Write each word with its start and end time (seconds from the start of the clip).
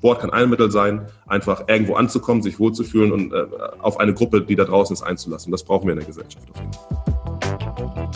Sport 0.00 0.20
kann 0.20 0.30
ein 0.30 0.48
Mittel 0.48 0.70
sein, 0.70 1.08
einfach 1.26 1.68
irgendwo 1.68 1.92
anzukommen, 1.92 2.42
sich 2.42 2.58
wohlzufühlen 2.58 3.12
und 3.12 3.34
äh, 3.34 3.44
auf 3.80 4.00
eine 4.00 4.14
Gruppe, 4.14 4.40
die 4.40 4.56
da 4.56 4.64
draußen 4.64 4.94
ist, 4.94 5.02
einzulassen. 5.02 5.52
Das 5.52 5.62
brauchen 5.62 5.88
wir 5.88 5.92
in 5.92 5.98
der 5.98 6.06
Gesellschaft 6.06 6.48
auf 6.50 6.58
jeden 6.58 6.72
Fall. 6.72 8.10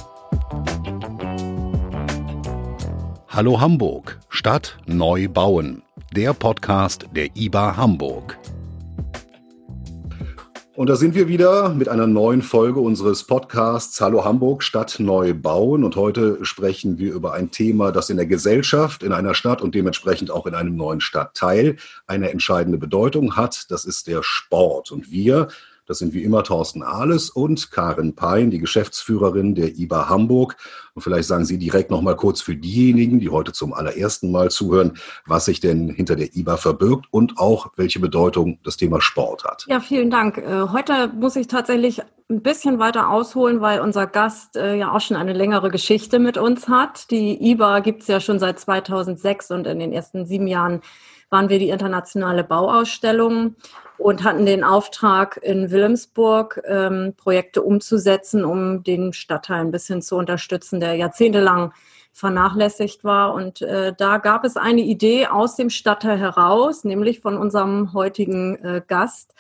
Hallo 3.29 3.61
Hamburg, 3.61 4.19
Stadt 4.31 4.79
neu 4.87 5.29
bauen. 5.29 5.83
Der 6.17 6.33
Podcast 6.33 7.07
der 7.15 7.37
IBA 7.37 7.77
Hamburg. 7.77 8.39
Und 10.77 10.89
da 10.89 10.97
sind 10.97 11.15
wir 11.15 11.29
wieder 11.29 11.69
mit 11.69 11.89
einer 11.89 12.09
neuen 12.09 12.43
Folge 12.43 12.81
unseres 12.81 13.23
Podcasts 13.23 14.01
Hallo 14.01 14.25
Hamburg, 14.25 14.65
Stadt 14.65 14.97
neu 14.99 15.33
bauen. 15.33 15.85
Und 15.85 15.95
heute 15.95 16.45
sprechen 16.45 16.99
wir 16.99 17.13
über 17.13 17.33
ein 17.33 17.53
Thema, 17.53 17.93
das 17.93 18.11
in 18.11 18.17
der 18.17 18.27
Gesellschaft, 18.27 19.05
in 19.05 19.13
einer 19.13 19.37
Stadt 19.37 19.63
und 19.63 19.77
dementsprechend 19.77 20.33
auch 20.33 20.47
in 20.47 20.55
einem 20.57 20.75
neuen 20.75 21.01
Stadtteil 21.01 21.77
eine 22.09 22.31
entscheidende 22.31 22.77
Bedeutung 22.77 23.37
hat. 23.37 23.67
Das 23.71 23.85
ist 23.85 24.09
der 24.09 24.25
Sport. 24.25 24.91
Und 24.91 25.13
wir 25.13 25.47
das 25.87 25.99
sind 25.99 26.15
wie 26.15 26.23
immer 26.23 26.43
Thorsten 26.43 26.83
Ahles 26.83 27.31
und 27.31 27.71
Karin 27.71 28.15
Pein, 28.15 28.51
die 28.51 28.59
Geschäftsführerin 28.59 29.55
der 29.55 29.77
IBA 29.77 30.09
Hamburg. 30.09 30.57
Und 30.95 31.03
vielleicht 31.03 31.29
sagen 31.29 31.45
Sie 31.45 31.59
direkt 31.59 31.91
noch 31.91 32.01
mal 32.01 32.17
kurz 32.17 32.41
für 32.41 32.57
diejenigen, 32.57 33.21
die 33.21 33.29
heute 33.29 33.53
zum 33.53 33.73
allerersten 33.75 34.31
Mal 34.31 34.51
zuhören, 34.51 34.97
was 35.27 35.45
sich 35.45 35.61
denn 35.61 35.89
hinter 35.89 36.17
der 36.17 36.35
IBA 36.35 36.57
verbirgt 36.57 37.07
und 37.11 37.39
auch 37.39 37.73
welche 37.77 38.01
Bedeutung 38.01 38.59
das 38.65 38.77
Thema 38.77 39.01
Sport 39.01 39.45
hat. 39.45 39.67
Ja, 39.69 39.81
vielen 39.81 40.11
Dank. 40.11 40.39
Äh, 40.39 40.69
heute 40.73 41.09
muss 41.09 41.37
ich 41.37 41.49
tatsächlich 41.49 42.01
ein 42.31 42.43
bisschen 42.43 42.79
weiter 42.79 43.11
ausholen, 43.11 43.61
weil 43.61 43.81
unser 43.81 44.07
Gast 44.07 44.57
äh, 44.57 44.77
ja 44.77 44.93
auch 44.93 45.01
schon 45.01 45.17
eine 45.17 45.35
längere 45.35 45.71
Geschichte 45.71 46.19
mit 46.19 46.39
uns 46.39 46.69
hat. 46.69 47.11
Die 47.11 47.51
IBA 47.51 47.81
gibt 47.81 48.03
es 48.03 48.09
ja 48.09 48.21
schon 48.21 48.39
seit 48.39 48.59
2006 48.59 49.51
und 49.51 49.67
in 49.67 49.79
den 49.79 49.93
ersten 49.93 50.25
sieben 50.25 50.47
Jahren 50.47 50.81
waren 51.29 51.49
wir 51.49 51.59
die 51.59 51.69
internationale 51.69 52.45
Bauausstellung 52.45 53.57
und 53.99 54.25
hatten 54.25 54.47
den 54.47 54.65
Auftrag 54.65 55.39
in 55.43 55.71
Wilhelmsburg 55.71 56.63
ähm, 56.67 57.15
Projekte 57.17 57.63
umzusetzen, 57.63 58.45
um 58.45 58.83
den 58.83 59.13
Stadtteil 59.13 59.61
ein 59.61 59.71
bisschen 59.71 60.03
zu 60.03 60.17
unterstützen, 60.17 60.81
der 60.81 60.95
jahrzehntelang 60.95 61.73
vernachlässigt 62.13 63.05
war. 63.05 63.35
Und 63.35 63.63
äh, 63.63 63.93
da 63.97 64.19
gab 64.19 64.45
es 64.45 64.57
eine 64.57 64.83
Idee 64.83 65.27
aus 65.27 65.57
dem 65.57 65.71
Stadtteil 65.71 66.19
heraus, 66.19 66.85
nämlich 66.85 67.21
von 67.21 67.37
unserem 67.37 67.93
heutigen 67.93 68.57
äh, 68.65 68.83
Gast, 68.87 69.35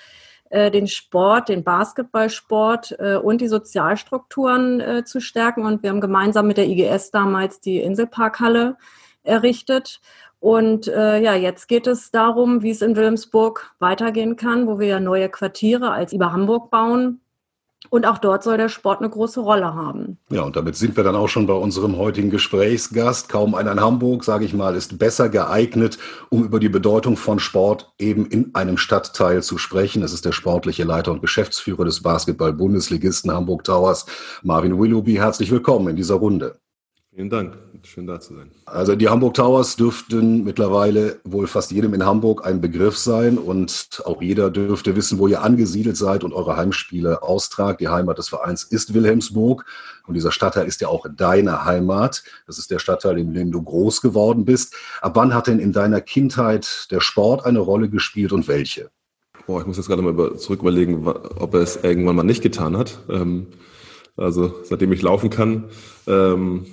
äh, 0.50 0.70
den 0.70 0.88
Sport, 0.88 1.48
den 1.48 1.64
Basketballsport 1.64 2.96
äh, 2.98 3.16
und 3.16 3.40
die 3.40 3.48
Sozialstrukturen 3.48 4.80
äh, 4.80 5.04
zu 5.04 5.20
stärken. 5.20 5.64
Und 5.64 5.82
wir 5.82 5.90
haben 5.90 6.00
gemeinsam 6.00 6.46
mit 6.46 6.58
der 6.58 6.66
IGS 6.66 7.10
damals 7.10 7.60
die 7.60 7.78
Inselparkhalle 7.78 8.76
errichtet. 9.22 10.00
Und 10.44 10.88
äh, 10.88 11.22
ja, 11.22 11.34
jetzt 11.34 11.68
geht 11.68 11.86
es 11.86 12.10
darum, 12.10 12.60
wie 12.60 12.68
es 12.68 12.82
in 12.82 12.96
Wilhelmsburg 12.96 13.74
weitergehen 13.78 14.36
kann, 14.36 14.66
wo 14.66 14.78
wir 14.78 14.86
ja 14.86 15.00
neue 15.00 15.30
Quartiere 15.30 15.90
als 15.90 16.12
über 16.12 16.34
Hamburg 16.34 16.70
bauen. 16.70 17.22
Und 17.88 18.04
auch 18.04 18.18
dort 18.18 18.42
soll 18.42 18.58
der 18.58 18.68
Sport 18.68 19.00
eine 19.00 19.08
große 19.08 19.40
Rolle 19.40 19.72
haben. 19.74 20.18
Ja, 20.28 20.42
und 20.42 20.54
damit 20.54 20.76
sind 20.76 20.98
wir 20.98 21.02
dann 21.02 21.16
auch 21.16 21.28
schon 21.28 21.46
bei 21.46 21.54
unserem 21.54 21.96
heutigen 21.96 22.28
Gesprächsgast. 22.28 23.30
Kaum 23.30 23.54
einer 23.54 23.72
in 23.72 23.80
Hamburg, 23.80 24.22
sage 24.22 24.44
ich 24.44 24.52
mal, 24.52 24.74
ist 24.74 24.98
besser 24.98 25.30
geeignet, 25.30 25.96
um 26.28 26.44
über 26.44 26.60
die 26.60 26.68
Bedeutung 26.68 27.16
von 27.16 27.38
Sport 27.38 27.94
eben 27.98 28.26
in 28.26 28.54
einem 28.54 28.76
Stadtteil 28.76 29.42
zu 29.42 29.56
sprechen. 29.56 30.02
Es 30.02 30.12
ist 30.12 30.26
der 30.26 30.32
sportliche 30.32 30.84
Leiter 30.84 31.12
und 31.12 31.22
Geschäftsführer 31.22 31.86
des 31.86 32.02
Basketball-Bundesligisten 32.02 33.32
Hamburg 33.32 33.64
Towers, 33.64 34.04
Marvin 34.42 34.78
Willoughby. 34.78 35.14
Herzlich 35.14 35.50
willkommen 35.50 35.88
in 35.88 35.96
dieser 35.96 36.16
Runde. 36.16 36.58
Vielen 37.14 37.30
Dank. 37.30 37.56
Schön 37.84 38.06
da 38.06 38.18
zu 38.18 38.34
sein. 38.34 38.50
Also 38.64 38.96
die 38.96 39.10
Hamburg 39.10 39.34
Towers 39.34 39.76
dürften 39.76 40.42
mittlerweile 40.42 41.20
wohl 41.24 41.46
fast 41.46 41.70
jedem 41.70 41.92
in 41.92 42.04
Hamburg 42.04 42.46
ein 42.46 42.62
Begriff 42.62 42.96
sein 42.96 43.36
und 43.36 44.02
auch 44.06 44.22
jeder 44.22 44.50
dürfte 44.50 44.96
wissen, 44.96 45.18
wo 45.18 45.28
ihr 45.28 45.42
angesiedelt 45.42 45.98
seid 45.98 46.24
und 46.24 46.32
eure 46.32 46.56
Heimspiele 46.56 47.22
austragt. 47.22 47.82
Die 47.82 47.88
Heimat 47.88 48.16
des 48.16 48.30
Vereins 48.30 48.64
ist 48.64 48.94
Wilhelmsburg 48.94 49.66
und 50.06 50.14
dieser 50.14 50.32
Stadtteil 50.32 50.66
ist 50.66 50.80
ja 50.80 50.88
auch 50.88 51.06
deine 51.14 51.66
Heimat. 51.66 52.24
Das 52.46 52.58
ist 52.58 52.70
der 52.70 52.78
Stadtteil, 52.78 53.18
in 53.18 53.34
dem 53.34 53.52
du 53.52 53.62
groß 53.62 54.00
geworden 54.00 54.46
bist. 54.46 54.74
Ab 55.02 55.16
wann 55.16 55.34
hat 55.34 55.46
denn 55.46 55.58
in 55.58 55.72
deiner 55.72 56.00
Kindheit 56.00 56.86
der 56.90 57.00
Sport 57.00 57.44
eine 57.44 57.58
Rolle 57.58 57.90
gespielt 57.90 58.32
und 58.32 58.48
welche? 58.48 58.90
Boah, 59.46 59.60
ich 59.60 59.66
muss 59.66 59.76
jetzt 59.76 59.88
gerade 59.88 60.00
mal 60.00 60.36
zurück 60.38 60.60
überlegen, 60.62 61.06
ob 61.06 61.52
er 61.52 61.60
es 61.60 61.76
irgendwann 61.76 62.16
mal 62.16 62.22
nicht 62.22 62.42
getan 62.42 62.78
hat. 62.78 63.00
Ähm, 63.10 63.48
also 64.16 64.54
seitdem 64.62 64.92
ich 64.92 65.02
laufen 65.02 65.28
kann. 65.28 65.64
Ähm, 66.06 66.66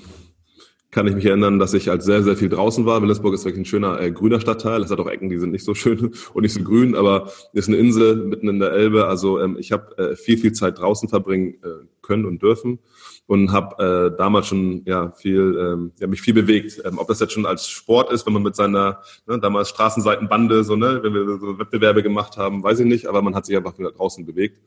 kann 0.92 1.08
ich 1.08 1.16
mich 1.16 1.26
erinnern, 1.26 1.58
dass 1.58 1.74
ich 1.74 1.90
als 1.90 2.06
sehr, 2.06 2.22
sehr 2.22 2.36
viel 2.36 2.50
draußen 2.50 2.86
war. 2.86 3.02
Wilhelmsburg 3.02 3.34
ist 3.34 3.46
wirklich 3.46 3.62
ein 3.62 3.66
schöner 3.66 4.00
äh, 4.00 4.12
grüner 4.12 4.42
Stadtteil. 4.42 4.82
Es 4.84 4.92
hat 4.92 5.00
auch 5.00 5.10
Ecken, 5.10 5.30
die 5.30 5.40
sind 5.40 5.52
nicht 5.52 5.64
so 5.64 5.74
schön 5.74 6.14
und 6.34 6.42
nicht 6.42 6.54
so 6.54 6.62
grün, 6.64 6.96
aber 6.96 7.32
ist 7.54 7.70
eine 7.70 7.78
Insel 7.78 8.18
mitten 8.18 8.50
in 8.50 8.60
der 8.60 8.72
Elbe. 8.72 9.08
Also 9.08 9.40
ähm, 9.40 9.56
ich 9.58 9.72
habe 9.72 9.98
äh, 9.98 10.16
viel, 10.16 10.38
viel 10.38 10.52
Zeit 10.52 10.80
draußen 10.80 11.08
verbringen 11.08 11.56
äh, 11.64 11.86
können 12.02 12.26
und 12.26 12.42
dürfen 12.42 12.80
und 13.26 13.54
habe 13.54 14.12
äh, 14.14 14.18
damals 14.18 14.48
schon 14.48 14.84
ja 14.86 15.12
viel 15.12 15.58
ähm, 15.58 15.92
ja, 16.00 16.08
mich 16.08 16.22
viel 16.22 16.34
bewegt. 16.34 16.82
Ähm, 16.84 16.98
ob 17.00 17.08
das 17.08 17.22
jetzt 17.22 17.32
schon 17.32 17.46
als 17.46 17.70
Sport 17.70 18.12
ist, 18.12 18.26
wenn 18.26 18.34
man 18.34 18.44
mit 18.44 18.58
seiner 18.58 19.02
ne, 19.26 19.40
damals 19.40 19.70
Straßenseitenbande 19.70 20.66
so 20.66 20.76
ne, 20.76 21.00
wenn 21.02 21.14
wir 21.14 21.40
so 21.40 21.58
Wettbewerbe 21.58 22.04
gemacht 22.04 22.36
haben, 22.36 22.62
weiß 22.62 22.82
ich 22.82 22.86
nicht, 22.86 23.06
aber 23.06 23.22
man 23.22 23.34
hat 23.34 23.46
sich 23.46 23.56
einfach 23.56 23.80
wieder 23.80 23.92
draußen 23.92 24.26
bewegt. 24.26 24.60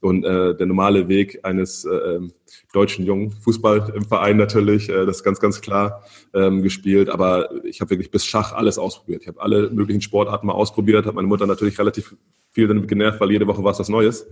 Und 0.00 0.24
äh, 0.24 0.56
der 0.56 0.66
normale 0.66 1.08
Weg 1.08 1.40
eines 1.42 1.84
äh, 1.84 1.90
ähm, 1.90 2.32
deutschen 2.72 3.04
Jungen, 3.04 3.32
Fußball 3.32 3.92
im 3.94 4.06
Verein 4.06 4.38
natürlich, 4.38 4.88
äh, 4.88 5.04
das 5.04 5.18
ist 5.18 5.24
ganz, 5.24 5.40
ganz 5.40 5.60
klar 5.60 6.04
ähm, 6.32 6.62
gespielt. 6.62 7.10
Aber 7.10 7.50
ich 7.64 7.80
habe 7.80 7.90
wirklich 7.90 8.10
bis 8.10 8.24
Schach 8.24 8.52
alles 8.52 8.78
ausprobiert. 8.78 9.22
Ich 9.22 9.28
habe 9.28 9.40
alle 9.42 9.68
möglichen 9.70 10.00
Sportarten 10.00 10.46
mal 10.46 10.54
ausprobiert, 10.54 11.04
habe 11.04 11.16
meine 11.16 11.28
Mutter 11.28 11.46
natürlich 11.46 11.78
relativ 11.78 12.16
viel 12.50 12.66
damit 12.66 12.88
genervt, 12.88 13.20
weil 13.20 13.30
jede 13.30 13.46
Woche 13.46 13.62
war 13.62 13.72
es 13.72 13.78
was 13.78 13.90
Neues. 13.90 14.26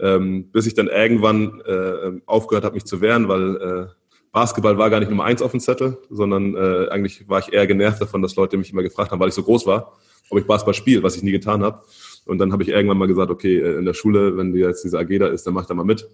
Ähm, 0.00 0.50
bis 0.52 0.66
ich 0.66 0.74
dann 0.74 0.86
irgendwann 0.86 1.60
äh, 1.66 2.20
aufgehört 2.26 2.64
habe, 2.64 2.74
mich 2.74 2.84
zu 2.84 3.00
wehren, 3.00 3.26
weil 3.26 3.56
äh, 3.56 3.86
Basketball 4.30 4.78
war 4.78 4.90
gar 4.90 5.00
nicht 5.00 5.08
Nummer 5.08 5.24
eins 5.24 5.42
auf 5.42 5.50
dem 5.50 5.58
Zettel, 5.58 5.98
sondern 6.10 6.54
äh, 6.54 6.88
eigentlich 6.90 7.28
war 7.28 7.40
ich 7.40 7.52
eher 7.52 7.66
genervt 7.66 8.00
davon, 8.00 8.22
dass 8.22 8.36
Leute 8.36 8.56
mich 8.56 8.72
immer 8.72 8.82
gefragt 8.82 9.10
haben, 9.10 9.18
weil 9.18 9.28
ich 9.28 9.34
so 9.34 9.42
groß 9.42 9.66
war, 9.66 9.98
ob 10.30 10.38
ich 10.38 10.46
Basketball 10.46 10.74
spiele, 10.74 11.02
was 11.02 11.16
ich 11.16 11.24
nie 11.24 11.32
getan 11.32 11.62
habe. 11.64 11.82
Und 12.28 12.38
dann 12.38 12.52
habe 12.52 12.62
ich 12.62 12.68
irgendwann 12.68 12.98
mal 12.98 13.08
gesagt, 13.08 13.30
okay, 13.30 13.58
äh, 13.58 13.78
in 13.78 13.84
der 13.84 13.94
Schule, 13.94 14.36
wenn 14.36 14.54
jetzt 14.54 14.84
diese 14.84 14.98
AG 14.98 15.18
da 15.18 15.26
ist, 15.26 15.46
dann 15.46 15.54
mach 15.54 15.66
da 15.66 15.74
mal 15.74 15.84
mit. 15.84 16.08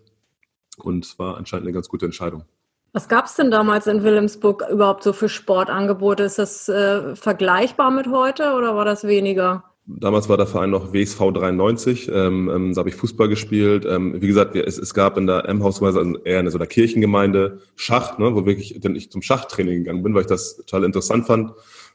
Und 0.78 1.04
es 1.04 1.18
war 1.18 1.36
anscheinend 1.36 1.66
eine 1.66 1.74
ganz 1.74 1.88
gute 1.88 2.06
Entscheidung. 2.06 2.44
Was 2.92 3.08
gab 3.08 3.26
es 3.26 3.34
denn 3.34 3.50
damals 3.50 3.88
in 3.88 4.04
Wilhelmsburg 4.04 4.64
überhaupt 4.70 5.02
so 5.02 5.12
für 5.12 5.28
Sportangebote? 5.28 6.22
Ist 6.22 6.38
das 6.38 6.68
äh, 6.68 7.16
vergleichbar 7.16 7.90
mit 7.90 8.06
heute 8.06 8.54
oder 8.54 8.76
war 8.76 8.84
das 8.84 9.04
weniger? 9.04 9.64
Damals 9.86 10.28
war 10.28 10.36
der 10.36 10.46
Verein 10.46 10.70
noch 10.70 10.94
WSV 10.94 11.32
93, 11.34 12.08
ähm, 12.08 12.48
ähm, 12.48 12.72
da 12.72 12.78
habe 12.78 12.88
ich 12.88 12.94
Fußball 12.94 13.28
gespielt. 13.28 13.84
Ähm, 13.84 14.22
wie 14.22 14.28
gesagt, 14.28 14.56
es, 14.56 14.78
es 14.78 14.94
gab 14.94 15.18
in 15.18 15.26
der 15.26 15.46
M-Haus 15.46 15.82
also 15.82 16.16
eher 16.24 16.38
eine 16.38 16.50
so 16.50 16.56
einer 16.56 16.66
Kirchengemeinde 16.66 17.58
Schach, 17.76 18.16
ne, 18.16 18.34
wo 18.34 18.46
wirklich 18.46 18.80
denn 18.80 18.96
ich 18.96 19.10
zum 19.10 19.20
Schachtraining 19.20 19.80
gegangen 19.80 20.02
bin, 20.02 20.14
weil 20.14 20.22
ich 20.22 20.26
das 20.26 20.56
total 20.56 20.84
interessant 20.84 21.26
fand 21.26 21.52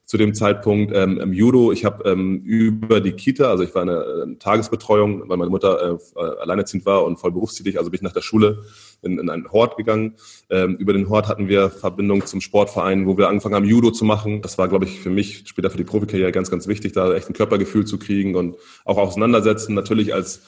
zu 0.10 0.18
dem 0.18 0.34
Zeitpunkt 0.34 0.92
ähm, 0.96 1.20
im 1.20 1.34
Judo. 1.34 1.72
Ich 1.72 1.86
habe 1.86 2.10
ähm, 2.10 2.42
über 2.44 3.00
die 3.00 3.12
Kita, 3.12 3.52
also 3.52 3.64
ich 3.64 3.76
war 3.76 3.84
in 3.84 3.90
einer 3.90 4.02
äh, 4.02 4.36
Tagesbetreuung, 4.40 5.30
weil 5.30 5.38
meine 5.38 5.52
Mutter 5.52 6.00
äh, 6.16 6.20
alleinerziehend 6.20 6.84
war 6.88 7.06
und 7.06 7.20
voll 7.20 7.32
berufstätig, 7.32 7.78
also 7.78 7.92
bin 7.92 8.00
ich 8.00 8.02
nach 8.02 8.14
der 8.14 8.24
Schule 8.24 8.64
in, 9.04 9.20
in 9.20 9.30
einen 9.30 9.52
Hort 9.52 9.78
gegangen. 9.78 10.16
Ähm, 10.50 10.78
über 10.78 10.94
den 10.94 11.10
Hort 11.10 11.28
hatten 11.28 11.48
wir 11.48 11.70
Verbindung 11.70 12.26
zum 12.26 12.42
Sportverein, 12.42 13.06
wo 13.06 13.20
wir 13.20 13.28
angefangen 13.28 13.54
haben, 13.54 13.66
Judo 13.66 13.92
zu 13.92 14.04
machen. 14.04 14.42
Das 14.42 14.58
war, 14.58 14.68
glaube 14.68 14.86
ich, 14.86 15.00
für 15.00 15.12
mich 15.12 15.44
später 15.46 15.70
für 15.70 15.78
die 15.78 15.84
Profikarriere 15.84 16.32
ganz, 16.32 16.50
ganz 16.50 16.68
wichtig, 16.68 16.94
da 16.94 17.14
echt 17.14 17.30
ein 17.30 17.34
Körpergefühl 17.34 17.86
zu 17.86 18.00
kriegen 18.00 18.36
und 18.36 18.56
auch 18.86 18.98
auseinandersetzen. 18.98 19.76
Natürlich 19.76 20.16
als 20.16 20.42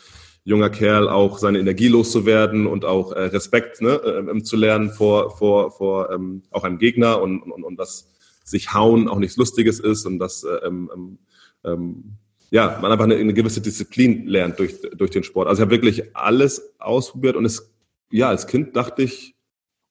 junger 0.43 0.71
Kerl 0.71 1.07
auch 1.07 1.37
seine 1.37 1.59
Energie 1.59 1.87
loszuwerden 1.87 2.65
und 2.65 2.83
auch 2.83 3.11
äh, 3.11 3.25
Respekt 3.25 3.79
ne, 3.79 3.91
äh, 3.91 4.41
zu 4.41 4.55
lernen 4.55 4.89
vor, 4.89 5.37
vor, 5.37 5.69
vor 5.69 6.09
ähm, 6.09 6.41
auch 6.49 6.63
einem 6.63 6.79
Gegner 6.79 7.21
und, 7.21 7.43
und, 7.43 7.63
und 7.63 7.79
das 7.79 8.10
sich 8.43 8.73
hauen 8.73 9.07
auch 9.07 9.19
nichts 9.19 9.37
Lustiges 9.37 9.79
ist 9.79 10.05
und 10.05 10.19
dass 10.19 10.43
äh, 10.43 10.55
ähm, 10.65 10.89
ähm, 10.93 11.17
ähm, 11.63 12.03
ja, 12.49 12.79
man 12.81 12.91
einfach 12.91 13.05
eine, 13.05 13.15
eine, 13.15 13.33
gewisse 13.33 13.61
Disziplin 13.61 14.27
lernt 14.27 14.59
durch, 14.59 14.75
durch 14.95 15.11
den 15.11 15.23
Sport. 15.23 15.47
Also 15.47 15.61
ich 15.61 15.65
habe 15.65 15.71
wirklich 15.71 16.15
alles 16.15 16.73
ausprobiert 16.79 17.37
und 17.37 17.45
es, 17.45 17.71
ja, 18.11 18.27
als 18.27 18.45
Kind 18.45 18.75
dachte 18.75 19.03
ich, 19.03 19.35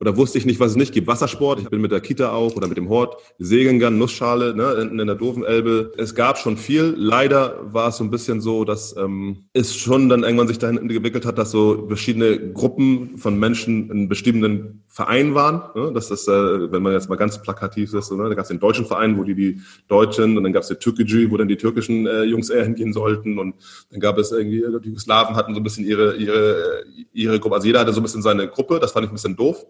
oder 0.01 0.17
wusste 0.17 0.39
ich 0.39 0.47
nicht, 0.47 0.59
was 0.61 0.71
es 0.71 0.77
nicht 0.77 0.95
gibt. 0.95 1.07
Wassersport, 1.07 1.61
ich 1.61 1.69
bin 1.69 1.83
mit 1.83 1.93
der 1.93 2.01
Kita 2.01 2.33
auch 2.33 2.57
oder 2.57 2.69
mit 2.69 2.79
dem 2.79 2.89
Hort, 2.89 3.17
segeln 3.39 3.99
Nussschale, 3.99 4.55
ne, 4.55 4.73
in, 4.81 4.99
in 4.99 5.07
der 5.07 5.15
doofen 5.15 5.45
Elbe. 5.45 5.93
Es 5.99 6.15
gab 6.15 6.39
schon 6.39 6.57
viel. 6.57 6.95
Leider 6.97 7.61
war 7.75 7.89
es 7.89 7.99
so 7.99 8.05
ein 8.05 8.11
bisschen 8.11 8.41
so, 8.41 8.65
dass 8.65 8.97
ähm, 8.97 9.45
es 9.53 9.77
schon 9.77 10.09
dann 10.09 10.23
irgendwann 10.23 10.49
sich 10.49 10.59
dahin 10.59 10.79
entwickelt 10.79 11.27
hat, 11.27 11.37
dass 11.37 11.51
so 11.51 11.87
verschiedene 11.87 12.53
Gruppen 12.53 13.19
von 13.19 13.39
Menschen 13.39 13.91
in 13.91 14.09
bestimmten 14.09 14.85
Vereinen 14.93 15.35
waren. 15.35 15.63
Ne? 15.75 15.93
Das 15.95 16.11
ist, 16.11 16.29
äh, 16.29 16.73
wenn 16.73 16.83
man 16.83 16.93
jetzt 16.93 17.09
mal 17.09 17.17
ganz 17.17 17.41
plakativ 17.41 17.95
ist, 17.95 18.09
so, 18.09 18.17
ne? 18.17 18.29
da 18.29 18.35
gab 18.35 18.43
es 18.43 18.49
den 18.49 18.61
deutschen 18.61 18.85
Verein, 18.85 19.17
wo 19.17 19.25
die 19.25 19.35
die 19.35 19.61
Deutschen 19.89 20.37
und 20.37 20.43
dann 20.43 20.53
gab 20.53 20.63
es 20.63 20.69
die 20.69 20.75
Türkei, 20.75 21.31
wo 21.31 21.37
dann 21.37 21.49
die 21.49 21.57
türkischen 21.57 22.07
äh, 22.07 22.25
Jungs 22.25 22.51
eher 22.51 22.65
hingehen 22.65 22.93
sollten 22.93 23.39
und 23.39 23.55
dann 23.91 24.01
gab 24.01 24.19
es 24.19 24.33
irgendwie, 24.33 24.65
die 24.83 24.89
Jugoslawen 24.89 25.37
hatten 25.37 25.55
so 25.55 25.61
ein 25.61 25.63
bisschen 25.63 25.87
ihre, 25.87 26.17
ihre, 26.17 26.85
ihre 27.13 27.39
Gruppe, 27.39 27.55
also 27.55 27.67
jeder 27.67 27.81
hatte 27.81 27.93
so 27.93 28.01
ein 28.01 28.03
bisschen 28.03 28.23
seine 28.23 28.49
Gruppe, 28.49 28.81
das 28.81 28.93
fand 28.93 29.05
ich 29.05 29.11
ein 29.13 29.15
bisschen 29.15 29.37
doof 29.37 29.65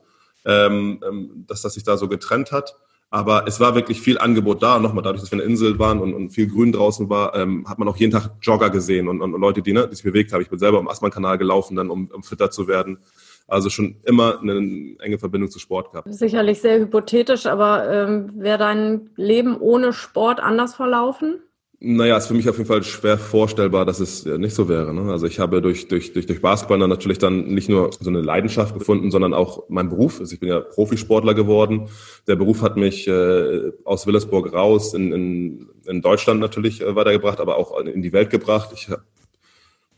ähm, 0.45 1.01
ähm, 1.07 1.45
dass 1.47 1.63
das 1.63 1.75
sich 1.75 1.85
da 1.85 1.97
so 1.97 2.09
getrennt 2.09 2.53
hat. 2.53 2.77
Aber 3.13 3.49
es 3.49 3.59
war 3.59 3.75
wirklich 3.75 4.01
viel 4.01 4.19
Angebot 4.19 4.63
da. 4.63 4.77
Und 4.77 4.83
nochmal, 4.83 5.03
dadurch, 5.03 5.21
dass 5.21 5.33
wir 5.33 5.41
eine 5.41 5.51
Insel 5.51 5.81
waren 5.81 5.99
und, 5.99 6.15
und 6.15 6.31
viel 6.31 6.47
Grün 6.47 6.71
draußen 6.71 7.11
war, 7.11 7.35
ähm, 7.35 7.69
hat 7.69 7.79
man 7.81 7.89
auch 7.89 7.97
jeden 7.97 8.13
Tag 8.13 8.31
Jogger 8.41 8.71
gesehen 8.71 9.09
und, 9.09 9.21
und, 9.21 9.33
Leute, 9.33 9.63
die, 9.63 9.73
ne, 9.73 9.89
die 9.89 9.97
sich 9.97 10.05
bewegt 10.05 10.33
haben. 10.33 10.43
Ich 10.43 10.49
bin 10.49 10.61
selber 10.61 10.79
am 10.79 10.87
Astmann-Kanal 10.87 11.37
gelaufen, 11.37 11.75
dann 11.75 11.91
um, 11.91 12.09
um 12.13 12.23
fitter 12.23 12.53
zu 12.53 12.69
werden. 12.69 12.99
Also 13.51 13.69
schon 13.69 13.97
immer 14.05 14.41
eine 14.41 14.97
enge 15.01 15.19
Verbindung 15.19 15.51
zu 15.51 15.59
Sport 15.59 15.91
gehabt. 15.91 16.13
Sicherlich 16.13 16.61
sehr 16.61 16.79
hypothetisch, 16.79 17.47
aber 17.47 17.91
ähm, 17.91 18.31
wäre 18.37 18.59
dein 18.59 19.11
Leben 19.17 19.57
ohne 19.59 19.93
Sport 19.93 20.41
anders 20.41 20.77
verlaufen? 20.77 21.41
Naja, 21.83 22.19
ist 22.19 22.27
für 22.27 22.35
mich 22.35 22.47
auf 22.47 22.59
jeden 22.59 22.69
Fall 22.69 22.83
schwer 22.83 23.17
vorstellbar, 23.17 23.87
dass 23.87 24.01
es 24.01 24.27
nicht 24.27 24.55
so 24.55 24.69
wäre. 24.69 24.93
Ne? 24.93 25.11
Also 25.11 25.27
ich 25.27 25.41
habe 25.41 25.63
durch, 25.63 25.89
durch, 25.89 26.13
durch, 26.13 26.27
durch 26.27 26.43
Basketball 26.43 26.79
dann 26.79 26.91
natürlich 26.91 27.17
dann 27.17 27.47
nicht 27.55 27.71
nur 27.71 27.91
so 27.99 28.11
eine 28.11 28.21
Leidenschaft 28.21 28.79
gefunden, 28.79 29.11
sondern 29.11 29.33
auch 29.33 29.65
mein 29.71 29.89
Beruf. 29.89 30.21
Also 30.21 30.35
ich 30.35 30.41
bin 30.41 30.51
ja 30.51 30.61
Profisportler 30.61 31.33
geworden. 31.33 31.89
Der 32.27 32.37
Beruf 32.37 32.61
hat 32.61 32.77
mich 32.77 33.09
äh, 33.09 33.73
aus 33.85 34.07
Willersburg 34.07 34.53
raus 34.53 34.93
in, 34.93 35.11
in, 35.11 35.71
in 35.87 36.03
Deutschland 36.03 36.39
natürlich 36.39 36.83
äh, 36.83 36.95
weitergebracht, 36.95 37.41
aber 37.41 37.57
auch 37.57 37.81
in 37.81 38.03
die 38.03 38.13
Welt 38.13 38.29
gebracht. 38.29 38.73
Ich 38.75 38.91
habe 38.91 39.03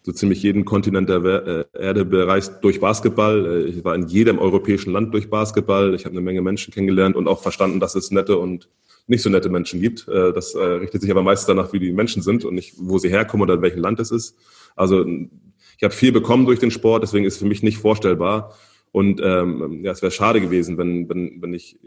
so 0.02 0.12
ziemlich 0.12 0.42
jeden 0.42 0.64
Kontinent 0.64 1.08
der 1.08 1.24
äh, 1.24 1.64
Erde 1.78 2.04
bereist 2.04 2.62
durch 2.62 2.80
Basketball. 2.80 3.46
Äh, 3.46 3.68
ich 3.68 3.84
war 3.84 3.94
in 3.94 4.08
jedem 4.08 4.38
europäischen 4.38 4.92
Land 4.92 5.14
durch 5.14 5.30
Basketball. 5.30 5.94
Ich 5.94 6.04
habe 6.04 6.12
eine 6.12 6.20
Menge 6.20 6.42
Menschen 6.42 6.74
kennengelernt 6.74 7.14
und 7.14 7.28
auch 7.28 7.40
verstanden, 7.40 7.78
dass 7.78 7.94
es 7.94 8.10
nette 8.10 8.36
und 8.36 8.68
nicht 9.06 9.22
so 9.22 9.30
nette 9.30 9.48
Menschen 9.48 9.80
gibt. 9.80 10.08
Äh, 10.08 10.32
das 10.32 10.56
richtet 10.56 11.02
sich 11.02 11.10
aber 11.10 11.22
meist 11.22 11.48
danach, 11.48 11.72
wie 11.72 11.78
die 11.78 11.92
Menschen 11.92 12.22
sind 12.22 12.44
und 12.44 12.54
nicht, 12.54 12.74
wo 12.78 12.98
sie 12.98 13.10
herkommen 13.10 13.42
oder 13.42 13.54
in 13.54 13.62
welchem 13.62 13.80
Land 13.80 14.00
es 14.00 14.10
ist. 14.10 14.36
Also 14.74 15.04
ich 15.04 15.82
habe 15.82 15.94
viel 15.94 16.12
bekommen 16.12 16.46
durch 16.46 16.58
den 16.58 16.70
Sport, 16.70 17.02
deswegen 17.02 17.24
ist 17.24 17.34
es 17.34 17.38
für 17.40 17.46
mich 17.46 17.62
nicht 17.62 17.78
vorstellbar. 17.78 18.54
Und 18.90 19.20
ähm, 19.24 19.80
ja, 19.82 19.92
es 19.92 20.02
wäre 20.02 20.12
schade 20.12 20.40
gewesen, 20.40 20.78
wenn, 20.78 21.08
wenn, 21.08 21.40
wenn 21.40 21.54
ich 21.54 21.78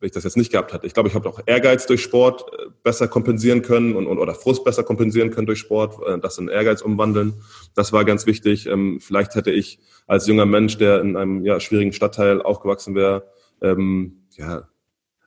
wenn 0.00 0.06
ich 0.06 0.12
das 0.12 0.24
jetzt 0.24 0.36
nicht 0.36 0.50
gehabt 0.50 0.72
hätte. 0.72 0.86
Ich 0.86 0.94
glaube, 0.94 1.08
ich 1.08 1.14
habe 1.14 1.28
auch 1.28 1.40
Ehrgeiz 1.46 1.86
durch 1.86 2.02
Sport 2.02 2.44
äh, 2.52 2.66
besser 2.82 3.06
kompensieren 3.06 3.62
können 3.62 3.94
und, 3.94 4.06
und 4.06 4.18
oder 4.18 4.34
Frust 4.34 4.64
besser 4.64 4.82
kompensieren 4.82 5.30
können 5.30 5.46
durch 5.46 5.58
Sport, 5.58 5.98
das 6.22 6.38
in 6.38 6.48
Ehrgeiz 6.48 6.82
umwandeln. 6.82 7.34
Das 7.74 7.92
war 7.92 8.04
ganz 8.04 8.26
wichtig. 8.26 8.66
Ähm, 8.66 8.98
vielleicht 9.00 9.34
hätte 9.34 9.50
ich 9.50 9.78
als 10.06 10.26
junger 10.26 10.46
Mensch, 10.46 10.78
der 10.78 11.00
in 11.00 11.16
einem 11.16 11.44
ja, 11.44 11.60
schwierigen 11.60 11.92
Stadtteil 11.92 12.42
aufgewachsen 12.42 12.94
wäre, 12.94 13.24
ähm, 13.62 14.24
ja, 14.36 14.69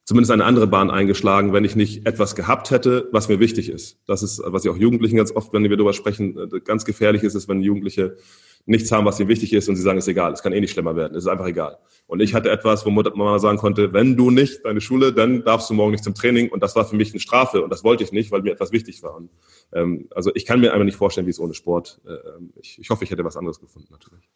zumindest 0.06 0.32
eine 0.32 0.46
andere 0.46 0.68
Bahn 0.68 0.92
eingeschlagen, 0.92 1.54
wenn 1.54 1.64
ich 1.64 1.76
nicht 1.76 2.06
etwas 2.06 2.36
gehabt 2.36 2.72
hätte, 2.72 3.08
was 3.12 3.30
mir 3.30 3.40
wichtig 3.40 3.70
ist. 3.70 4.00
Das 4.06 4.22
ist, 4.24 4.42
was 4.46 4.66
ich 4.66 4.72
auch 4.72 4.78
Jugendlichen 4.78 5.18
ganz 5.18 5.32
oft, 5.32 5.54
wenn 5.54 5.64
wir 5.64 5.70
darüber 5.70 5.94
sprechen, 5.94 6.38
äh, 6.38 6.60
ganz 6.60 6.86
gefährlich 6.86 7.24
ist 7.24 7.36
es, 7.36 7.48
wenn 7.48 7.62
Jugendliche 7.62 8.18
nichts 8.66 8.92
haben, 8.92 9.06
was 9.06 9.20
ihnen 9.20 9.30
wichtig 9.30 9.54
ist 9.54 9.68
und 9.68 9.76
sie 9.76 9.82
sagen, 9.82 9.98
es 9.98 10.06
ist 10.06 10.10
egal, 10.10 10.32
es 10.32 10.42
kann 10.42 10.54
eh 10.54 10.62
nicht 10.62 10.72
schlimmer 10.72 10.96
werden, 10.96 11.16
es 11.16 11.26
ist 11.26 11.30
einfach 11.30 11.48
egal. 11.48 11.78
Und 12.08 12.22
ich 12.22 12.34
hatte 12.34 12.50
etwas, 12.50 12.86
wo 12.86 12.92
man 12.92 13.06
mal 13.16 13.40
sagen 13.40 13.58
konnte, 13.58 13.92
wenn 13.92 14.16
du 14.16 14.32
nicht 14.32 14.64
deine 14.64 14.80
Schule, 14.80 15.14
dann 15.14 15.44
darfst 15.44 15.70
du 15.70 15.74
morgen 15.74 15.92
nicht 15.92 16.04
zum 16.04 16.16
Training 16.16 16.50
und 16.50 16.64
das 16.64 16.76
war 16.76 16.86
für 16.86 16.96
mich 16.96 17.12
eine 17.12 17.20
Strafe 17.20 17.62
und 17.62 17.70
das 17.70 17.84
wollte 17.84 18.04
ich 18.04 18.12
nicht, 18.12 18.32
weil 18.32 18.42
mir 18.42 18.54
etwas 18.54 18.72
wichtig 18.72 19.04
war. 19.04 19.16
Und, 19.16 19.30
ähm, 19.74 20.08
also 20.16 20.32
ich 20.34 20.46
kann 20.46 20.62
mir 20.62 20.74
einfach 20.74 20.86
nicht 20.86 20.98
vorstellen, 20.98 21.28
wie 21.28 21.32
es 21.32 21.40
ohne 21.40 21.54
Sport. 21.54 22.00
Äh, 22.06 22.12
ähm, 22.12 22.54
ich, 22.62 22.80
ich 22.80 22.90
hoffe, 22.90 23.04
ich 23.04 23.12
hätte 23.12 23.26
was 23.26 23.36
anderes 23.36 23.60
gefunden 23.60 23.90
natürlich. 23.92 24.30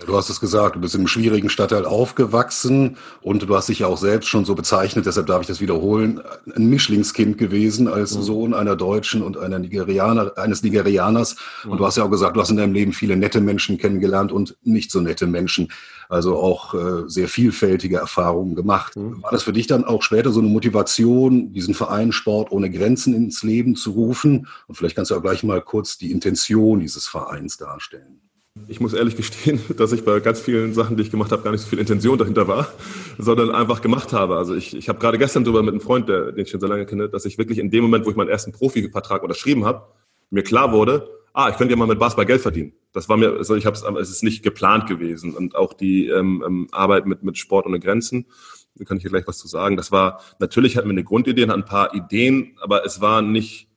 Ja, 0.00 0.06
du 0.06 0.16
hast 0.16 0.30
es 0.30 0.40
gesagt, 0.40 0.76
du 0.76 0.80
bist 0.80 0.94
einem 0.94 1.06
schwierigen 1.06 1.50
Stadtteil 1.50 1.84
aufgewachsen 1.84 2.96
und 3.20 3.42
du 3.42 3.54
hast 3.54 3.68
dich 3.68 3.80
ja 3.80 3.86
auch 3.86 3.98
selbst 3.98 4.28
schon 4.28 4.46
so 4.46 4.54
bezeichnet, 4.54 5.04
deshalb 5.04 5.26
darf 5.26 5.42
ich 5.42 5.46
das 5.46 5.60
wiederholen, 5.60 6.22
ein 6.54 6.70
Mischlingskind 6.70 7.36
gewesen 7.36 7.86
als 7.86 8.16
mhm. 8.16 8.22
Sohn 8.22 8.54
einer 8.54 8.76
Deutschen 8.76 9.22
und 9.22 9.36
einer 9.36 9.58
Nigerianer, 9.58 10.32
eines 10.38 10.62
Nigerianers. 10.62 11.36
Mhm. 11.64 11.72
Und 11.72 11.78
du 11.78 11.86
hast 11.86 11.98
ja 11.98 12.04
auch 12.04 12.10
gesagt, 12.10 12.36
du 12.36 12.40
hast 12.40 12.50
in 12.50 12.56
deinem 12.56 12.72
Leben 12.72 12.92
viele 12.92 13.16
nette 13.16 13.40
Menschen 13.42 13.76
kennengelernt 13.76 14.32
und 14.32 14.56
nicht 14.62 14.90
so 14.90 15.00
nette 15.00 15.26
Menschen. 15.26 15.68
Also 16.08 16.36
auch 16.38 16.74
äh, 16.74 17.04
sehr 17.06 17.28
vielfältige 17.28 17.98
Erfahrungen 17.98 18.54
gemacht. 18.54 18.96
Mhm. 18.96 19.22
War 19.22 19.30
das 19.30 19.42
für 19.42 19.52
dich 19.52 19.66
dann 19.66 19.84
auch 19.84 20.02
später 20.02 20.32
so 20.32 20.40
eine 20.40 20.48
Motivation, 20.48 21.52
diesen 21.52 21.74
Verein 21.74 22.12
Sport 22.12 22.50
ohne 22.52 22.70
Grenzen 22.70 23.14
ins 23.14 23.42
Leben 23.42 23.76
zu 23.76 23.92
rufen? 23.92 24.48
Und 24.66 24.76
vielleicht 24.76 24.96
kannst 24.96 25.10
du 25.10 25.16
auch 25.16 25.22
gleich 25.22 25.44
mal 25.44 25.60
kurz 25.60 25.98
die 25.98 26.10
Intention 26.10 26.80
dieses 26.80 27.06
Vereins 27.06 27.58
darstellen. 27.58 28.20
Ich 28.66 28.80
muss 28.80 28.94
ehrlich 28.94 29.16
gestehen, 29.16 29.60
dass 29.76 29.92
ich 29.92 30.04
bei 30.04 30.20
ganz 30.20 30.40
vielen 30.40 30.74
Sachen, 30.74 30.96
die 30.96 31.02
ich 31.02 31.10
gemacht 31.10 31.32
habe, 31.32 31.42
gar 31.42 31.52
nicht 31.52 31.62
so 31.62 31.68
viel 31.68 31.78
Intention 31.78 32.18
dahinter 32.18 32.48
war, 32.48 32.68
sondern 33.18 33.50
einfach 33.50 33.80
gemacht 33.80 34.12
habe. 34.12 34.36
Also 34.36 34.54
ich, 34.54 34.76
ich 34.76 34.88
habe 34.88 34.98
gerade 34.98 35.18
gestern 35.18 35.44
darüber 35.44 35.62
mit 35.62 35.72
einem 35.72 35.80
Freund, 35.80 36.08
der, 36.08 36.32
den 36.32 36.44
ich 36.44 36.50
schon 36.50 36.60
sehr 36.60 36.68
lange 36.68 36.86
kenne, 36.86 37.08
dass 37.08 37.24
ich 37.24 37.38
wirklich 37.38 37.58
in 37.58 37.70
dem 37.70 37.82
Moment, 37.82 38.06
wo 38.06 38.10
ich 38.10 38.16
meinen 38.16 38.28
ersten 38.28 38.52
Profivertrag 38.52 39.22
unterschrieben 39.22 39.64
habe, 39.64 39.86
mir 40.30 40.42
klar 40.42 40.72
wurde, 40.72 41.08
ah, 41.32 41.48
ich 41.48 41.56
könnte 41.56 41.72
ja 41.72 41.78
mal 41.78 41.86
mit 41.86 41.98
Basketball 41.98 42.26
Geld 42.26 42.40
verdienen. 42.40 42.72
Das 42.92 43.08
war 43.08 43.16
mir, 43.16 43.30
also 43.30 43.54
ich 43.54 43.66
habe 43.66 43.76
es, 43.76 43.82
es 43.82 44.10
ist 44.10 44.24
nicht 44.24 44.42
geplant 44.42 44.88
gewesen 44.88 45.34
und 45.34 45.54
auch 45.54 45.72
die 45.72 46.08
ähm, 46.08 46.42
ähm, 46.44 46.68
Arbeit 46.72 47.06
mit 47.06 47.22
mit 47.22 47.38
Sport 47.38 47.66
ohne 47.66 47.78
Grenzen. 47.78 48.26
Da 48.74 48.84
kann 48.84 48.96
ich 48.96 49.02
hier 49.02 49.10
gleich 49.10 49.26
was 49.26 49.38
zu 49.38 49.46
sagen. 49.46 49.76
Das 49.76 49.92
war 49.92 50.20
natürlich 50.38 50.76
hatten 50.76 50.88
wir 50.88 50.92
eine 50.92 51.04
Grundidee, 51.04 51.44
ein 51.44 51.64
paar 51.64 51.94
Ideen, 51.94 52.56
aber 52.60 52.84
es 52.84 53.00
war 53.00 53.22
nicht 53.22 53.69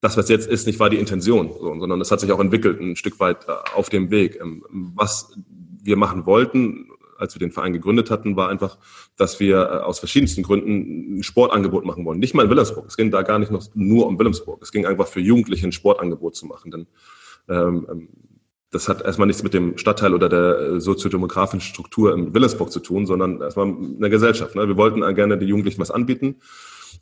das, 0.00 0.16
was 0.16 0.28
jetzt 0.28 0.48
ist, 0.48 0.66
nicht 0.66 0.80
war 0.80 0.90
die 0.90 0.98
Intention, 0.98 1.52
so, 1.52 1.78
sondern 1.78 2.00
es 2.00 2.10
hat 2.10 2.20
sich 2.20 2.32
auch 2.32 2.40
entwickelt 2.40 2.80
ein 2.80 2.96
Stück 2.96 3.20
weit 3.20 3.46
äh, 3.48 3.52
auf 3.74 3.88
dem 3.90 4.10
Weg. 4.10 4.38
Ähm, 4.40 4.64
was 4.70 5.36
wir 5.82 5.96
machen 5.96 6.26
wollten, 6.26 6.88
als 7.18 7.34
wir 7.34 7.40
den 7.40 7.52
Verein 7.52 7.72
gegründet 7.72 8.10
hatten, 8.10 8.34
war 8.34 8.48
einfach, 8.48 8.78
dass 9.16 9.40
wir 9.40 9.56
äh, 9.56 9.76
aus 9.80 9.98
verschiedensten 9.98 10.42
Gründen 10.42 11.18
ein 11.18 11.22
Sportangebot 11.22 11.84
machen 11.84 12.04
wollen. 12.04 12.18
Nicht 12.18 12.34
mal 12.34 12.44
in 12.44 12.50
Wilhelmsburg. 12.50 12.86
Es 12.88 12.96
ging 12.96 13.10
da 13.10 13.22
gar 13.22 13.38
nicht 13.38 13.52
noch 13.52 13.66
nur 13.74 14.06
um 14.06 14.18
Wilhelmsburg. 14.18 14.62
Es 14.62 14.72
ging 14.72 14.86
einfach 14.86 15.06
für 15.06 15.20
Jugendliche 15.20 15.68
ein 15.68 15.72
Sportangebot 15.72 16.34
zu 16.34 16.46
machen. 16.46 16.70
Denn 16.70 16.86
ähm, 17.48 17.86
ähm 17.90 18.08
das 18.72 18.88
hat 18.88 19.02
erstmal 19.02 19.26
nichts 19.26 19.42
mit 19.42 19.52
dem 19.52 19.78
Stadtteil 19.78 20.14
oder 20.14 20.28
der 20.28 20.58
äh, 20.60 20.80
soziodemografischen 20.80 21.60
Struktur 21.60 22.14
in 22.14 22.32
Wilhelmsburg 22.32 22.70
zu 22.70 22.78
tun, 22.78 23.04
sondern 23.04 23.40
erstmal 23.40 23.66
in 23.66 23.98
der 23.98 24.10
Gesellschaft. 24.10 24.54
Ne? 24.54 24.68
Wir 24.68 24.76
wollten 24.76 25.00
gerne 25.16 25.36
den 25.36 25.48
Jugendlichen 25.48 25.80
was 25.80 25.90
anbieten. 25.90 26.36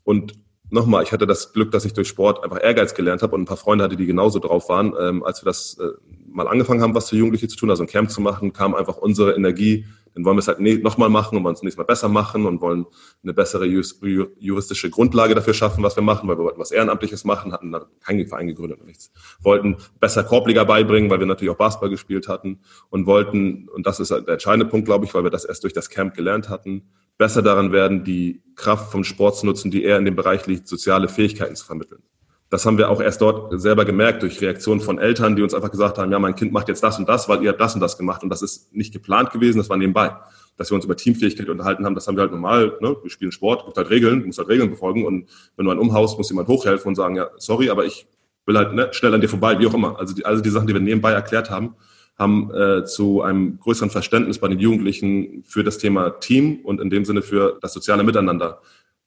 Und 0.03 0.33
nochmal, 0.71 1.03
ich 1.03 1.13
hatte 1.13 1.27
das 1.27 1.53
Glück, 1.53 1.71
dass 1.71 1.85
ich 1.85 1.95
durch 1.95 2.09
Sport 2.09 2.45
einfach 2.45 2.63
Ehrgeiz 2.63 2.95
gelernt 2.95 3.23
habe 3.23 3.35
und 3.35 3.43
ein 3.43 3.47
paar 3.47 3.57
Freunde 3.57 3.85
hatte, 3.85 3.97
die 3.97 4.07
genauso 4.07 4.39
drauf 4.39 4.69
waren. 4.69 4.95
Ähm, 5.01 5.25
als 5.25 5.43
wir 5.43 5.47
das 5.47 5.79
äh, 5.79 5.91
mal 6.31 6.49
angefangen 6.49 6.83
haben, 6.83 6.95
was 6.95 7.11
für 7.11 7.17
Jugendliche 7.17 7.49
zu 7.49 7.57
tun, 7.57 7.71
also 7.71 7.83
ein 7.83 7.89
Camp 7.89 8.11
zu 8.11 8.21
machen, 8.21 8.53
kam 8.53 8.75
einfach 8.75 8.97
unsere 8.97 9.35
Energie, 9.35 9.87
dann 10.15 10.25
wollen 10.25 10.37
wir 10.37 10.41
es 10.41 10.49
halt 10.49 10.59
nochmal 10.83 11.11
machen 11.11 11.39
und 11.39 11.45
wollen 11.45 11.55
es 11.55 11.63
nächstes 11.63 11.79
Mal 11.79 11.85
besser 11.85 12.09
machen 12.09 12.47
und 12.47 12.61
wollen 12.61 12.87
eine 13.23 13.35
bessere 13.35 13.67
juristische 13.67 14.91
Grundlage 14.91 15.35
dafür 15.35 15.55
schaffen, 15.55 15.85
was 15.85 15.95
wir 15.97 16.03
machen, 16.03 16.29
weil 16.29 16.37
wir 16.37 16.45
wollten 16.45 16.59
was 16.59 16.73
Ehrenamtliches 16.73 17.25
machen, 17.25 17.53
hatten 17.53 17.71
da 17.71 17.87
keinen 18.01 18.27
Verein 18.27 18.49
gegründet 18.49 18.81
und 18.81 18.87
nichts. 18.87 19.13
Wollten 19.41 19.77
besser 20.01 20.25
Korbliga 20.25 20.65
beibringen, 20.65 21.09
weil 21.11 21.21
wir 21.21 21.27
natürlich 21.27 21.53
auch 21.53 21.59
Basketball 21.59 21.91
gespielt 21.91 22.27
hatten 22.27 22.61
und 22.91 23.07
wollten, 23.07 23.69
und 23.69 23.87
das 23.87 24.01
ist 24.01 24.11
halt 24.11 24.27
der 24.27 24.35
entscheidende 24.35 24.67
Punkt, 24.67 24.87
glaube 24.87 25.05
ich, 25.05 25.15
weil 25.15 25.23
wir 25.23 25.31
das 25.31 25.45
erst 25.45 25.63
durch 25.63 25.73
das 25.73 25.89
Camp 25.89 26.15
gelernt 26.15 26.49
hatten, 26.49 26.89
besser 27.19 27.43
daran 27.43 27.73
werden, 27.73 28.05
die 28.05 28.43
Kraft 28.55 28.91
vom 28.91 29.05
Sport 29.05 29.37
zu 29.37 29.47
nutzen, 29.47 29.71
die 29.71 29.85
eher 29.85 29.99
in 29.99 30.05
dem 30.05 30.17
Bereich 30.17 30.47
liegt, 30.47 30.69
soziale 30.69 31.09
Fähigkeiten 31.09 31.57
zu 31.57 31.67
vermitteln. 31.67 32.03
Das 32.51 32.65
haben 32.65 32.79
wir 32.79 32.89
auch 32.89 33.03
erst 33.03 33.21
dort 33.21 33.61
selber 33.61 33.85
gemerkt 33.85 34.23
durch 34.23 34.41
Reaktionen 34.41 34.81
von 34.81 34.99
Eltern, 34.99 35.37
die 35.37 35.43
uns 35.43 35.53
einfach 35.53 35.71
gesagt 35.71 35.99
haben, 35.99 36.11
ja, 36.11 36.19
mein 36.19 36.35
Kind 36.35 36.51
macht 36.51 36.69
jetzt 36.69 36.83
das 36.83 36.99
und 36.99 37.07
das, 37.07 37.29
weil 37.29 37.43
ihr 37.43 37.51
habt 37.51 37.61
das 37.61 37.75
und 37.75 37.81
das 37.81 37.99
gemacht 37.99 38.23
und 38.23 38.31
das 38.31 38.41
ist 38.41 38.75
nicht 38.75 38.93
geplant 38.93 39.33
gewesen, 39.33 39.59
das 39.59 39.69
war 39.69 39.77
nebenbei. 39.77 40.17
Dass 40.57 40.71
wir 40.71 40.77
uns 40.77 40.85
über 40.85 40.97
Teamfähigkeit 40.97 41.49
unterhalten 41.51 41.85
haben, 41.85 41.95
das 41.95 42.09
haben 42.09 42.17
wir 42.17 42.23
halt 42.23 42.33
normal, 42.33 42.79
ne? 42.81 42.97
wir 43.03 43.11
spielen 43.11 43.33
Sport, 43.33 43.67
gibt 43.67 43.77
halt 43.77 43.91
Regeln, 43.91 44.21
du 44.21 44.27
musst 44.27 44.39
halt 44.39 44.49
Regeln 44.49 44.71
befolgen 44.71 45.05
und 45.05 45.29
wenn 45.57 45.67
du 45.67 45.71
einen 45.71 45.81
umhaust, 45.81 46.17
muss 46.17 46.31
jemand 46.31 46.49
hochhelfen 46.49 46.89
und 46.89 46.95
sagen, 46.95 47.17
ja, 47.17 47.29
sorry, 47.37 47.69
aber 47.69 47.85
ich 47.85 48.07
will 48.47 48.57
halt 48.57 48.73
ne, 48.73 48.89
schnell 48.93 49.13
an 49.13 49.21
dir 49.21 49.29
vorbei, 49.29 49.59
wie 49.59 49.67
auch 49.67 49.75
immer. 49.75 49.99
Also 49.99 50.15
die, 50.15 50.25
also 50.25 50.43
die 50.43 50.51
Sachen, 50.51 50.67
die 50.67 50.73
wir 50.73 50.81
nebenbei 50.81 51.13
erklärt 51.13 51.51
haben, 51.51 51.75
haben 52.19 52.51
äh, 52.53 52.85
zu 52.85 53.23
einem 53.23 53.59
größeren 53.61 53.91
Verständnis 53.91 54.39
bei 54.39 54.49
den 54.49 54.59
Jugendlichen 54.59 55.45
für 55.47 55.63
das 55.63 55.79
Thema 55.79 56.11
Team 56.11 56.61
und 56.65 56.81
in 56.81 56.91
dem 56.91 57.05
Sinne 57.05 57.23
für 57.23 57.59
das 57.61 57.73
soziale 57.73 58.03
Miteinander 58.03 58.61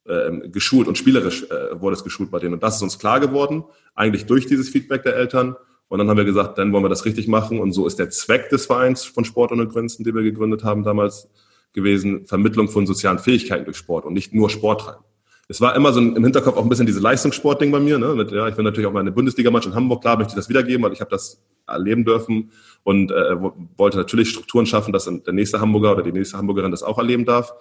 äh, 0.05 0.47
geschult 0.47 0.87
und 0.87 0.97
spielerisch 0.97 1.43
äh, 1.43 1.79
wurde 1.79 1.95
es 1.95 2.03
geschult 2.03 2.31
bei 2.31 2.39
denen. 2.39 2.53
Und 2.53 2.63
das 2.63 2.77
ist 2.77 2.81
uns 2.81 2.97
klar 2.97 3.19
geworden, 3.19 3.65
eigentlich 3.95 4.25
durch 4.25 4.45
dieses 4.45 4.69
Feedback 4.69 5.03
der 5.03 5.15
Eltern. 5.15 5.55
Und 5.89 5.99
dann 5.99 6.09
haben 6.09 6.17
wir 6.17 6.25
gesagt, 6.25 6.57
dann 6.57 6.71
wollen 6.71 6.85
wir 6.85 6.89
das 6.89 7.03
richtig 7.03 7.27
machen. 7.27 7.59
Und 7.59 7.73
so 7.73 7.85
ist 7.85 7.99
der 7.99 8.09
Zweck 8.09 8.49
des 8.49 8.65
Vereins 8.65 9.03
von 9.03 9.25
Sport 9.25 9.51
ohne 9.51 9.67
Grenzen, 9.67 10.05
den 10.05 10.15
wir 10.15 10.23
gegründet 10.23 10.63
haben 10.63 10.83
damals, 10.83 11.29
gewesen, 11.73 12.25
Vermittlung 12.25 12.69
von 12.69 12.85
sozialen 12.85 13.19
Fähigkeiten 13.19 13.65
durch 13.65 13.77
Sport 13.77 14.05
und 14.05 14.13
nicht 14.13 14.33
nur 14.33 14.49
Sport 14.49 14.81
treiben. 14.81 15.03
Es 15.47 15.59
war 15.59 15.75
immer 15.75 15.91
so 15.91 15.99
im 15.99 16.23
Hinterkopf 16.23 16.55
auch 16.55 16.63
ein 16.63 16.69
bisschen 16.69 16.85
dieses 16.85 17.01
Leistungssportding 17.01 17.71
bei 17.71 17.79
mir. 17.79 17.97
Ne? 17.97 18.15
Mit, 18.15 18.31
ja, 18.31 18.47
ich 18.47 18.55
will 18.55 18.63
natürlich 18.63 18.87
auch 18.87 18.93
meine 18.93 19.11
Bundesligamannschaft 19.11 19.73
in 19.73 19.75
Hamburg, 19.75 20.01
klar 20.01 20.17
möchte 20.17 20.31
ich 20.31 20.35
das 20.35 20.49
wiedergeben, 20.49 20.83
weil 20.83 20.93
ich 20.93 21.01
habe 21.01 21.11
das 21.11 21.41
erleben 21.67 22.05
dürfen 22.05 22.51
und 22.83 23.11
äh, 23.11 23.35
wollte 23.77 23.97
natürlich 23.97 24.29
Strukturen 24.29 24.65
schaffen, 24.65 24.93
dass 24.93 25.05
der 25.05 25.33
nächste 25.33 25.59
Hamburger 25.59 25.91
oder 25.93 26.03
die 26.03 26.11
nächste 26.11 26.37
Hamburgerin 26.37 26.71
das 26.71 26.83
auch 26.83 26.97
erleben 26.97 27.25
darf. 27.25 27.53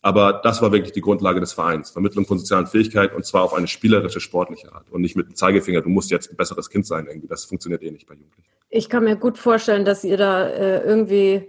Aber 0.00 0.40
das 0.44 0.62
war 0.62 0.70
wirklich 0.70 0.92
die 0.92 1.00
Grundlage 1.00 1.40
des 1.40 1.52
Vereins. 1.52 1.90
Vermittlung 1.90 2.24
von 2.24 2.38
sozialen 2.38 2.66
Fähigkeiten 2.66 3.16
und 3.16 3.26
zwar 3.26 3.42
auf 3.42 3.54
eine 3.54 3.66
spielerische, 3.66 4.20
sportliche 4.20 4.72
Art 4.72 4.90
und 4.90 5.00
nicht 5.00 5.16
mit 5.16 5.26
dem 5.26 5.34
Zeigefinger, 5.34 5.80
du 5.80 5.88
musst 5.88 6.10
jetzt 6.10 6.30
ein 6.30 6.36
besseres 6.36 6.70
Kind 6.70 6.86
sein 6.86 7.06
irgendwie. 7.06 7.26
Das 7.26 7.44
funktioniert 7.44 7.82
eh 7.82 7.90
nicht 7.90 8.06
bei 8.06 8.14
Jugendlichen. 8.14 8.48
Ich 8.70 8.88
kann 8.88 9.04
mir 9.04 9.16
gut 9.16 9.38
vorstellen, 9.38 9.84
dass 9.84 10.04
ihr 10.04 10.16
da 10.16 10.46
äh, 10.46 10.84
irgendwie 10.84 11.48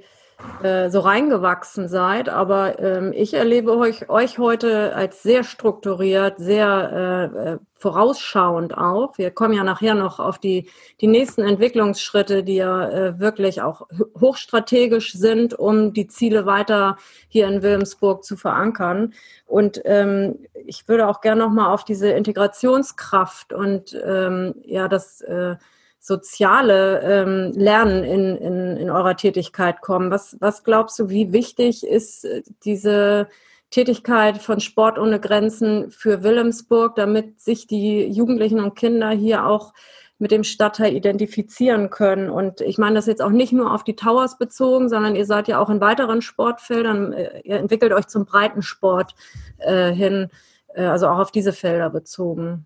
äh, 0.64 0.90
so 0.90 1.00
reingewachsen 1.00 1.88
seid. 1.88 2.30
Aber 2.30 2.80
ähm, 2.80 3.14
ich 3.16 3.34
erlebe 3.34 3.78
euch, 3.78 4.10
euch 4.10 4.40
heute 4.40 4.96
als 4.96 5.24
sehr 5.24 5.44
strukturiert, 5.44 6.38
sehr 6.38 7.32
äh, 7.36 7.52
äh, 7.54 7.58
vorausschauend 7.76 8.78
auch. 8.78 9.18
Wir 9.18 9.32
kommen 9.32 9.54
ja 9.54 9.64
nachher 9.64 9.96
noch 9.96 10.20
auf 10.20 10.38
die, 10.38 10.70
die 11.00 11.08
nächsten 11.08 11.44
Entwicklungsschritte, 11.44 12.44
die 12.44 12.56
ja 12.56 12.90
äh, 12.90 13.20
wirklich 13.20 13.62
auch 13.62 13.88
hochstrategisch 14.20 15.14
sind, 15.14 15.54
um 15.54 15.94
die 15.94 16.08
Ziele 16.08 16.46
weiter 16.46 16.98
hier 17.30 17.48
in 17.48 17.62
Wilhelmsburg 17.62 18.24
zu 18.24 18.36
verankern. 18.36 19.14
Und 19.46 19.82
ähm, 19.86 20.40
ich 20.66 20.88
würde 20.88 21.08
auch 21.08 21.22
gerne 21.22 21.42
noch 21.42 21.52
mal 21.52 21.74
auf 21.74 21.86
diese 21.86 22.10
Integrationskraft 22.10 23.54
und 23.54 23.98
ähm, 24.06 24.56
ja 24.66 24.88
das 24.90 25.22
äh, 25.22 25.56
soziale 26.00 27.02
ähm, 27.02 27.52
Lernen 27.56 28.04
in, 28.04 28.38
in, 28.38 28.78
in 28.78 28.90
eurer 28.90 29.16
Tätigkeit 29.16 29.82
kommen. 29.82 30.12
Was, 30.12 30.38
was 30.40 30.64
glaubst 30.64 30.98
du, 31.00 31.10
wie 31.10 31.34
wichtig 31.34 31.86
ist 31.86 32.26
äh, 32.26 32.42
diese 32.64 33.28
Tätigkeit 33.70 34.40
von 34.40 34.60
Sport 34.60 34.98
ohne 34.98 35.20
Grenzen 35.20 35.92
für 35.92 36.24
Wilhelmsburg, 36.24 36.96
damit 36.96 37.40
sich 37.40 37.68
die 37.68 38.08
Jugendlichen 38.08 38.60
und 38.60 38.76
Kinder 38.76 39.12
hier 39.12 39.46
auch 39.46 39.74
mit 40.18 40.32
dem 40.32 40.44
Stadtteil 40.44 40.94
identifizieren 40.96 41.90
können. 41.90 42.30
Und 42.30 42.62
ich 42.62 42.78
meine 42.78 42.96
das 42.96 43.06
jetzt 43.06 43.22
auch 43.22 43.30
nicht 43.30 43.54
nur 43.54 43.74
auf 43.74 43.84
die 43.84 43.96
Towers 43.96 44.38
bezogen, 44.38 44.90
sondern 44.90 45.16
ihr 45.16 45.26
seid 45.26 45.48
ja 45.48 45.60
auch 45.60 45.70
in 45.70 45.80
weiteren 45.80 46.22
Sportfeldern, 46.22 47.14
äh, 47.14 47.42
ihr 47.44 47.58
entwickelt 47.58 47.94
euch 47.94 48.08
zum 48.08 48.26
Breitensport 48.26 49.16
äh, 49.60 49.92
hin, 49.92 50.30
äh, 50.74 50.84
also 50.84 51.08
auch 51.08 51.20
auf 51.20 51.32
diese 51.32 51.54
Felder 51.54 51.90
bezogen. 51.90 52.66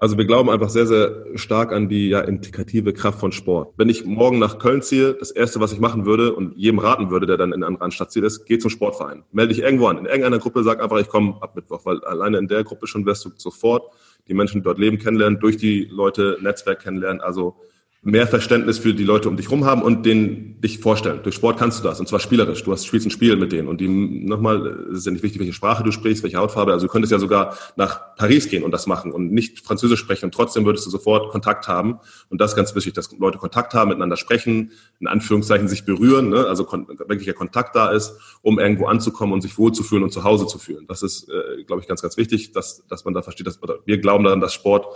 Also 0.00 0.16
wir 0.16 0.24
glauben 0.24 0.48
einfach 0.48 0.70
sehr, 0.70 0.86
sehr 0.86 1.26
stark 1.34 1.72
an 1.72 1.90
die 1.90 2.08
ja, 2.08 2.22
integrative 2.22 2.94
Kraft 2.94 3.20
von 3.20 3.32
Sport. 3.32 3.74
Wenn 3.76 3.90
ich 3.90 4.06
morgen 4.06 4.38
nach 4.38 4.58
Köln 4.58 4.80
ziehe, 4.80 5.12
das 5.12 5.30
Erste, 5.30 5.60
was 5.60 5.74
ich 5.74 5.78
machen 5.78 6.06
würde 6.06 6.32
und 6.32 6.56
jedem 6.56 6.78
raten 6.78 7.10
würde, 7.10 7.26
der 7.26 7.36
dann 7.36 7.52
in 7.52 7.62
einer 7.62 7.66
anderen 7.66 7.92
Stadt 7.92 8.10
zieht, 8.10 8.24
ist, 8.24 8.46
geh 8.46 8.58
zum 8.58 8.70
Sportverein. 8.70 9.24
Melde 9.30 9.52
dich 9.52 9.62
irgendwo 9.62 9.88
an. 9.88 9.98
In 9.98 10.06
irgendeiner 10.06 10.38
Gruppe 10.38 10.62
sag 10.62 10.82
einfach, 10.82 10.98
ich 10.98 11.08
komme 11.08 11.36
ab 11.42 11.54
Mittwoch, 11.54 11.84
weil 11.84 12.02
alleine 12.04 12.38
in 12.38 12.48
der 12.48 12.64
Gruppe 12.64 12.86
schon 12.86 13.04
wirst 13.04 13.26
du 13.26 13.30
sofort 13.36 13.92
die 14.26 14.32
Menschen, 14.32 14.62
dort 14.62 14.78
leben, 14.78 14.96
kennenlernen, 14.96 15.38
durch 15.38 15.58
die 15.58 15.86
Leute 15.90 16.38
Netzwerk 16.40 16.80
kennenlernen. 16.80 17.20
Also 17.20 17.56
mehr 18.02 18.26
Verständnis 18.26 18.78
für 18.78 18.94
die 18.94 19.04
Leute 19.04 19.28
um 19.28 19.36
dich 19.36 19.50
rum 19.50 19.66
haben 19.66 19.82
und 19.82 20.06
denen 20.06 20.58
dich 20.62 20.78
vorstellen. 20.78 21.20
Durch 21.22 21.34
Sport 21.34 21.58
kannst 21.58 21.78
du 21.78 21.82
das 21.82 22.00
und 22.00 22.08
zwar 22.08 22.18
spielerisch. 22.18 22.64
Du 22.64 22.72
hast, 22.72 22.86
spielst 22.86 23.06
ein 23.06 23.10
Spiel 23.10 23.36
mit 23.36 23.52
denen 23.52 23.68
und 23.68 23.78
die 23.78 23.88
nochmal, 23.88 24.86
ist 24.90 25.04
ja 25.04 25.12
nicht 25.12 25.22
wichtig, 25.22 25.38
welche 25.38 25.52
Sprache 25.52 25.84
du 25.84 25.92
sprichst, 25.92 26.22
welche 26.22 26.38
Hautfarbe. 26.38 26.72
Also 26.72 26.86
du 26.86 26.92
könntest 26.92 27.12
ja 27.12 27.18
sogar 27.18 27.58
nach 27.76 28.16
Paris 28.16 28.48
gehen 28.48 28.62
und 28.62 28.70
das 28.70 28.86
machen 28.86 29.12
und 29.12 29.32
nicht 29.32 29.60
Französisch 29.60 30.00
sprechen 30.00 30.26
und 30.26 30.34
trotzdem 30.34 30.64
würdest 30.64 30.86
du 30.86 30.90
sofort 30.90 31.30
Kontakt 31.30 31.68
haben. 31.68 31.98
Und 32.30 32.40
das 32.40 32.52
ist 32.52 32.56
ganz 32.56 32.74
wichtig, 32.74 32.94
dass 32.94 33.12
Leute 33.18 33.36
Kontakt 33.36 33.74
haben, 33.74 33.88
miteinander 33.88 34.16
sprechen, 34.16 34.72
in 34.98 35.06
Anführungszeichen 35.06 35.68
sich 35.68 35.84
berühren, 35.84 36.30
ne? 36.30 36.46
also 36.46 36.66
wirklicher 37.06 37.34
Kontakt 37.34 37.76
da 37.76 37.90
ist, 37.90 38.14
um 38.40 38.58
irgendwo 38.58 38.86
anzukommen 38.86 39.34
und 39.34 39.42
sich 39.42 39.58
wohlzufühlen 39.58 40.04
und 40.04 40.10
zu 40.10 40.24
Hause 40.24 40.46
zu 40.46 40.58
fühlen. 40.58 40.86
Das 40.88 41.02
ist, 41.02 41.28
äh, 41.28 41.64
glaube 41.64 41.82
ich, 41.82 41.88
ganz, 41.88 42.00
ganz 42.00 42.16
wichtig, 42.16 42.52
dass, 42.52 42.86
dass 42.86 43.04
man 43.04 43.12
da 43.12 43.20
versteht, 43.20 43.46
dass 43.46 43.60
wir 43.84 43.98
glauben 43.98 44.24
daran, 44.24 44.40
dass 44.40 44.54
Sport 44.54 44.86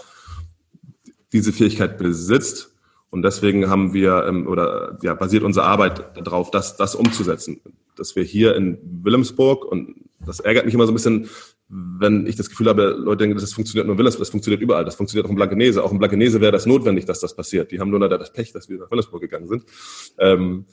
diese 1.35 1.53
Fähigkeit 1.53 1.99
besitzt 1.99 2.74
und 3.15 3.23
deswegen 3.23 3.71
haben 3.71 3.95
wir 3.95 4.27
ähm, 4.27 4.49
oder 4.49 4.99
ja, 5.01 5.15
basiert 5.15 5.45
unsere 5.45 5.67
Arbeit 5.67 6.03
darauf, 6.27 6.51
das, 6.51 6.77
das 6.77 6.97
umzusetzen. 6.97 7.61
Dass 7.97 8.17
wir 8.17 8.25
hier 8.25 8.57
in 8.57 8.77
Wilhelmsburg, 9.05 9.65
und 9.65 9.95
das 10.27 10.41
ärgert 10.41 10.65
mich 10.65 10.75
immer 10.75 10.85
so 10.85 10.91
ein 10.91 10.97
bisschen, 10.97 11.29
wenn 11.69 12.27
ich 12.27 12.35
das 12.35 12.51
Gefühl 12.51 12.69
habe, 12.69 12.87
Leute 12.99 13.19
denken, 13.19 13.39
das 13.39 13.53
funktioniert 13.53 13.87
nur 13.87 13.95
in 13.95 13.99
Wilhelmsburg, 13.99 14.23
das 14.23 14.31
funktioniert 14.31 14.61
überall, 14.61 14.85
das 14.85 14.97
funktioniert 14.97 15.27
auch 15.27 15.31
in 15.31 15.37
Blankenese. 15.37 15.85
Auch 15.85 15.93
in 15.93 15.99
Blankenese 15.99 16.41
wäre 16.41 16.51
das 16.51 16.67
notwendig, 16.67 17.05
dass 17.05 17.21
das 17.21 17.37
passiert. 17.37 17.71
Die 17.71 17.79
haben 17.79 17.89
nur 17.89 18.01
das 18.01 18.33
Pech, 18.33 18.53
dass 18.53 18.69
wir 18.69 18.79
nach 18.79 18.91
Wilhelmsburg 18.91 19.21
gegangen 19.21 19.47
sind. 19.47 19.65
Ähm, 20.19 20.65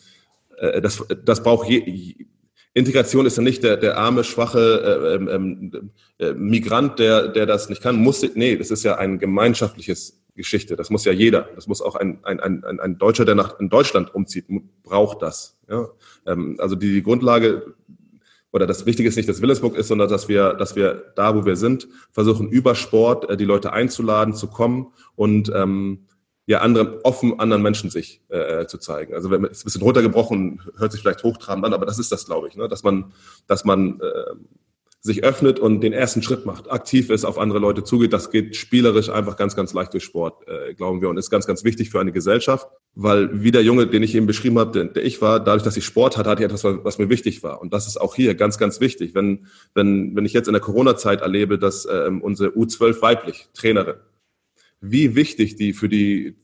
äh, 0.57 0.81
das, 0.81 1.05
das 1.23 1.43
braucht 1.43 1.69
je, 1.69 2.25
Integration 2.73 3.27
ist 3.27 3.37
ja 3.37 3.43
nicht 3.43 3.63
der, 3.63 3.77
der 3.77 3.97
arme, 3.97 4.23
schwache 4.23 4.59
äh, 4.59 5.15
ähm, 5.15 5.27
ähm, 5.27 5.91
äh, 6.17 6.33
Migrant, 6.33 6.97
der, 6.97 7.27
der 7.27 7.45
das 7.45 7.69
nicht 7.69 7.83
kann. 7.83 7.97
Muss, 7.97 8.25
nee, 8.33 8.55
das 8.55 8.71
ist 8.71 8.83
ja 8.83 8.95
ein 8.95 9.19
gemeinschaftliches 9.19 10.20
Geschichte. 10.35 10.75
Das 10.75 10.89
muss 10.89 11.05
ja 11.05 11.11
jeder. 11.11 11.49
Das 11.55 11.67
muss 11.67 11.81
auch 11.81 11.95
ein, 11.95 12.19
ein, 12.23 12.39
ein, 12.39 12.79
ein 12.79 12.97
Deutscher, 12.97 13.25
der 13.25 13.35
nach 13.35 13.59
in 13.59 13.69
Deutschland 13.69 14.13
umzieht, 14.13 14.45
braucht 14.83 15.21
das. 15.21 15.57
Ja? 15.69 15.89
Ähm, 16.25 16.55
also 16.59 16.75
die, 16.75 16.93
die 16.93 17.03
Grundlage 17.03 17.75
oder 18.51 18.67
das 18.67 18.85
Wichtige 18.85 19.07
ist 19.07 19.15
nicht, 19.15 19.29
dass 19.29 19.41
Willensburg 19.41 19.75
ist, 19.75 19.87
sondern 19.87 20.09
dass 20.09 20.27
wir, 20.27 20.53
dass 20.53 20.75
wir 20.75 21.13
da, 21.15 21.35
wo 21.35 21.45
wir 21.45 21.55
sind, 21.55 21.87
versuchen 22.11 22.49
über 22.49 22.75
Sport 22.75 23.29
äh, 23.29 23.37
die 23.37 23.45
Leute 23.45 23.73
einzuladen, 23.73 24.33
zu 24.33 24.47
kommen 24.47 24.93
und 25.15 25.51
ähm, 25.55 26.05
ja 26.47 26.59
anderen 26.59 26.99
offen 27.03 27.39
anderen 27.39 27.61
Menschen 27.61 27.89
sich 27.89 28.21
äh, 28.29 28.65
zu 28.65 28.77
zeigen. 28.77 29.13
Also 29.13 29.31
wenn 29.31 29.45
es 29.45 29.61
ein 29.61 29.65
bisschen 29.65 29.83
runtergebrochen, 29.83 30.61
hört 30.77 30.91
sich 30.91 31.01
vielleicht 31.01 31.23
hochtrabend 31.23 31.65
an, 31.65 31.73
aber 31.73 31.85
das 31.85 31.99
ist 31.99 32.11
das, 32.11 32.25
glaube 32.25 32.47
ich, 32.49 32.55
ne? 32.55 32.67
dass 32.67 32.83
man, 32.83 33.13
dass 33.47 33.63
man 33.63 33.99
äh, 34.01 34.35
sich 35.03 35.23
öffnet 35.23 35.59
und 35.59 35.81
den 35.81 35.93
ersten 35.93 36.21
Schritt 36.21 36.45
macht, 36.45 36.69
aktiv 36.71 37.09
ist, 37.09 37.25
auf 37.25 37.39
andere 37.39 37.57
Leute 37.57 37.83
zugeht. 37.83 38.13
Das 38.13 38.29
geht 38.29 38.55
spielerisch 38.55 39.09
einfach 39.09 39.35
ganz, 39.35 39.55
ganz 39.55 39.73
leicht 39.73 39.93
durch 39.93 40.03
Sport, 40.03 40.47
äh, 40.47 40.75
glauben 40.75 41.01
wir, 41.01 41.09
und 41.09 41.17
ist 41.17 41.31
ganz, 41.31 41.47
ganz 41.47 41.63
wichtig 41.63 41.89
für 41.89 41.99
eine 41.99 42.11
Gesellschaft, 42.11 42.67
weil 42.93 43.43
wie 43.43 43.49
der 43.49 43.63
Junge, 43.63 43.87
den 43.87 44.03
ich 44.03 44.13
eben 44.13 44.27
beschrieben 44.27 44.59
habe, 44.59 44.71
der, 44.71 44.85
der 44.93 45.03
ich 45.03 45.19
war, 45.19 45.39
dadurch, 45.39 45.63
dass 45.63 45.75
ich 45.75 45.85
Sport 45.85 46.17
hatte, 46.17 46.29
hatte 46.29 46.43
ich 46.43 46.45
etwas, 46.45 46.63
was 46.63 46.99
mir 46.99 47.09
wichtig 47.09 47.41
war. 47.41 47.61
Und 47.61 47.73
das 47.73 47.87
ist 47.87 47.99
auch 47.99 48.13
hier 48.13 48.35
ganz, 48.35 48.59
ganz 48.59 48.79
wichtig. 48.79 49.15
Wenn, 49.15 49.47
wenn, 49.73 50.15
wenn 50.15 50.25
ich 50.25 50.33
jetzt 50.33 50.47
in 50.47 50.53
der 50.53 50.61
Corona-Zeit 50.61 51.21
erlebe, 51.21 51.57
dass 51.57 51.87
ähm, 51.91 52.21
unsere 52.21 52.51
U12 52.51 53.01
weiblich 53.01 53.47
Trainerin, 53.55 53.95
wie 54.81 55.15
wichtig 55.15 55.55
die 55.55 55.73
für 55.73 55.89
die 55.89 56.35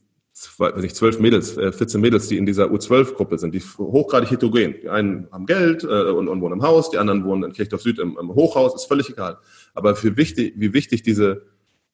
weiß 0.58 0.84
ich, 0.84 0.94
zwölf 0.94 1.18
Mädels, 1.18 1.56
äh, 1.56 1.72
14 1.72 2.00
Mädels, 2.00 2.28
die 2.28 2.36
in 2.36 2.46
dieser 2.46 2.66
U12-Gruppe 2.66 3.38
sind, 3.38 3.54
die 3.54 3.60
hochgradig 3.60 4.30
heterogen. 4.30 4.76
Die 4.82 4.88
einen 4.88 5.28
haben 5.32 5.46
Geld 5.46 5.84
äh, 5.84 5.86
und, 5.86 6.28
und 6.28 6.40
wohnen 6.40 6.54
im 6.54 6.62
Haus, 6.62 6.90
die 6.90 6.98
anderen 6.98 7.24
wohnen 7.24 7.44
in 7.44 7.52
Kirchdorf 7.52 7.82
Süd 7.82 7.98
im, 7.98 8.16
im 8.20 8.34
Hochhaus, 8.34 8.74
ist 8.74 8.86
völlig 8.86 9.10
egal. 9.10 9.38
Aber 9.74 9.96
für 9.96 10.16
wichtig, 10.16 10.54
wie 10.56 10.72
wichtig 10.72 11.02
diese 11.02 11.42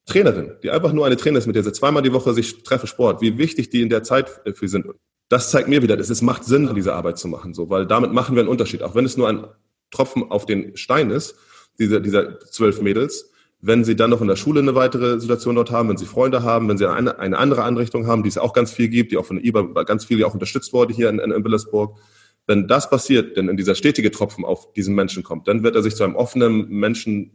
Trainerin, 0.06 0.52
die 0.62 0.70
einfach 0.70 0.92
nur 0.92 1.06
eine 1.06 1.16
Trainerin 1.16 1.38
ist, 1.38 1.46
mit 1.46 1.56
der 1.56 1.64
sie 1.64 1.72
zweimal 1.72 2.02
die 2.02 2.12
Woche 2.12 2.34
sich 2.34 2.62
treffen, 2.62 2.86
Sport, 2.86 3.20
wie 3.22 3.38
wichtig 3.38 3.70
die 3.70 3.80
in 3.80 3.88
der 3.88 4.02
Zeit 4.02 4.40
für 4.54 4.68
sind. 4.68 4.86
Das 5.28 5.50
zeigt 5.50 5.68
mir 5.68 5.82
wieder, 5.82 5.96
dass 5.96 6.10
es 6.10 6.20
macht 6.20 6.44
Sinn, 6.44 6.70
diese 6.74 6.94
Arbeit 6.94 7.18
zu 7.18 7.28
machen, 7.28 7.54
so, 7.54 7.70
weil 7.70 7.86
damit 7.86 8.12
machen 8.12 8.36
wir 8.36 8.40
einen 8.40 8.50
Unterschied. 8.50 8.82
Auch 8.82 8.94
wenn 8.94 9.06
es 9.06 9.16
nur 9.16 9.28
ein 9.28 9.46
Tropfen 9.90 10.30
auf 10.30 10.44
den 10.44 10.76
Stein 10.76 11.10
ist, 11.10 11.36
diese, 11.78 12.00
dieser 12.02 12.38
zwölf 12.40 12.82
Mädels, 12.82 13.30
wenn 13.66 13.82
Sie 13.82 13.96
dann 13.96 14.10
noch 14.10 14.20
in 14.20 14.28
der 14.28 14.36
Schule 14.36 14.60
eine 14.60 14.74
weitere 14.74 15.18
Situation 15.18 15.54
dort 15.54 15.70
haben, 15.70 15.88
wenn 15.88 15.96
Sie 15.96 16.04
Freunde 16.04 16.42
haben, 16.42 16.68
wenn 16.68 16.76
Sie 16.76 16.88
eine, 16.88 17.18
eine 17.18 17.38
andere 17.38 17.62
Anrichtung 17.62 18.06
haben, 18.06 18.22
die 18.22 18.28
es 18.28 18.36
auch 18.36 18.52
ganz 18.52 18.70
viel 18.70 18.88
gibt, 18.88 19.10
die 19.10 19.16
auch 19.16 19.24
von 19.24 19.36
der 19.36 19.44
IBA 19.46 19.84
ganz 19.84 20.04
viel 20.04 20.22
auch 20.24 20.34
unterstützt 20.34 20.74
wurde 20.74 20.92
hier 20.92 21.08
in, 21.08 21.18
in, 21.18 21.30
in 21.30 21.44
Willersburg, 21.44 21.98
wenn 22.46 22.68
das 22.68 22.90
passiert, 22.90 23.38
denn 23.38 23.48
in 23.48 23.56
dieser 23.56 23.74
stetige 23.74 24.10
Tropfen 24.10 24.44
auf 24.44 24.74
diesen 24.74 24.94
Menschen 24.94 25.22
kommt, 25.22 25.48
dann 25.48 25.62
wird 25.62 25.76
er 25.76 25.82
sich 25.82 25.96
zu 25.96 26.04
einem 26.04 26.14
offenen 26.14 26.68
Menschen 26.68 27.30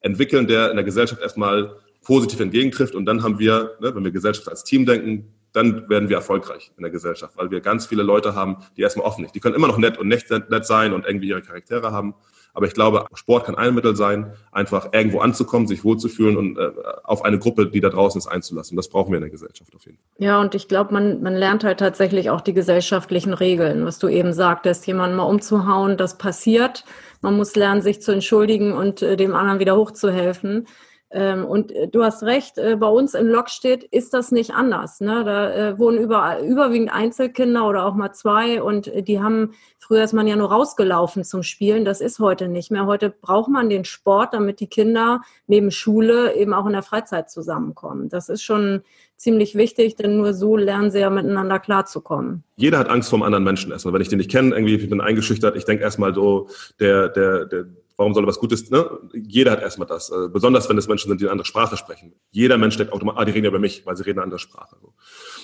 entwickeln, 0.00 0.46
der 0.46 0.70
in 0.70 0.76
der 0.76 0.84
Gesellschaft 0.84 1.22
erstmal 1.22 1.72
positiv 2.02 2.40
entgegentrifft. 2.40 2.94
Und 2.94 3.06
dann 3.06 3.22
haben 3.22 3.38
wir, 3.38 3.76
ne, 3.80 3.94
wenn 3.94 4.04
wir 4.04 4.10
Gesellschaft 4.10 4.48
als 4.50 4.64
Team 4.64 4.84
denken, 4.84 5.32
dann 5.52 5.88
werden 5.88 6.10
wir 6.10 6.16
erfolgreich 6.16 6.72
in 6.76 6.82
der 6.82 6.92
Gesellschaft, 6.92 7.38
weil 7.38 7.50
wir 7.50 7.60
ganz 7.60 7.86
viele 7.86 8.02
Leute 8.02 8.34
haben, 8.34 8.58
die 8.76 8.82
erstmal 8.82 9.06
offen 9.06 9.24
sind. 9.24 9.34
Die 9.34 9.40
können 9.40 9.54
immer 9.54 9.66
noch 9.66 9.78
nett 9.78 9.98
und 9.98 10.08
nicht 10.08 10.28
nett 10.30 10.66
sein 10.66 10.92
und 10.92 11.06
irgendwie 11.06 11.28
ihre 11.28 11.42
Charaktere 11.42 11.90
haben, 11.90 12.14
aber 12.54 12.66
ich 12.66 12.74
glaube, 12.74 13.06
Sport 13.14 13.44
kann 13.44 13.54
ein 13.54 13.74
Mittel 13.74 13.96
sein, 13.96 14.32
einfach 14.52 14.92
irgendwo 14.92 15.20
anzukommen, 15.20 15.66
sich 15.66 15.84
wohlzufühlen 15.84 16.36
und 16.36 16.58
äh, 16.58 16.70
auf 17.04 17.24
eine 17.24 17.38
Gruppe, 17.38 17.66
die 17.66 17.80
da 17.80 17.88
draußen 17.88 18.18
ist, 18.18 18.26
einzulassen. 18.26 18.76
Das 18.76 18.88
brauchen 18.88 19.12
wir 19.12 19.18
in 19.18 19.22
der 19.22 19.30
Gesellschaft 19.30 19.74
auf 19.74 19.84
jeden 19.84 19.98
Fall. 19.98 20.26
Ja, 20.26 20.40
und 20.40 20.54
ich 20.54 20.68
glaube, 20.68 20.92
man, 20.92 21.22
man 21.22 21.34
lernt 21.34 21.64
halt 21.64 21.78
tatsächlich 21.80 22.30
auch 22.30 22.40
die 22.40 22.54
gesellschaftlichen 22.54 23.34
Regeln, 23.34 23.84
was 23.84 23.98
du 23.98 24.08
eben 24.08 24.32
sagtest, 24.32 24.86
jemanden 24.86 25.16
mal 25.16 25.24
umzuhauen, 25.24 25.96
das 25.96 26.18
passiert. 26.18 26.84
Man 27.20 27.36
muss 27.36 27.54
lernen, 27.54 27.82
sich 27.82 28.02
zu 28.02 28.12
entschuldigen 28.12 28.72
und 28.72 29.02
äh, 29.02 29.16
dem 29.16 29.34
anderen 29.34 29.60
wieder 29.60 29.76
hochzuhelfen. 29.76 30.66
Ähm, 31.12 31.44
und 31.44 31.72
äh, 31.72 31.88
du 31.88 32.04
hast 32.04 32.22
recht, 32.22 32.56
äh, 32.58 32.76
bei 32.76 32.86
uns 32.86 33.14
in 33.14 33.26
Lockstedt 33.26 33.82
ist 33.82 34.14
das 34.14 34.30
nicht 34.30 34.52
anders. 34.52 35.00
Ne? 35.00 35.24
Da 35.24 35.50
äh, 35.52 35.78
wohnen 35.78 35.98
überall, 35.98 36.44
überwiegend 36.44 36.92
Einzelkinder 36.92 37.66
oder 37.66 37.84
auch 37.84 37.94
mal 37.94 38.12
zwei 38.12 38.62
und 38.62 38.90
die 39.08 39.20
haben, 39.20 39.52
früher 39.78 40.04
ist 40.04 40.12
man 40.12 40.28
ja 40.28 40.36
nur 40.36 40.52
rausgelaufen 40.52 41.24
zum 41.24 41.42
Spielen, 41.42 41.84
das 41.84 42.00
ist 42.00 42.20
heute 42.20 42.46
nicht 42.46 42.70
mehr. 42.70 42.86
Heute 42.86 43.10
braucht 43.10 43.50
man 43.50 43.68
den 43.68 43.84
Sport, 43.84 44.34
damit 44.34 44.60
die 44.60 44.68
Kinder 44.68 45.22
neben 45.48 45.72
Schule 45.72 46.34
eben 46.34 46.54
auch 46.54 46.66
in 46.66 46.72
der 46.72 46.82
Freizeit 46.82 47.28
zusammenkommen. 47.28 48.08
Das 48.08 48.28
ist 48.28 48.42
schon 48.42 48.82
ziemlich 49.16 49.54
wichtig, 49.56 49.96
denn 49.96 50.16
nur 50.16 50.32
so 50.32 50.56
lernen 50.56 50.90
sie 50.90 51.00
ja 51.00 51.10
miteinander 51.10 51.58
klarzukommen. 51.58 52.44
Jeder 52.56 52.78
hat 52.78 52.88
Angst 52.88 53.10
vor 53.10 53.18
einem 53.18 53.24
anderen 53.24 53.44
Menschen 53.44 53.72
erstmal. 53.72 53.92
Wenn 53.92 54.00
ich 54.00 54.08
den 54.08 54.18
nicht 54.18 54.30
kenne, 54.30 54.54
irgendwie 54.54 54.76
ich 54.76 54.88
bin 54.88 55.00
eingeschüchtert, 55.00 55.56
ich 55.56 55.64
denke 55.64 55.82
erstmal 55.82 56.14
so, 56.14 56.48
der, 56.78 57.08
der, 57.08 57.44
der 57.44 57.66
warum 58.00 58.14
soll 58.14 58.24
er 58.24 58.28
was 58.28 58.38
Gutes, 58.38 58.70
ne? 58.70 58.98
Jeder 59.12 59.52
hat 59.52 59.60
erstmal 59.60 59.86
das. 59.86 60.08
Äh, 60.08 60.30
besonders 60.32 60.70
wenn 60.70 60.78
es 60.78 60.88
Menschen 60.88 61.08
sind, 61.10 61.20
die 61.20 61.26
eine 61.26 61.32
andere 61.32 61.46
Sprache 61.46 61.76
sprechen. 61.76 62.14
Jeder 62.30 62.56
Mensch 62.56 62.78
denkt 62.78 62.94
automatisch, 62.94 63.20
ah, 63.20 63.24
die 63.26 63.32
reden 63.32 63.44
ja 63.44 63.50
über 63.50 63.58
mich, 63.58 63.84
weil 63.84 63.94
sie 63.94 64.04
reden 64.06 64.20
eine 64.20 64.24
andere 64.24 64.38
Sprache. 64.38 64.76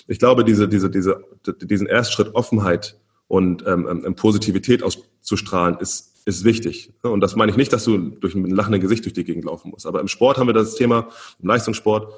Ich 0.09 0.19
glaube, 0.19 0.43
diese, 0.43 0.67
diese, 0.67 0.89
diese, 0.89 1.23
diesen 1.61 1.87
Erstschritt 1.87 2.35
Offenheit 2.35 2.99
und 3.29 3.67
ähm, 3.67 4.03
ähm, 4.07 4.15
Positivität 4.15 4.83
auszustrahlen, 4.83 5.77
ist, 5.81 6.23
ist 6.25 6.45
wichtig. 6.45 6.95
Und 7.03 7.21
das 7.21 7.37
meine 7.37 7.51
ich 7.51 7.59
nicht, 7.59 7.75
dass 7.75 7.85
du 7.85 7.99
durch 7.99 8.35
ein 8.35 8.47
lachendes 8.47 8.81
Gesicht 8.81 9.05
durch 9.05 9.13
die 9.13 9.25
Gegend 9.25 9.45
laufen 9.45 9.71
musst. 9.71 9.85
Aber 9.85 10.01
im 10.01 10.09
Sport 10.09 10.39
haben 10.39 10.47
wir 10.47 10.55
das 10.55 10.77
Thema, 10.77 11.09
im 11.39 11.49
Leistungssport, 11.49 12.11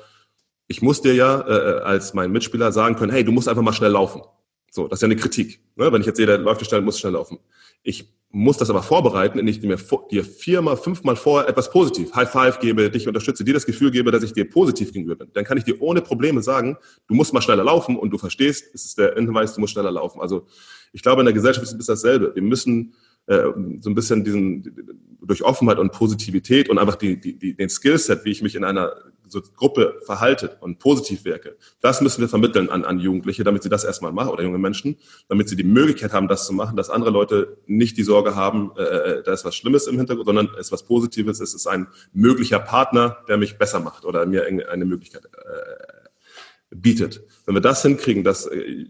ich 0.68 0.82
muss 0.82 1.02
dir 1.02 1.14
ja 1.14 1.40
äh, 1.40 1.52
äh, 1.52 1.80
als 1.80 2.14
mein 2.14 2.30
Mitspieler 2.30 2.70
sagen 2.70 2.94
können, 2.94 3.10
hey, 3.10 3.24
du 3.24 3.32
musst 3.32 3.48
einfach 3.48 3.62
mal 3.62 3.72
schnell 3.72 3.90
laufen. 3.90 4.22
So, 4.70 4.86
das 4.86 4.98
ist 4.98 5.02
ja 5.02 5.06
eine 5.06 5.16
Kritik. 5.16 5.60
Ne? 5.74 5.90
Wenn 5.90 6.00
ich 6.00 6.06
jetzt 6.06 6.18
sehe, 6.18 6.26
der 6.26 6.38
läuft 6.38 6.64
schnell, 6.64 6.82
muss 6.82 7.00
schnell 7.00 7.14
laufen. 7.14 7.38
Ich 7.82 8.17
muss 8.30 8.58
das 8.58 8.68
aber 8.68 8.82
vorbereiten, 8.82 9.38
indem 9.38 9.54
ich 9.54 9.62
mir 9.62 9.78
dir 10.10 10.22
viermal, 10.22 10.76
fünfmal 10.76 11.16
vorher 11.16 11.48
etwas 11.48 11.70
positiv, 11.70 12.14
High 12.14 12.30
Five 12.30 12.58
gebe, 12.58 12.90
dich 12.90 13.08
unterstütze, 13.08 13.42
dir 13.42 13.54
das 13.54 13.64
Gefühl 13.64 13.90
gebe, 13.90 14.10
dass 14.10 14.22
ich 14.22 14.34
dir 14.34 14.48
positiv 14.48 14.92
gegenüber 14.92 15.16
bin. 15.16 15.30
Dann 15.32 15.44
kann 15.44 15.56
ich 15.56 15.64
dir 15.64 15.80
ohne 15.80 16.02
Probleme 16.02 16.42
sagen, 16.42 16.76
du 17.06 17.14
musst 17.14 17.32
mal 17.32 17.40
schneller 17.40 17.64
laufen 17.64 17.96
und 17.96 18.10
du 18.10 18.18
verstehst, 18.18 18.66
es 18.74 18.84
ist 18.84 18.98
der 18.98 19.14
Hinweis, 19.14 19.54
du 19.54 19.60
musst 19.60 19.72
schneller 19.72 19.90
laufen. 19.90 20.20
Also 20.20 20.46
ich 20.92 21.02
glaube, 21.02 21.22
in 21.22 21.26
der 21.26 21.32
Gesellschaft 21.32 21.64
ist 21.64 21.78
es 21.78 21.86
dasselbe. 21.86 22.34
Wir 22.34 22.42
müssen 22.42 22.92
äh, 23.28 23.44
so 23.80 23.90
ein 23.90 23.94
bisschen 23.94 24.24
diesen 24.24 24.98
durch 25.20 25.42
Offenheit 25.42 25.78
und 25.78 25.92
Positivität 25.92 26.70
und 26.70 26.78
einfach 26.78 26.94
die, 26.94 27.20
die, 27.20 27.38
die, 27.38 27.54
den 27.54 27.68
Skillset, 27.68 28.24
wie 28.24 28.30
ich 28.30 28.42
mich 28.42 28.54
in 28.54 28.64
einer 28.64 28.94
so 29.26 29.42
Gruppe 29.42 30.00
verhalte 30.06 30.56
und 30.60 30.78
positiv 30.78 31.26
wirke, 31.26 31.58
das 31.82 32.00
müssen 32.00 32.22
wir 32.22 32.30
vermitteln 32.30 32.70
an, 32.70 32.86
an 32.86 32.98
Jugendliche, 32.98 33.44
damit 33.44 33.62
sie 33.62 33.68
das 33.68 33.84
erstmal 33.84 34.12
machen 34.12 34.30
oder 34.30 34.42
junge 34.42 34.56
Menschen, 34.56 34.96
damit 35.28 35.50
sie 35.50 35.56
die 35.56 35.64
Möglichkeit 35.64 36.14
haben, 36.14 36.28
das 36.28 36.46
zu 36.46 36.54
machen, 36.54 36.76
dass 36.76 36.88
andere 36.88 37.10
Leute 37.10 37.58
nicht 37.66 37.98
die 37.98 38.02
Sorge 38.02 38.34
haben, 38.34 38.70
äh, 38.78 38.82
äh 38.82 39.22
da 39.22 39.34
ist 39.34 39.44
was 39.44 39.54
Schlimmes 39.54 39.86
im 39.86 39.98
Hintergrund, 39.98 40.26
sondern 40.26 40.48
es 40.54 40.68
ist 40.68 40.72
was 40.72 40.86
Positives, 40.86 41.40
es 41.40 41.52
ist 41.52 41.66
ein 41.66 41.88
möglicher 42.14 42.58
Partner, 42.58 43.18
der 43.28 43.36
mich 43.36 43.58
besser 43.58 43.80
macht 43.80 44.06
oder 44.06 44.24
mir 44.24 44.46
eine 44.46 44.84
Möglichkeit 44.86 45.26
äh, 45.26 46.74
bietet. 46.74 47.22
Wenn 47.44 47.54
wir 47.54 47.60
das 47.60 47.82
hinkriegen, 47.82 48.24
dass 48.24 48.46
äh, 48.46 48.86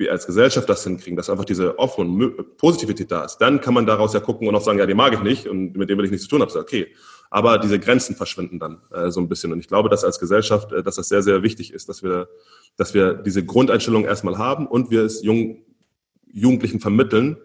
wir 0.00 0.10
als 0.10 0.26
Gesellschaft 0.26 0.68
das 0.68 0.82
hinkriegen, 0.82 1.16
dass 1.16 1.30
einfach 1.30 1.44
diese 1.44 1.78
offene 1.78 2.30
Positivität 2.30 3.12
da 3.12 3.24
ist, 3.24 3.38
dann 3.38 3.60
kann 3.60 3.74
man 3.74 3.86
daraus 3.86 4.12
ja 4.12 4.18
gucken 4.20 4.48
und 4.48 4.54
auch 4.56 4.62
sagen, 4.62 4.80
ja, 4.80 4.86
die 4.86 4.94
mag 4.94 5.12
ich 5.12 5.20
nicht 5.20 5.46
und 5.46 5.76
mit 5.76 5.88
dem 5.88 5.98
will 5.98 6.06
ich 6.06 6.10
nichts 6.10 6.24
zu 6.24 6.30
tun 6.30 6.42
haben. 6.42 6.50
Okay, 6.52 6.88
aber 7.30 7.58
diese 7.58 7.78
Grenzen 7.78 8.16
verschwinden 8.16 8.58
dann 8.58 8.80
äh, 8.90 9.10
so 9.10 9.20
ein 9.20 9.28
bisschen. 9.28 9.52
Und 9.52 9.60
ich 9.60 9.68
glaube, 9.68 9.88
dass 9.88 10.02
als 10.02 10.18
Gesellschaft, 10.18 10.72
äh, 10.72 10.82
dass 10.82 10.96
das 10.96 11.08
sehr, 11.08 11.22
sehr 11.22 11.44
wichtig 11.44 11.72
ist, 11.72 11.88
dass 11.88 12.02
wir, 12.02 12.28
dass 12.76 12.92
wir 12.92 13.14
diese 13.14 13.44
Grundeinstellung 13.44 14.04
erstmal 14.04 14.36
haben 14.36 14.66
und 14.66 14.90
wir 14.90 15.04
es 15.04 15.22
jungen, 15.22 15.62
Jugendlichen 16.32 16.80
vermitteln, 16.80 17.36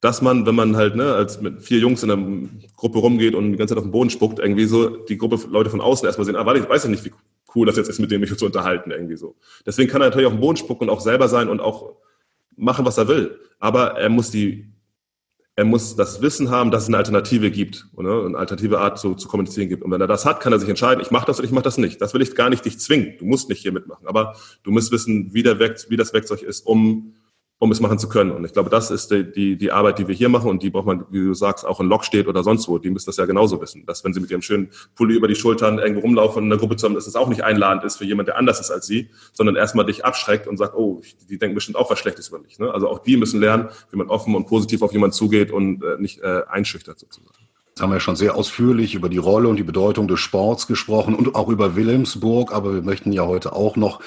dass 0.00 0.20
man, 0.20 0.44
wenn 0.44 0.54
man 0.54 0.76
halt 0.76 0.96
ne, 0.96 1.14
als 1.14 1.40
mit 1.40 1.62
vier 1.62 1.78
Jungs 1.78 2.02
in 2.02 2.10
einer 2.10 2.48
Gruppe 2.76 2.98
rumgeht 2.98 3.34
und 3.34 3.52
die 3.52 3.56
ganze 3.56 3.72
Zeit 3.72 3.78
auf 3.78 3.86
den 3.86 3.92
Boden 3.92 4.10
spuckt, 4.10 4.38
irgendwie 4.38 4.66
so 4.66 4.88
die 4.88 5.16
Gruppe 5.16 5.38
Leute 5.48 5.70
von 5.70 5.80
außen 5.80 6.06
erstmal 6.06 6.26
sehen, 6.26 6.36
ah, 6.36 6.44
warte, 6.44 6.60
ich 6.60 6.68
weiß 6.68 6.84
ja 6.84 6.90
nicht, 6.90 7.04
wie 7.04 7.12
cool 7.54 7.66
das 7.66 7.76
jetzt 7.76 7.88
ist, 7.88 7.98
mit 8.00 8.10
dem 8.10 8.20
mich 8.20 8.36
zu 8.36 8.46
unterhalten, 8.46 8.90
irgendwie 8.90 9.16
so. 9.16 9.36
Deswegen 9.66 9.90
kann 9.90 10.00
er 10.02 10.08
natürlich 10.08 10.26
auf 10.26 10.32
den 10.32 10.40
Boden 10.40 10.56
spucken 10.56 10.88
und 10.88 10.94
auch 10.94 11.00
selber 11.00 11.28
sein 11.28 11.48
und 11.48 11.60
auch 11.60 11.96
machen, 12.56 12.84
was 12.84 12.98
er 12.98 13.08
will. 13.08 13.38
Aber 13.58 13.98
er 13.98 14.08
muss 14.08 14.30
die 14.30 14.74
er 15.56 15.64
muss 15.64 15.94
das 15.94 16.20
Wissen 16.20 16.50
haben, 16.50 16.72
dass 16.72 16.84
es 16.84 16.88
eine 16.88 16.96
Alternative 16.96 17.50
gibt, 17.50 17.86
oder? 17.94 18.24
eine 18.24 18.36
alternative 18.36 18.80
Art 18.80 18.98
zu, 18.98 19.14
zu 19.14 19.28
kommunizieren 19.28 19.68
gibt. 19.68 19.84
Und 19.84 19.90
wenn 19.92 20.00
er 20.00 20.08
das 20.08 20.24
hat, 20.24 20.40
kann 20.40 20.52
er 20.52 20.58
sich 20.58 20.68
entscheiden, 20.68 21.00
ich 21.00 21.12
mache 21.12 21.26
das 21.26 21.38
oder 21.38 21.46
ich 21.46 21.52
mache 21.52 21.62
das 21.62 21.78
nicht. 21.78 22.00
Das 22.00 22.12
will 22.12 22.22
ich 22.22 22.34
gar 22.34 22.50
nicht 22.50 22.64
dich 22.64 22.80
zwingen. 22.80 23.14
Du 23.18 23.24
musst 23.24 23.48
nicht 23.48 23.62
hier 23.62 23.70
mitmachen. 23.70 24.08
Aber 24.08 24.34
du 24.64 24.72
musst 24.72 24.90
wissen, 24.90 25.32
wie, 25.32 25.44
der 25.44 25.60
Werk, 25.60 25.78
wie 25.88 25.96
das 25.96 26.12
Werkzeug 26.12 26.42
ist, 26.42 26.66
um 26.66 27.13
um 27.64 27.72
es 27.72 27.80
machen 27.80 27.98
zu 27.98 28.08
können. 28.08 28.30
Und 28.30 28.44
ich 28.44 28.52
glaube, 28.52 28.70
das 28.70 28.90
ist 28.90 29.10
die, 29.10 29.24
die, 29.30 29.56
die 29.56 29.72
Arbeit, 29.72 29.98
die 29.98 30.06
wir 30.06 30.14
hier 30.14 30.28
machen 30.28 30.50
und 30.50 30.62
die 30.62 30.70
braucht 30.70 30.86
man, 30.86 31.04
wie 31.10 31.24
du 31.24 31.34
sagst, 31.34 31.66
auch 31.66 31.80
in 31.80 31.88
Lok 31.88 32.04
steht 32.04 32.28
oder 32.28 32.42
sonst 32.42 32.68
wo. 32.68 32.78
Die 32.78 32.90
müssen 32.90 33.06
das 33.06 33.16
ja 33.16 33.24
genauso 33.24 33.60
wissen, 33.60 33.86
dass 33.86 34.04
wenn 34.04 34.12
sie 34.12 34.20
mit 34.20 34.30
ihrem 34.30 34.42
schönen 34.42 34.68
Pulli 34.94 35.14
über 35.14 35.28
die 35.28 35.34
Schultern 35.34 35.78
irgendwo 35.78 36.00
rumlaufen 36.00 36.38
und 36.38 36.44
in 36.44 36.52
einer 36.52 36.60
Gruppe 36.60 36.76
zu 36.76 36.86
haben, 36.86 36.94
dass 36.94 37.06
es 37.06 37.16
auch 37.16 37.28
nicht 37.28 37.42
einladend 37.42 37.82
ist 37.84 37.96
für 37.96 38.04
jemand, 38.04 38.28
der 38.28 38.36
anders 38.36 38.60
ist 38.60 38.70
als 38.70 38.86
sie, 38.86 39.08
sondern 39.32 39.56
erstmal 39.56 39.86
dich 39.86 40.04
abschreckt 40.04 40.46
und 40.46 40.58
sagt, 40.58 40.74
oh, 40.76 41.00
die 41.28 41.38
denken 41.38 41.54
bestimmt 41.54 41.76
auch 41.76 41.90
was 41.90 41.98
Schlechtes 41.98 42.28
über 42.28 42.38
mich. 42.38 42.58
Ne? 42.58 42.70
Also 42.70 42.88
auch 42.88 42.98
die 42.98 43.16
müssen 43.16 43.40
lernen, 43.40 43.70
wie 43.90 43.96
man 43.96 44.08
offen 44.08 44.34
und 44.34 44.46
positiv 44.46 44.82
auf 44.82 44.92
jemanden 44.92 45.14
zugeht 45.14 45.50
und 45.50 45.82
äh, 45.82 45.96
nicht 45.98 46.20
äh, 46.20 46.42
einschüchtert 46.48 46.98
sozusagen. 46.98 47.30
Jetzt 47.68 47.82
haben 47.82 47.92
wir 47.92 47.98
schon 47.98 48.14
sehr 48.14 48.36
ausführlich 48.36 48.94
über 48.94 49.08
die 49.08 49.18
Rolle 49.18 49.48
und 49.48 49.56
die 49.56 49.64
Bedeutung 49.64 50.06
des 50.06 50.20
Sports 50.20 50.66
gesprochen 50.66 51.14
und 51.14 51.34
auch 51.34 51.48
über 51.48 51.74
Wilhelmsburg, 51.74 52.52
aber 52.52 52.74
wir 52.74 52.82
möchten 52.82 53.10
ja 53.10 53.26
heute 53.26 53.52
auch 53.52 53.74
noch 53.76 54.00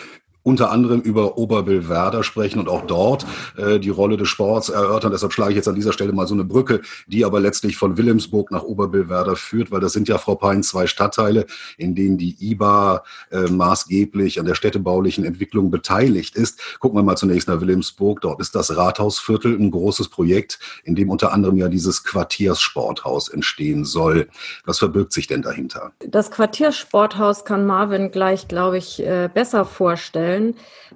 unter 0.48 0.72
anderem 0.72 1.02
über 1.02 1.38
Oberbillwerder 1.38 2.24
sprechen 2.24 2.60
und 2.60 2.70
auch 2.70 2.86
dort 2.86 3.26
äh, 3.58 3.82
die 3.82 3.90
Rolle 3.90 4.16
des 4.16 4.30
Sports 4.30 4.70
erörtern. 4.70 5.12
Deshalb 5.12 5.34
schlage 5.34 5.52
ich 5.52 5.58
jetzt 5.58 5.68
an 5.68 5.76
dieser 5.76 5.92
Stelle 5.92 6.14
mal 6.14 6.26
so 6.26 6.34
eine 6.34 6.46
Brücke, 6.46 6.80
die 7.06 7.26
aber 7.26 7.42
letztlich 7.42 7.76
von 7.76 7.98
Wilhelmsburg 7.98 8.50
nach 8.50 8.64
Oberbillwerder 8.64 9.36
führt, 9.36 9.72
weil 9.72 9.82
das 9.82 9.92
sind 9.92 10.08
ja, 10.08 10.18
Frau 10.18 10.36
Pein, 10.36 10.64
zwei 10.64 10.88
Stadtteile, 10.88 11.48
in 11.78 11.96
denen 11.96 12.18
die 12.18 12.38
IBA 12.40 13.04
äh, 13.30 13.42
maßgeblich 13.50 14.40
an 14.40 14.46
der 14.46 14.56
städtebaulichen 14.56 15.26
Entwicklung 15.26 15.70
beteiligt 15.70 16.38
ist. 16.38 16.80
Gucken 16.80 16.98
wir 16.98 17.04
mal 17.04 17.18
zunächst 17.18 17.50
nach 17.50 17.60
Wilhelmsburg. 17.60 18.22
Dort 18.22 18.40
ist 18.40 18.56
das 18.56 18.74
Rathausviertel 18.74 19.54
ein 19.54 19.70
großes 19.70 20.08
Projekt, 20.08 20.60
in 20.86 20.96
dem 20.96 21.10
unter 21.10 21.34
anderem 21.34 21.58
ja 21.58 21.68
dieses 21.68 22.06
Quartierssporthaus 22.06 23.28
entstehen 23.28 23.84
soll. 23.84 24.30
Was 24.64 24.80
verbirgt 24.80 25.12
sich 25.12 25.28
denn 25.28 25.42
dahinter? 25.42 25.92
Das 26.08 26.32
Quartiersporthaus 26.32 27.44
kann 27.44 27.66
Marvin 27.66 28.12
gleich, 28.12 28.48
glaube 28.48 28.78
ich, 28.78 29.02
äh, 29.06 29.30
besser 29.34 29.66
vorstellen 29.66 30.37
wollen. 30.38 30.56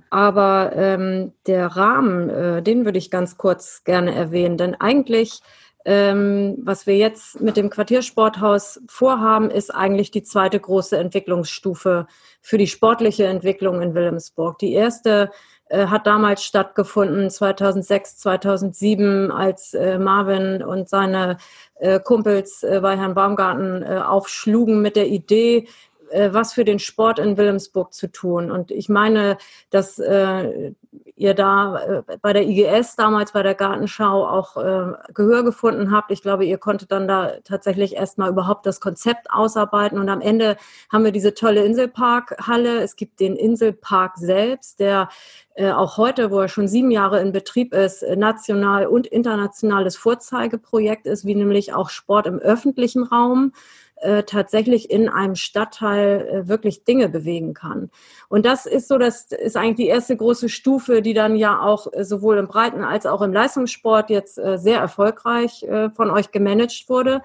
Aber 0.10 0.72
ähm, 0.76 1.34
der 1.48 1.68
Rahmen, 1.68 2.30
äh, 2.30 2.62
den 2.62 2.86
würde 2.86 2.98
ich 2.98 3.12
ganz 3.12 3.38
kurz 3.38 3.84
gerne 3.84 4.14
erwähnen. 4.14 4.58
Denn 4.58 4.76
eigentlich, 4.76 5.42
ähm, 5.86 6.58
was 6.64 6.86
wir 6.86 6.98
jetzt 6.98 7.42
mit 7.42 7.58
dem 7.58 7.70
Quartiersporthaus 7.70 8.82
vorhaben, 8.88 9.50
ist 9.50 9.74
eigentlich 9.74 10.12
die 10.12 10.24
zweite 10.24 10.60
große 10.60 10.98
Entwicklungsstufe 10.98 12.08
für 12.42 12.58
die 12.58 12.68
sportliche 12.68 13.26
Entwicklung 13.26 13.82
in 13.82 13.96
Wilhelmsburg. 13.96 14.60
Die 14.60 14.74
erste 14.74 15.32
äh, 15.70 15.88
hat 15.88 16.06
damals 16.06 16.44
stattgefunden, 16.44 17.30
2006, 17.30 18.18
2007, 18.18 19.32
als 19.32 19.74
äh, 19.74 19.98
Marvin 19.98 20.62
und 20.62 20.88
seine 20.88 21.38
äh, 21.80 22.00
Kumpels 22.00 22.62
äh, 22.62 22.80
bei 22.82 22.96
Herrn 22.96 23.16
Baumgarten 23.16 23.82
äh, 23.82 24.02
aufschlugen 24.06 24.82
mit 24.82 24.96
der 24.96 25.08
Idee, 25.08 25.68
äh, 26.12 26.34
was 26.34 26.54
für 26.54 26.66
den 26.66 26.80
Sport 26.80 27.20
in 27.20 27.38
Wilhelmsburg 27.38 27.94
zu 27.94 28.12
tun. 28.12 28.52
Und 28.52 28.72
ich 28.72 28.90
meine, 28.90 29.38
dass 29.70 30.00
äh, 30.00 30.74
ihr 31.16 31.34
da 31.34 32.04
äh, 32.08 32.18
bei 32.22 32.34
der 32.34 32.48
IGS 32.48 32.96
damals 32.96 33.32
bei 33.32 33.44
der 33.44 33.56
Gartenschau 33.56 34.28
auch 34.28 34.58
äh, 34.58 34.94
Gehör 35.14 35.44
gefunden 35.44 35.92
habt. 35.92 36.12
Ich 36.12 36.22
glaube, 36.22 36.46
ihr 36.46 36.58
konntet 36.58 36.92
dann 36.92 37.08
da 37.08 37.34
tatsächlich 37.44 37.96
erstmal 37.96 38.30
überhaupt 38.30 38.66
das 38.66 38.82
Konzept 38.82 39.32
ausarbeiten. 39.32 40.00
Und 40.00 40.10
am 40.10 40.22
Ende 40.22 40.58
haben 40.92 41.06
wir 41.06 41.12
diese 41.12 41.34
tolle 41.34 41.64
Inselparkhalle. 41.64 42.82
Es 42.82 42.96
gibt 42.96 43.20
den 43.20 43.36
Inselpark 43.36 44.18
selbst, 44.18 44.80
der 44.80 45.10
äh, 45.54 45.72
auch 45.72 45.98
heute, 45.98 46.32
wo 46.32 46.40
er 46.40 46.48
schon 46.48 46.68
sieben 46.68 46.92
Jahre 46.92 47.22
in 47.22 47.32
Betrieb 47.32 47.74
ist, 47.74 48.04
national 48.16 48.88
und 48.88 49.06
internationales 49.08 49.96
Vorzeigeprojekt 49.98 51.06
ist, 51.06 51.26
wie 51.26 51.36
nämlich 51.36 51.74
auch 51.74 51.90
Sport 51.90 52.28
im 52.28 52.40
öffentlichen 52.40 53.04
Raum 53.04 53.54
äh, 54.02 54.24
tatsächlich 54.24 54.90
in 54.90 55.10
einem 55.10 55.36
Stadtteil 55.36 56.28
äh, 56.28 56.48
wirklich 56.48 56.84
Dinge 56.84 57.10
bewegen 57.10 57.54
kann. 57.54 57.90
Und 58.30 58.46
das 58.46 58.66
ist 58.66 58.88
so, 58.88 58.98
das 58.98 59.32
ist 59.32 59.58
eigentlich 59.58 59.78
die 59.78 59.88
erste 59.88 60.18
große 60.18 60.50
Stufe, 60.50 61.02
die 61.02 61.14
dann 61.14 61.36
ja 61.36 61.62
auch 61.62 61.88
äh, 61.94 62.04
sowohl 62.04 62.38
im 62.38 62.48
Breiten 62.48 62.84
als 62.84 63.06
auch 63.06 63.22
im 63.22 63.34
Leistungssport 63.34 64.10
jetzt 64.10 64.38
äh, 64.38 64.58
sehr 64.58 64.80
erfolgreich 64.80 65.64
äh, 65.64 65.90
von 65.92 66.10
euch 66.10 66.32
gemanagt 66.32 66.86
wurde. 66.88 67.22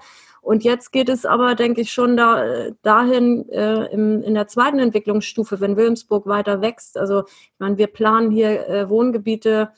Und 0.47 0.63
jetzt 0.63 0.93
geht 0.93 1.09
es 1.09 1.25
aber, 1.25 1.55
denke 1.55 1.81
ich, 1.81 1.91
schon 1.91 2.15
da, 2.15 2.69
dahin 2.81 3.49
äh, 3.49 3.85
im, 3.87 4.23
in 4.23 4.33
der 4.33 4.47
zweiten 4.47 4.79
Entwicklungsstufe, 4.79 5.59
wenn 5.59 5.75
Wilhelmsburg 5.75 6.25
weiter 6.25 6.61
wächst. 6.61 6.97
Also 6.97 7.25
ich 7.27 7.59
meine, 7.59 7.77
wir 7.77 7.87
planen 7.87 8.31
hier 8.31 8.65
äh, 8.69 8.89
Wohngebiete 8.89 9.71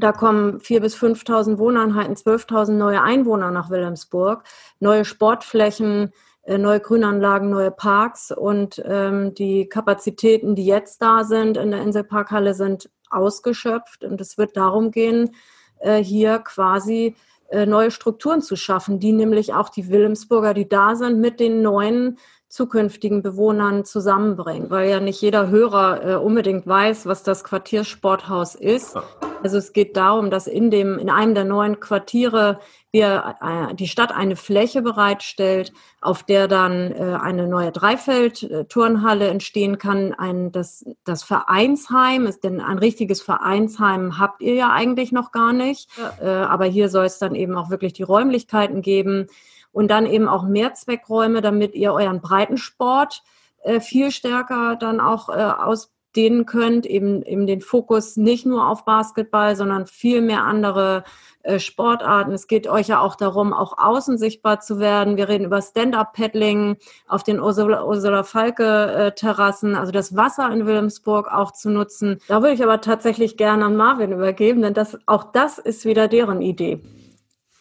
da 0.00 0.12
kommen 0.12 0.58
4.000 0.58 0.80
bis 0.80 0.96
5.000 0.96 1.58
Wohneinheiten, 1.58 2.14
12.000 2.14 2.72
neue 2.72 3.02
Einwohner 3.02 3.50
nach 3.50 3.70
Wilhelmsburg, 3.70 4.44
neue 4.80 5.04
Sportflächen, 5.04 6.12
äh, 6.42 6.58
neue 6.58 6.80
Grünanlagen, 6.80 7.50
neue 7.50 7.70
Parks 7.70 8.32
und 8.32 8.82
ähm, 8.84 9.34
die 9.34 9.68
Kapazitäten, 9.68 10.54
die 10.54 10.66
jetzt 10.66 11.02
da 11.02 11.24
sind 11.24 11.56
in 11.56 11.70
der 11.70 11.82
Inselparkhalle, 11.82 12.54
sind 12.54 12.90
ausgeschöpft. 13.10 14.04
Und 14.04 14.20
es 14.20 14.38
wird 14.38 14.56
darum 14.56 14.90
gehen, 14.90 15.34
äh, 15.80 16.02
hier 16.02 16.38
quasi 16.38 17.16
äh, 17.50 17.66
neue 17.66 17.90
Strukturen 17.90 18.42
zu 18.42 18.56
schaffen, 18.56 19.00
die 19.00 19.12
nämlich 19.12 19.52
auch 19.52 19.68
die 19.68 19.88
Wilhelmsburger, 19.90 20.54
die 20.54 20.68
da 20.68 20.94
sind, 20.94 21.20
mit 21.20 21.40
den 21.40 21.62
neuen 21.62 22.18
zukünftigen 22.50 23.22
Bewohnern 23.22 23.84
zusammenbringen, 23.84 24.70
weil 24.70 24.90
ja 24.90 24.98
nicht 24.98 25.22
jeder 25.22 25.48
Hörer 25.48 26.04
äh, 26.04 26.14
unbedingt 26.16 26.66
weiß, 26.66 27.06
was 27.06 27.22
das 27.22 27.44
Quartiersporthaus 27.44 28.56
ist. 28.56 28.96
Also 29.42 29.56
es 29.56 29.72
geht 29.72 29.96
darum, 29.96 30.30
dass 30.30 30.48
in 30.48 30.68
dem 30.72 30.98
in 30.98 31.10
einem 31.10 31.34
der 31.36 31.44
neuen 31.44 31.78
Quartiere 31.78 32.58
wir 32.90 33.36
äh, 33.40 33.74
die 33.76 33.86
Stadt 33.86 34.10
eine 34.12 34.34
Fläche 34.34 34.82
bereitstellt, 34.82 35.72
auf 36.00 36.24
der 36.24 36.48
dann 36.48 36.90
äh, 36.90 37.16
eine 37.22 37.46
neue 37.46 37.70
Dreifeld-Turnhalle 37.70 39.28
entstehen 39.28 39.78
kann. 39.78 40.12
Ein 40.12 40.50
das 40.50 40.84
das 41.04 41.22
Vereinsheim 41.22 42.26
ist 42.26 42.42
denn 42.42 42.60
ein 42.60 42.78
richtiges 42.78 43.22
Vereinsheim 43.22 44.18
habt 44.18 44.42
ihr 44.42 44.54
ja 44.54 44.72
eigentlich 44.72 45.12
noch 45.12 45.30
gar 45.30 45.52
nicht, 45.52 45.88
äh, 46.20 46.26
aber 46.26 46.64
hier 46.64 46.88
soll 46.88 47.06
es 47.06 47.20
dann 47.20 47.36
eben 47.36 47.56
auch 47.56 47.70
wirklich 47.70 47.92
die 47.92 48.02
Räumlichkeiten 48.02 48.82
geben 48.82 49.28
und 49.72 49.90
dann 49.90 50.06
eben 50.06 50.28
auch 50.28 50.44
Mehrzweckräume, 50.44 51.40
damit 51.40 51.74
ihr 51.74 51.92
euren 51.92 52.20
Breitensport 52.20 53.22
äh, 53.62 53.80
viel 53.80 54.10
stärker 54.10 54.76
dann 54.76 55.00
auch 55.00 55.28
äh, 55.28 55.32
aus, 55.32 55.92
dehnen 56.16 56.44
könnt, 56.46 56.86
eben, 56.86 57.22
eben 57.22 57.46
den 57.46 57.60
Fokus 57.60 58.16
nicht 58.16 58.44
nur 58.44 58.68
auf 58.68 58.84
Basketball, 58.84 59.54
sondern 59.54 59.86
viel 59.86 60.20
mehr 60.20 60.44
andere 60.44 61.04
äh, 61.42 61.58
Sportarten. 61.58 62.32
Es 62.32 62.48
geht 62.48 62.66
euch 62.66 62.88
ja 62.88 63.00
auch 63.00 63.14
darum, 63.14 63.52
auch 63.52 63.78
außen 63.78 64.18
sichtbar 64.18 64.60
zu 64.60 64.80
werden. 64.80 65.16
Wir 65.16 65.28
reden 65.28 65.44
über 65.44 65.62
Stand-up-Paddling 65.62 66.76
auf 67.06 67.22
den 67.22 67.40
Ursula, 67.40 67.84
Ursula 67.84 68.24
Falke-Terrassen, 68.24 69.76
also 69.76 69.92
das 69.92 70.16
Wasser 70.16 70.50
in 70.50 70.66
Wilhelmsburg 70.66 71.28
auch 71.28 71.52
zu 71.52 71.70
nutzen. 71.70 72.18
Da 72.26 72.42
würde 72.42 72.54
ich 72.54 72.62
aber 72.62 72.80
tatsächlich 72.80 73.36
gerne 73.36 73.64
an 73.66 73.76
Marvin 73.76 74.12
übergeben, 74.12 74.62
denn 74.62 74.74
das, 74.74 74.98
auch 75.06 75.24
das 75.32 75.58
ist 75.58 75.84
wieder 75.84 76.08
deren 76.08 76.42
Idee. 76.42 76.82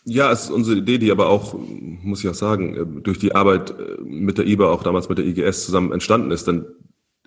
Ja, 0.05 0.31
es 0.31 0.45
ist 0.45 0.51
unsere 0.51 0.77
Idee, 0.77 0.97
die 0.97 1.12
aber 1.12 1.27
auch, 1.27 1.55
muss 1.57 2.23
ich 2.23 2.29
auch 2.29 2.35
sagen, 2.35 2.75
äh, 2.75 3.01
durch 3.01 3.19
die 3.19 3.35
Arbeit 3.35 3.71
äh, 3.71 4.01
mit 4.01 4.38
der 4.38 4.47
IBA, 4.47 4.69
auch 4.71 4.83
damals 4.83 5.09
mit 5.09 5.17
der 5.17 5.25
IGS 5.25 5.65
zusammen 5.65 5.91
entstanden 5.91 6.31
ist. 6.31 6.47
Denn 6.47 6.65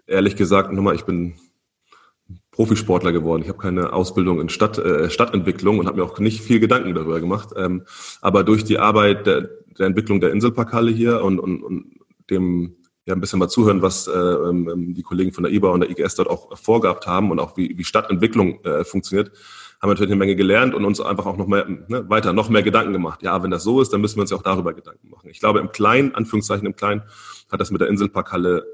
ehrlich 0.06 0.37
gesagt, 0.37 0.72
nochmal, 0.72 0.94
ich 0.94 1.04
bin 1.04 1.35
Profisportler 2.50 3.12
geworden. 3.12 3.42
Ich 3.42 3.48
habe 3.48 3.58
keine 3.58 3.92
Ausbildung 3.92 4.40
in 4.40 4.48
Stadt, 4.48 4.78
äh, 4.78 5.11
Stadtentwicklung 5.11 5.78
und 5.78 5.87
habe 5.87 5.98
mir 5.98 6.04
auch 6.04 6.18
nicht 6.18 6.42
viel 6.42 6.61
Gedanken 6.61 6.94
darüber 6.94 7.20
gemacht. 7.20 7.50
Ähm, 7.56 7.82
aber 8.20 8.44
durch 8.44 8.64
die 8.64 8.78
Arbeit 8.78 9.26
der, 9.26 9.48
der 9.78 9.87
Entwicklung 9.87 10.20
der 10.20 10.32
Inselparkhalle 10.32 10.90
hier 10.90 11.22
und, 11.24 11.38
und, 11.38 11.62
und 11.62 11.98
dem 12.30 12.76
ja 13.06 13.14
ein 13.14 13.20
bisschen 13.20 13.38
mal 13.38 13.48
zuhören, 13.48 13.82
was 13.82 14.06
äh, 14.06 14.12
ähm, 14.12 14.94
die 14.94 15.02
Kollegen 15.02 15.32
von 15.32 15.44
der 15.44 15.52
IBA 15.52 15.70
und 15.70 15.80
der 15.80 15.90
IGS 15.90 16.14
dort 16.14 16.28
auch 16.28 16.56
vorgehabt 16.56 17.06
haben 17.06 17.30
und 17.30 17.40
auch 17.40 17.56
wie, 17.56 17.76
wie 17.76 17.85
Stadtentwicklung 17.85 18.62
äh, 18.64 18.85
funktioniert, 18.85 19.32
haben 19.82 19.90
natürlich 19.90 20.12
eine 20.12 20.18
Menge 20.18 20.36
gelernt 20.36 20.74
und 20.74 20.84
uns 20.84 21.00
einfach 21.00 21.26
auch 21.26 21.36
noch 21.36 21.48
mehr, 21.48 21.66
ne, 21.68 22.08
weiter 22.08 22.32
noch 22.32 22.48
mehr 22.48 22.62
Gedanken 22.62 22.92
gemacht. 22.92 23.22
Ja, 23.22 23.42
wenn 23.42 23.50
das 23.50 23.64
so 23.64 23.80
ist, 23.80 23.92
dann 23.92 24.00
müssen 24.00 24.16
wir 24.16 24.22
uns 24.22 24.30
ja 24.30 24.36
auch 24.36 24.42
darüber 24.42 24.72
Gedanken 24.72 25.10
machen. 25.10 25.28
Ich 25.28 25.40
glaube, 25.40 25.58
im 25.58 25.72
Kleinen, 25.72 26.14
Anführungszeichen 26.14 26.66
im 26.66 26.76
Kleinen, 26.76 27.02
hat 27.50 27.60
das 27.60 27.72
mit 27.72 27.80
der 27.80 27.88
Inselparkhalle 27.88 28.64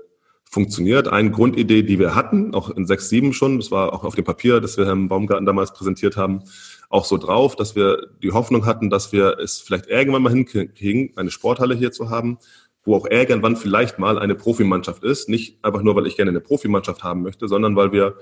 funktioniert. 0.44 1.08
Eine 1.08 1.30
Grundidee, 1.30 1.82
die 1.82 1.98
wir 1.98 2.14
hatten, 2.14 2.54
auch 2.54 2.68
in 2.68 2.86
6, 2.86 3.08
7 3.08 3.32
schon, 3.32 3.58
das 3.58 3.70
war 3.70 3.94
auch 3.94 4.04
auf 4.04 4.16
dem 4.16 4.24
Papier, 4.24 4.60
das 4.60 4.76
wir 4.76 4.84
Herrn 4.84 5.08
Baumgarten 5.08 5.46
damals 5.46 5.72
präsentiert 5.72 6.18
haben, 6.18 6.42
auch 6.90 7.06
so 7.06 7.16
drauf, 7.16 7.56
dass 7.56 7.74
wir 7.74 8.08
die 8.22 8.32
Hoffnung 8.32 8.66
hatten, 8.66 8.90
dass 8.90 9.10
wir 9.10 9.38
es 9.38 9.60
vielleicht 9.60 9.86
irgendwann 9.86 10.22
mal 10.22 10.32
hinkriegen, 10.32 11.12
eine 11.16 11.30
Sporthalle 11.30 11.74
hier 11.74 11.90
zu 11.90 12.10
haben, 12.10 12.38
wo 12.84 12.96
auch 12.96 13.06
irgendwann 13.10 13.56
vielleicht 13.56 13.98
mal 13.98 14.18
eine 14.18 14.34
Profimannschaft 14.34 15.04
ist. 15.04 15.28
Nicht 15.30 15.62
einfach 15.64 15.82
nur, 15.82 15.96
weil 15.96 16.06
ich 16.06 16.16
gerne 16.16 16.30
eine 16.30 16.40
Profimannschaft 16.40 17.02
haben 17.02 17.22
möchte, 17.22 17.48
sondern 17.48 17.76
weil 17.76 17.92
wir 17.92 18.16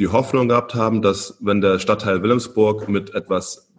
die 0.00 0.08
Hoffnung 0.08 0.48
gehabt 0.48 0.74
haben, 0.74 1.02
dass 1.02 1.36
wenn 1.40 1.60
der 1.60 1.78
Stadtteil 1.78 2.22
Wilhelmsburg 2.22 2.88
mit 2.88 3.14
etwas 3.14 3.70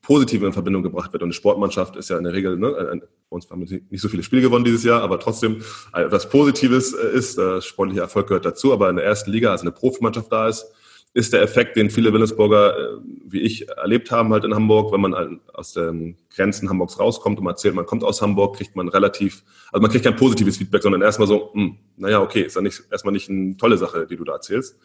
Positivem 0.00 0.46
in 0.46 0.52
Verbindung 0.54 0.82
gebracht 0.82 1.12
wird. 1.12 1.22
Und 1.22 1.26
eine 1.26 1.34
Sportmannschaft 1.34 1.94
ist 1.96 2.08
ja 2.08 2.16
in 2.16 2.24
der 2.24 2.32
Regel, 2.32 2.56
ne, 2.56 2.74
ein, 2.90 3.02
uns 3.28 3.48
haben 3.50 3.60
nicht 3.60 4.00
so 4.00 4.08
viele 4.08 4.22
Spiele 4.22 4.40
gewonnen 4.40 4.64
dieses 4.64 4.82
Jahr, 4.82 5.02
aber 5.02 5.20
trotzdem 5.20 5.62
etwas 5.92 6.30
Positives 6.30 6.94
äh, 6.94 7.14
ist, 7.14 7.36
der 7.36 7.60
sportliche 7.60 8.00
Erfolg 8.00 8.26
gehört 8.26 8.46
dazu, 8.46 8.72
aber 8.72 8.88
in 8.88 8.96
der 8.96 9.04
ersten 9.04 9.30
Liga, 9.30 9.52
als 9.52 9.60
eine 9.60 9.70
Profimannschaft 9.70 10.32
da 10.32 10.48
ist, 10.48 10.66
ist 11.12 11.32
der 11.32 11.42
Effekt, 11.42 11.76
den 11.76 11.90
viele 11.90 12.12
Wilhelmsburger, 12.12 12.76
äh, 12.76 12.96
wie 13.26 13.42
ich, 13.42 13.68
erlebt 13.68 14.10
haben 14.10 14.32
halt 14.32 14.44
in 14.44 14.54
Hamburg, 14.54 14.92
wenn 14.92 15.02
man 15.02 15.40
aus 15.52 15.74
den 15.74 16.16
Grenzen 16.34 16.70
Hamburgs 16.70 16.98
rauskommt 16.98 17.38
und 17.38 17.44
man 17.44 17.52
erzählt, 17.52 17.74
man 17.74 17.86
kommt 17.86 18.02
aus 18.02 18.22
Hamburg, 18.22 18.56
kriegt 18.56 18.74
man 18.76 18.88
relativ, 18.88 19.44
also 19.70 19.82
man 19.82 19.90
kriegt 19.90 20.06
kein 20.06 20.16
positives 20.16 20.56
Feedback, 20.56 20.82
sondern 20.82 21.02
erstmal 21.02 21.28
so, 21.28 21.52
hm, 21.52 21.76
naja, 21.98 22.22
okay, 22.22 22.40
ist 22.40 22.56
ja 22.56 22.62
nicht, 22.62 22.82
erstmal 22.90 23.12
nicht 23.12 23.28
eine 23.28 23.56
tolle 23.58 23.76
Sache, 23.76 24.06
die 24.06 24.16
du 24.16 24.24
da 24.24 24.32
erzählst. 24.32 24.76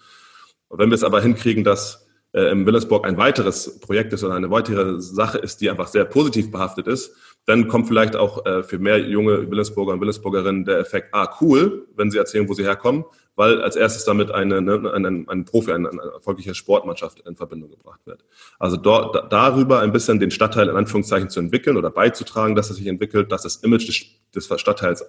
Und 0.68 0.80
wenn 0.80 0.90
wir 0.90 0.96
es 0.96 1.04
aber 1.04 1.22
hinkriegen, 1.22 1.64
dass 1.64 2.06
äh, 2.36 2.52
im 2.52 2.66
Willensburg 2.66 3.08
ein 3.08 3.18
weiteres 3.18 3.80
Projekt 3.80 4.12
ist 4.14 4.24
oder 4.24 4.36
eine 4.36 4.52
weitere 4.52 5.00
Sache 5.00 5.38
ist, 5.38 5.62
die 5.62 5.70
einfach 5.70 5.88
sehr 5.88 6.06
positiv 6.06 6.52
behaftet 6.52 6.88
ist, 6.88 7.16
dann 7.46 7.68
kommt 7.68 7.88
vielleicht 7.88 8.16
auch 8.16 8.46
äh, 8.46 8.64
für 8.64 8.80
mehr 8.80 9.00
junge 9.00 9.50
Willensburger 9.50 9.94
und 9.94 10.02
Willensburgerinnen 10.02 10.66
der 10.66 10.80
Effekt, 10.80 11.10
ah, 11.14 11.30
cool, 11.40 11.88
wenn 11.96 12.12
sie 12.12 12.18
erzählen, 12.18 12.50
wo 12.50 12.54
sie 12.54 12.64
herkommen, 12.64 13.06
weil 13.36 13.62
als 13.62 13.76
erstes 13.76 14.04
damit 14.04 14.32
eine, 14.32 14.62
ne, 14.62 14.92
ein, 14.94 15.28
ein 15.30 15.46
Profi, 15.46 15.72
eine, 15.72 15.90
eine 15.90 16.02
erfolgliche 16.02 16.56
Sportmannschaft 16.56 17.22
in 17.22 17.36
Verbindung 17.36 17.70
gebracht 17.70 18.02
wird. 18.06 18.26
Also 18.60 18.78
dort, 18.78 19.16
da, 19.16 19.22
darüber 19.22 19.82
ein 19.82 19.92
bisschen 19.92 20.20
den 20.20 20.32
Stadtteil 20.32 20.70
in 20.70 20.76
Anführungszeichen 20.76 21.30
zu 21.30 21.40
entwickeln 21.40 21.78
oder 21.78 21.92
beizutragen, 21.92 22.56
dass 22.56 22.70
es 22.70 22.78
sich 22.78 22.88
entwickelt, 22.88 23.32
dass 23.32 23.44
das 23.44 23.58
Image 23.58 23.88
des, 23.88 24.50
des 24.50 24.60
Stadtteils 24.60 25.06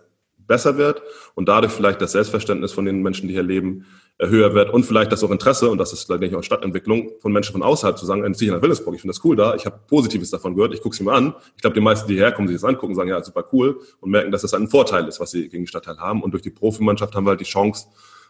besser 0.46 0.76
wird 0.76 1.02
und 1.34 1.48
dadurch 1.48 1.72
vielleicht 1.72 2.00
das 2.00 2.12
Selbstverständnis 2.12 2.72
von 2.72 2.84
den 2.84 3.02
Menschen, 3.02 3.28
die 3.28 3.34
hier 3.34 3.42
leben, 3.42 3.86
höher 4.18 4.54
wird 4.54 4.70
und 4.70 4.84
vielleicht 4.84 5.12
das 5.12 5.22
auch 5.22 5.30
Interesse, 5.30 5.68
und 5.68 5.78
das 5.78 5.92
ist 5.92 6.06
glaube 6.06 6.24
ich 6.26 6.34
auch 6.34 6.42
Stadtentwicklung, 6.42 7.12
von 7.20 7.32
Menschen 7.32 7.52
von 7.52 7.62
außerhalb 7.62 7.98
zu 7.98 8.06
sagen, 8.06 8.24
ich 8.30 8.38
ziehe 8.38 8.50
nach 8.50 8.62
Willesburg, 8.62 8.94
ich 8.94 9.02
finde 9.02 9.14
das 9.14 9.24
cool 9.24 9.36
da, 9.36 9.54
ich 9.54 9.66
habe 9.66 9.78
Positives 9.86 10.30
davon 10.30 10.54
gehört, 10.54 10.72
ich 10.72 10.80
gucke 10.80 10.94
es 10.94 11.00
mir 11.00 11.12
an. 11.12 11.34
Ich 11.56 11.62
glaube, 11.62 11.74
die 11.74 11.80
meisten, 11.80 12.08
die 12.08 12.14
hierher 12.14 12.32
kommen, 12.32 12.48
sich 12.48 12.56
das 12.56 12.64
angucken, 12.64 12.94
sagen, 12.94 13.10
ja, 13.10 13.22
super 13.22 13.44
cool 13.52 13.80
und 14.00 14.10
merken, 14.10 14.30
dass 14.30 14.42
das 14.42 14.54
ein 14.54 14.68
Vorteil 14.68 15.06
ist, 15.06 15.20
was 15.20 15.30
sie 15.32 15.48
gegen 15.48 15.64
den 15.64 15.66
Stadtteil 15.66 15.98
haben. 15.98 16.22
Und 16.22 16.32
durch 16.32 16.42
die 16.42 16.50
Profimannschaft 16.50 17.14
haben 17.14 17.26
wir 17.26 17.30
halt 17.30 17.40
die 17.40 17.44
Chance, 17.44 17.86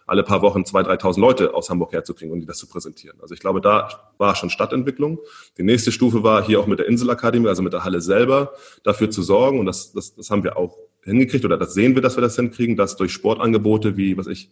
alle 0.06 0.22
paar 0.22 0.40
Wochen 0.42 0.60
2.000, 0.60 1.00
3.000 1.00 1.20
Leute 1.20 1.54
aus 1.54 1.68
Hamburg 1.68 1.92
herzukriegen 1.92 2.32
und 2.32 2.40
die 2.40 2.46
das 2.46 2.58
zu 2.58 2.68
präsentieren. 2.68 3.18
Also 3.20 3.34
ich 3.34 3.40
glaube, 3.40 3.60
da 3.60 3.88
war 4.18 4.36
schon 4.36 4.50
Stadtentwicklung. 4.50 5.18
Die 5.58 5.64
nächste 5.64 5.90
Stufe 5.90 6.22
war 6.22 6.44
hier 6.44 6.60
auch 6.60 6.66
mit 6.66 6.78
der 6.78 6.86
Inselakademie, 6.86 7.48
also 7.48 7.62
mit 7.62 7.72
der 7.72 7.84
Halle 7.84 8.00
selber, 8.00 8.52
dafür 8.84 9.10
zu 9.10 9.22
sorgen, 9.22 9.58
und 9.58 9.66
das, 9.66 9.92
das, 9.92 10.14
das 10.14 10.30
haben 10.30 10.44
wir 10.44 10.56
auch 10.56 10.76
hingekriegt, 11.02 11.44
oder 11.44 11.56
das 11.56 11.74
sehen 11.74 11.94
wir, 11.94 12.02
dass 12.02 12.16
wir 12.16 12.20
das 12.20 12.36
hinkriegen, 12.36 12.76
dass 12.76 12.96
durch 12.96 13.12
Sportangebote 13.12 13.96
wie, 13.96 14.16
was 14.16 14.28
ich, 14.28 14.50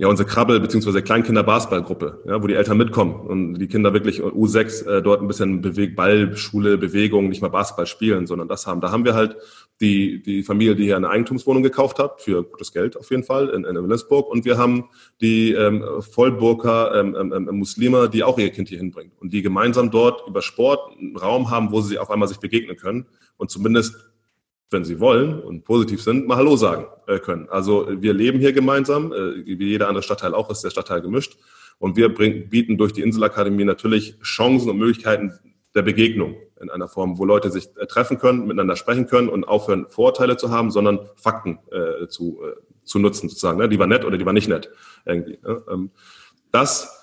ja, 0.00 0.08
unsere 0.08 0.26
Krabbel- 0.26 0.60
bzw. 0.60 1.02
Kleinkinder-Basketballgruppe, 1.02 2.22
ja, 2.26 2.42
wo 2.42 2.46
die 2.46 2.54
Eltern 2.54 2.78
mitkommen 2.78 3.20
und 3.20 3.58
die 3.58 3.68
Kinder 3.68 3.92
wirklich 3.92 4.22
U6 4.22 4.86
äh, 4.86 5.02
dort 5.02 5.20
ein 5.20 5.28
bisschen 5.28 5.60
Beweg 5.60 5.94
Ballschule, 5.94 6.78
Bewegung, 6.78 7.28
nicht 7.28 7.42
mal 7.42 7.48
Basketball 7.48 7.86
spielen, 7.86 8.26
sondern 8.26 8.48
das 8.48 8.66
haben. 8.66 8.80
Da 8.80 8.92
haben 8.92 9.04
wir 9.04 9.12
halt 9.12 9.36
die, 9.82 10.22
die 10.22 10.42
Familie, 10.42 10.74
die 10.74 10.84
hier 10.84 10.96
eine 10.96 11.10
Eigentumswohnung 11.10 11.62
gekauft 11.62 11.98
hat, 11.98 12.22
für 12.22 12.44
gutes 12.44 12.72
Geld 12.72 12.96
auf 12.96 13.10
jeden 13.10 13.24
Fall, 13.24 13.50
in, 13.50 13.66
in 13.66 13.76
Wilhelmsburg. 13.76 14.30
Und 14.30 14.46
wir 14.46 14.56
haben 14.56 14.88
die 15.20 15.52
ähm, 15.52 15.84
Vollburger 16.00 16.98
ähm, 16.98 17.14
ähm, 17.20 17.32
ähm, 17.50 17.58
Muslime, 17.58 18.08
die 18.08 18.24
auch 18.24 18.38
ihr 18.38 18.48
Kind 18.48 18.70
hier 18.70 18.78
hinbringen 18.78 19.12
und 19.20 19.34
die 19.34 19.42
gemeinsam 19.42 19.90
dort 19.90 20.26
über 20.26 20.40
Sport 20.40 20.96
einen 20.98 21.14
Raum 21.18 21.50
haben, 21.50 21.72
wo 21.72 21.82
sie 21.82 21.98
auf 21.98 22.10
einmal 22.10 22.28
sich 22.28 22.38
begegnen 22.38 22.76
können 22.76 23.04
und 23.36 23.50
zumindest 23.50 24.09
wenn 24.70 24.84
sie 24.84 25.00
wollen 25.00 25.40
und 25.40 25.64
positiv 25.64 26.02
sind, 26.02 26.26
mal 26.26 26.36
Hallo 26.36 26.56
sagen 26.56 26.86
äh, 27.06 27.18
können. 27.18 27.48
Also 27.48 27.88
wir 27.90 28.14
leben 28.14 28.38
hier 28.38 28.52
gemeinsam, 28.52 29.12
äh, 29.12 29.44
wie 29.46 29.68
jeder 29.68 29.88
andere 29.88 30.02
Stadtteil 30.02 30.34
auch, 30.34 30.50
ist 30.50 30.62
der 30.62 30.70
Stadtteil 30.70 31.00
gemischt. 31.00 31.36
Und 31.78 31.96
wir 31.96 32.12
bring, 32.12 32.48
bieten 32.48 32.76
durch 32.76 32.92
die 32.92 33.02
Inselakademie 33.02 33.64
natürlich 33.64 34.18
Chancen 34.20 34.70
und 34.70 34.78
Möglichkeiten 34.78 35.32
der 35.74 35.82
Begegnung 35.82 36.36
in 36.60 36.70
einer 36.70 36.88
Form, 36.88 37.18
wo 37.18 37.24
Leute 37.24 37.50
sich 37.50 37.68
äh, 37.76 37.86
treffen 37.86 38.18
können, 38.18 38.46
miteinander 38.46 38.76
sprechen 38.76 39.06
können 39.06 39.28
und 39.28 39.44
aufhören, 39.44 39.86
Vorteile 39.88 40.36
zu 40.36 40.50
haben, 40.50 40.70
sondern 40.70 41.00
Fakten 41.16 41.58
äh, 41.70 42.06
zu, 42.08 42.40
äh, 42.44 42.54
zu 42.84 42.98
nutzen, 42.98 43.28
sozusagen. 43.28 43.58
Ne? 43.58 43.68
Die 43.68 43.78
war 43.78 43.86
nett 43.86 44.04
oder 44.04 44.18
die 44.18 44.26
war 44.26 44.32
nicht 44.32 44.48
nett. 44.48 44.70
Irgendwie, 45.04 45.38
ne? 45.42 45.62
ähm, 45.70 45.90
das 46.52 46.99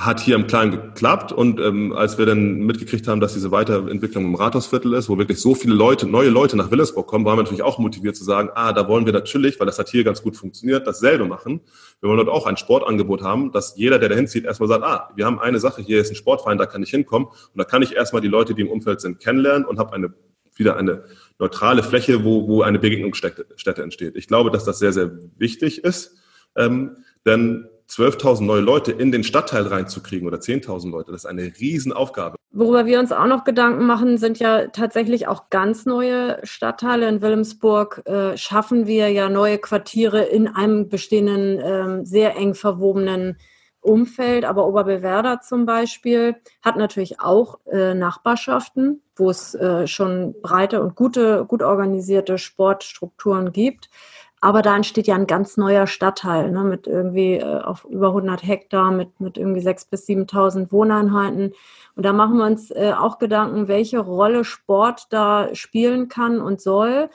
hat 0.00 0.18
hier 0.18 0.34
im 0.34 0.46
Kleinen 0.46 0.72
geklappt 0.72 1.30
und 1.30 1.60
ähm, 1.60 1.92
als 1.92 2.16
wir 2.16 2.24
dann 2.24 2.60
mitgekriegt 2.60 3.06
haben, 3.06 3.20
dass 3.20 3.34
diese 3.34 3.50
Weiterentwicklung 3.50 4.24
im 4.24 4.34
Rathausviertel 4.34 4.94
ist, 4.94 5.10
wo 5.10 5.18
wirklich 5.18 5.38
so 5.38 5.54
viele 5.54 5.74
Leute, 5.74 6.06
neue 6.06 6.30
Leute 6.30 6.56
nach 6.56 6.70
Willesburg 6.70 7.06
kommen, 7.06 7.26
waren 7.26 7.36
wir 7.36 7.42
natürlich 7.42 7.62
auch 7.62 7.78
motiviert 7.78 8.16
zu 8.16 8.24
sagen, 8.24 8.48
ah, 8.54 8.72
da 8.72 8.88
wollen 8.88 9.04
wir 9.04 9.12
natürlich, 9.12 9.60
weil 9.60 9.66
das 9.66 9.78
hat 9.78 9.90
hier 9.90 10.02
ganz 10.02 10.22
gut 10.22 10.38
funktioniert, 10.38 10.86
dasselbe 10.86 11.26
machen. 11.26 11.60
Wir 12.00 12.08
wollen 12.08 12.16
dort 12.16 12.30
auch 12.30 12.46
ein 12.46 12.56
Sportangebot 12.56 13.22
haben, 13.22 13.52
dass 13.52 13.76
jeder, 13.76 13.98
der 13.98 14.08
da 14.08 14.14
hinzieht, 14.14 14.46
erstmal 14.46 14.70
sagt, 14.70 14.84
ah, 14.84 15.10
wir 15.16 15.26
haben 15.26 15.38
eine 15.38 15.60
Sache, 15.60 15.82
hier 15.82 16.00
ist 16.00 16.10
ein 16.10 16.16
Sportverein, 16.16 16.56
da 16.56 16.64
kann 16.64 16.82
ich 16.82 16.88
hinkommen 16.88 17.28
und 17.28 17.58
da 17.58 17.64
kann 17.64 17.82
ich 17.82 17.94
erstmal 17.94 18.22
die 18.22 18.28
Leute, 18.28 18.54
die 18.54 18.62
im 18.62 18.68
Umfeld 18.68 19.02
sind, 19.02 19.20
kennenlernen 19.20 19.66
und 19.66 19.78
habe 19.78 19.92
eine 19.92 20.14
wieder 20.54 20.76
eine 20.76 21.04
neutrale 21.38 21.82
Fläche, 21.82 22.24
wo, 22.24 22.46
wo 22.46 22.62
eine 22.62 22.78
Begegnungsstätte 22.78 23.82
entsteht. 23.82 24.14
Ich 24.16 24.28
glaube, 24.28 24.50
dass 24.50 24.64
das 24.64 24.78
sehr, 24.78 24.92
sehr 24.92 25.10
wichtig 25.36 25.84
ist, 25.84 26.16
ähm, 26.56 26.96
denn 27.26 27.68
12.000 27.90 28.44
neue 28.44 28.60
Leute 28.60 28.92
in 28.92 29.10
den 29.10 29.24
Stadtteil 29.24 29.66
reinzukriegen 29.66 30.26
oder 30.28 30.38
10.000 30.38 30.90
Leute, 30.90 31.10
das 31.10 31.24
ist 31.24 31.26
eine 31.26 31.42
Riesenaufgabe. 31.42 32.36
Worüber 32.52 32.86
wir 32.86 33.00
uns 33.00 33.12
auch 33.12 33.26
noch 33.26 33.44
Gedanken 33.44 33.86
machen, 33.86 34.16
sind 34.16 34.38
ja 34.38 34.68
tatsächlich 34.68 35.28
auch 35.28 35.50
ganz 35.50 35.86
neue 35.86 36.38
Stadtteile. 36.44 37.08
In 37.08 37.20
Wilhelmsburg 37.22 38.02
äh, 38.06 38.36
schaffen 38.36 38.86
wir 38.86 39.08
ja 39.10 39.28
neue 39.28 39.58
Quartiere 39.58 40.22
in 40.22 40.48
einem 40.48 40.88
bestehenden, 40.88 41.60
ähm, 41.62 42.04
sehr 42.04 42.36
eng 42.36 42.54
verwobenen 42.54 43.36
Umfeld. 43.80 44.44
Aber 44.44 44.66
Oberbewerder 44.66 45.40
zum 45.40 45.66
Beispiel 45.66 46.36
hat 46.62 46.76
natürlich 46.76 47.20
auch 47.20 47.60
äh, 47.66 47.94
Nachbarschaften, 47.94 49.02
wo 49.16 49.30
es 49.30 49.54
äh, 49.54 49.86
schon 49.86 50.34
breite 50.42 50.82
und 50.82 50.96
gute, 50.96 51.44
gut 51.46 51.62
organisierte 51.62 52.38
Sportstrukturen 52.38 53.52
gibt. 53.52 53.90
Aber 54.42 54.62
da 54.62 54.74
entsteht 54.74 55.06
ja 55.06 55.16
ein 55.16 55.26
ganz 55.26 55.56
neuer 55.58 55.86
Stadtteil 55.86 56.50
ne, 56.50 56.64
mit 56.64 56.86
irgendwie 56.86 57.34
äh, 57.34 57.60
auf 57.60 57.84
über 57.84 58.08
100 58.08 58.42
Hektar, 58.42 58.90
mit, 58.90 59.20
mit 59.20 59.36
irgendwie 59.36 59.60
6.000 59.60 59.90
bis 59.90 60.08
7.000 60.08 60.72
Wohneinheiten. 60.72 61.52
Und 61.94 62.06
da 62.06 62.12
machen 62.12 62.38
wir 62.38 62.46
uns 62.46 62.70
äh, 62.70 62.94
auch 62.98 63.18
Gedanken, 63.18 63.68
welche 63.68 63.98
Rolle 63.98 64.44
Sport 64.44 65.08
da 65.10 65.54
spielen 65.54 66.08
kann 66.08 66.40
und 66.40 66.60
soll. 66.60 67.10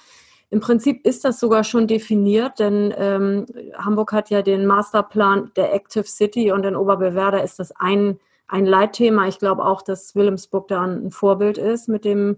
Im 0.51 0.59
Prinzip 0.59 1.05
ist 1.05 1.25
das 1.25 1.39
sogar 1.39 1.63
schon 1.63 1.87
definiert, 1.87 2.59
denn 2.59 2.93
ähm, 2.95 3.45
Hamburg 3.77 4.13
hat 4.13 4.29
ja 4.29 4.43
den 4.43 4.67
Masterplan 4.67 5.51
der 5.55 5.73
Active 5.73 6.05
City 6.05 6.51
und 6.51 6.63
in 6.63 6.75
Oberbewerder 6.75 7.43
ist 7.43 7.57
das 7.57 7.71
ein, 7.75 8.19
ein 8.47 8.67
Leitthema. 8.67 9.27
Ich 9.27 9.39
glaube 9.39 9.65
auch, 9.65 9.81
dass 9.81 10.15
Wilhelmsburg 10.15 10.67
da 10.67 10.83
ein 10.83 11.09
Vorbild 11.09 11.57
ist 11.57 11.89
mit 11.89 12.05
dem 12.05 12.37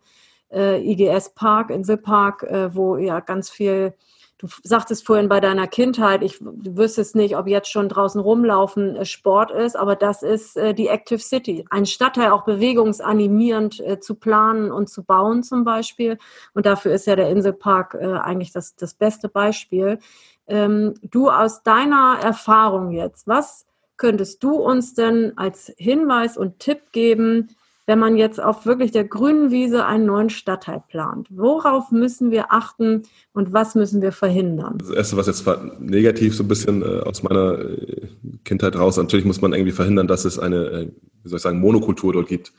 äh, 0.51 0.81
IGS 0.81 1.35
Park, 1.35 1.69
Inselpark, 1.69 2.43
äh, 2.43 2.73
wo 2.73 2.95
ja 2.95 3.19
ganz 3.19 3.49
viel 3.49 3.93
du 4.37 4.47
sagtest 4.63 5.05
vorhin 5.05 5.29
bei 5.29 5.39
deiner 5.39 5.67
Kindheit, 5.67 6.21
ich, 6.21 6.39
du 6.39 6.77
wüsstest 6.77 7.15
nicht, 7.15 7.35
ob 7.37 7.47
jetzt 7.47 7.71
schon 7.71 7.89
draußen 7.89 8.21
rumlaufen 8.21 8.95
äh, 8.95 9.05
Sport 9.05 9.51
ist, 9.51 9.75
aber 9.75 9.95
das 9.95 10.23
ist 10.23 10.57
äh, 10.57 10.73
die 10.73 10.87
Active 10.87 11.19
City. 11.19 11.65
Ein 11.69 11.85
Stadtteil 11.85 12.31
auch 12.31 12.45
bewegungsanimierend 12.45 13.79
äh, 13.79 13.99
zu 13.99 14.15
planen 14.15 14.71
und 14.71 14.89
zu 14.89 15.03
bauen 15.03 15.43
zum 15.43 15.63
Beispiel. 15.63 16.17
Und 16.53 16.65
dafür 16.65 16.93
ist 16.93 17.07
ja 17.07 17.15
der 17.15 17.29
Inselpark 17.29 17.95
eigentlich 17.95 18.51
das, 18.51 18.75
das 18.75 18.93
beste 18.93 19.29
Beispiel. 19.29 19.99
Ähm, 20.47 20.93
du 21.01 21.29
aus 21.29 21.63
deiner 21.63 22.19
Erfahrung 22.21 22.91
jetzt, 22.91 23.27
was 23.27 23.65
könntest 23.97 24.43
du 24.43 24.55
uns 24.55 24.93
denn 24.93 25.33
als 25.37 25.73
Hinweis 25.77 26.37
und 26.37 26.59
Tipp 26.59 26.91
geben, 26.91 27.55
wenn 27.87 27.99
man 27.99 28.17
jetzt 28.17 28.43
auf 28.43 28.65
wirklich 28.65 28.91
der 28.91 29.05
grünen 29.05 29.49
Wiese 29.49 29.85
einen 29.85 30.05
neuen 30.05 30.29
Stadtteil 30.29 30.83
plant? 30.89 31.27
Worauf 31.31 31.89
müssen 31.89 32.31
wir 32.31 32.51
achten 32.51 33.03
und 33.33 33.53
was 33.53 33.75
müssen 33.75 34.01
wir 34.01 34.11
verhindern? 34.11 34.77
Das 34.77 34.91
Erste, 34.91 35.17
was 35.17 35.27
jetzt 35.27 35.45
negativ 35.79 36.35
so 36.35 36.43
ein 36.43 36.49
bisschen 36.49 36.81
äh, 36.81 36.99
aus 36.99 37.23
meiner 37.23 37.59
äh, 37.59 38.07
Kindheit 38.43 38.75
raus, 38.75 38.97
natürlich 38.97 39.25
muss 39.25 39.41
man 39.41 39.53
irgendwie 39.53 39.71
verhindern, 39.71 40.07
dass 40.07 40.25
es 40.25 40.37
eine, 40.37 40.65
äh, 40.65 40.91
wie 41.23 41.29
soll 41.29 41.37
ich 41.37 41.43
sagen, 41.43 41.61
Monokultur 41.61 42.11
dort 42.11 42.27
gibt. 42.27 42.51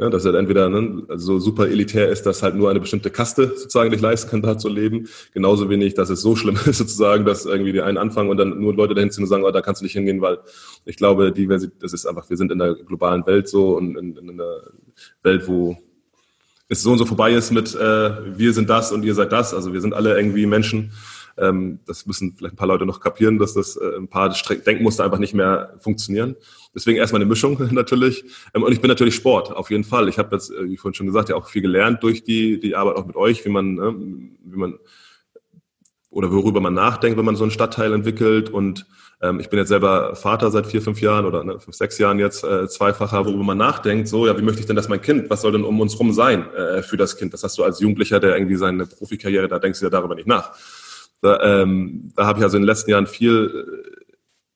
Ja, 0.00 0.08
dass 0.08 0.24
er 0.24 0.32
entweder 0.32 0.70
ne, 0.70 1.02
so 1.16 1.38
super 1.38 1.68
elitär 1.68 2.08
ist, 2.08 2.22
dass 2.22 2.42
halt 2.42 2.54
nur 2.54 2.70
eine 2.70 2.80
bestimmte 2.80 3.10
Kaste 3.10 3.48
sozusagen 3.48 3.90
nicht 3.90 4.00
leisten 4.00 4.30
kann, 4.30 4.40
da 4.40 4.56
zu 4.56 4.70
leben. 4.70 5.08
Genauso 5.34 5.68
wenig, 5.68 5.92
dass 5.92 6.08
es 6.08 6.22
so 6.22 6.36
schlimm 6.36 6.56
ist 6.66 6.78
sozusagen, 6.78 7.26
dass 7.26 7.44
irgendwie 7.44 7.72
die 7.72 7.82
einen 7.82 7.98
anfangen 7.98 8.30
und 8.30 8.38
dann 8.38 8.58
nur 8.58 8.74
Leute 8.74 8.94
dahin 8.94 9.10
ziehen 9.10 9.24
und 9.24 9.28
sagen, 9.28 9.44
oh, 9.44 9.50
da 9.50 9.60
kannst 9.60 9.82
du 9.82 9.84
nicht 9.84 9.92
hingehen, 9.92 10.22
weil 10.22 10.38
ich 10.86 10.96
glaube, 10.96 11.32
die, 11.32 11.46
das 11.46 11.92
ist 11.92 12.06
einfach, 12.06 12.30
wir 12.30 12.38
sind 12.38 12.50
in 12.50 12.58
der 12.58 12.76
globalen 12.76 13.26
Welt 13.26 13.46
so 13.46 13.76
und 13.76 13.98
in, 13.98 14.16
in 14.16 14.30
einer 14.30 14.62
Welt, 15.22 15.46
wo 15.46 15.76
es 16.70 16.80
so 16.80 16.92
und 16.92 16.98
so 16.98 17.04
vorbei 17.04 17.34
ist 17.34 17.50
mit 17.50 17.74
äh, 17.74 18.38
wir 18.38 18.54
sind 18.54 18.70
das 18.70 18.92
und 18.92 19.04
ihr 19.04 19.14
seid 19.14 19.32
das. 19.32 19.52
Also 19.52 19.74
wir 19.74 19.82
sind 19.82 19.92
alle 19.92 20.16
irgendwie 20.16 20.46
Menschen 20.46 20.92
ähm, 21.38 21.80
das 21.86 22.06
müssen 22.06 22.34
vielleicht 22.36 22.54
ein 22.54 22.56
paar 22.56 22.68
Leute 22.68 22.86
noch 22.86 23.00
kapieren, 23.00 23.38
dass 23.38 23.54
das 23.54 23.76
äh, 23.76 23.96
ein 23.96 24.08
paar 24.08 24.34
Denkmuster 24.66 25.04
einfach 25.04 25.18
nicht 25.18 25.34
mehr 25.34 25.74
funktionieren. 25.78 26.36
Deswegen 26.74 26.98
erstmal 26.98 27.20
eine 27.20 27.28
Mischung 27.28 27.58
natürlich. 27.72 28.24
Ähm, 28.54 28.62
und 28.62 28.72
ich 28.72 28.80
bin 28.80 28.88
natürlich 28.88 29.14
Sport, 29.14 29.52
auf 29.52 29.70
jeden 29.70 29.84
Fall. 29.84 30.08
Ich 30.08 30.18
habe 30.18 30.34
jetzt, 30.34 30.50
äh, 30.50 30.64
wie 30.64 30.76
vorhin 30.76 30.94
schon 30.94 31.06
gesagt, 31.06 31.28
ja 31.28 31.36
auch 31.36 31.48
viel 31.48 31.62
gelernt 31.62 32.02
durch 32.02 32.24
die, 32.24 32.60
die 32.60 32.76
Arbeit 32.76 32.96
auch 32.96 33.06
mit 33.06 33.16
euch, 33.16 33.44
wie 33.44 33.50
man, 33.50 33.74
ne, 33.74 33.94
wie 34.44 34.56
man 34.56 34.78
oder 36.10 36.32
worüber 36.32 36.60
man 36.60 36.74
nachdenkt, 36.74 37.16
wenn 37.18 37.24
man 37.24 37.36
so 37.36 37.44
einen 37.44 37.52
Stadtteil 37.52 37.92
entwickelt. 37.92 38.50
Und 38.50 38.86
ähm, 39.22 39.38
ich 39.38 39.48
bin 39.48 39.58
jetzt 39.58 39.68
selber 39.68 40.16
Vater 40.16 40.50
seit 40.50 40.66
vier, 40.66 40.82
fünf 40.82 41.00
Jahren 41.00 41.24
oder 41.24 41.44
ne, 41.44 41.60
fünf, 41.60 41.76
sechs 41.76 41.98
Jahren 41.98 42.18
jetzt 42.18 42.42
äh, 42.42 42.68
zweifacher, 42.68 43.24
worüber 43.26 43.44
man 43.44 43.58
nachdenkt. 43.58 44.08
So, 44.08 44.26
ja, 44.26 44.36
wie 44.36 44.42
möchte 44.42 44.60
ich 44.60 44.66
denn, 44.66 44.76
dass 44.76 44.88
mein 44.88 45.02
Kind, 45.02 45.30
was 45.30 45.42
soll 45.42 45.52
denn 45.52 45.64
um 45.64 45.80
uns 45.80 45.98
rum 45.98 46.12
sein 46.12 46.52
äh, 46.54 46.82
für 46.82 46.96
das 46.96 47.16
Kind? 47.16 47.32
Das 47.32 47.44
hast 47.44 47.58
du 47.58 47.64
als 47.64 47.80
Jugendlicher, 47.80 48.18
der 48.18 48.36
irgendwie 48.36 48.56
seine 48.56 48.86
Profikarriere, 48.86 49.46
da 49.48 49.58
denkst 49.58 49.80
du 49.80 49.86
ja 49.86 49.90
darüber 49.90 50.14
nicht 50.14 50.26
nach. 50.26 50.52
Da, 51.22 51.62
ähm, 51.62 52.12
da 52.16 52.26
habe 52.26 52.38
ich 52.38 52.44
also 52.44 52.56
in 52.56 52.62
den 52.62 52.68
letzten 52.68 52.90
Jahren 52.90 53.06
viel 53.06 53.66
äh, 53.66 54.00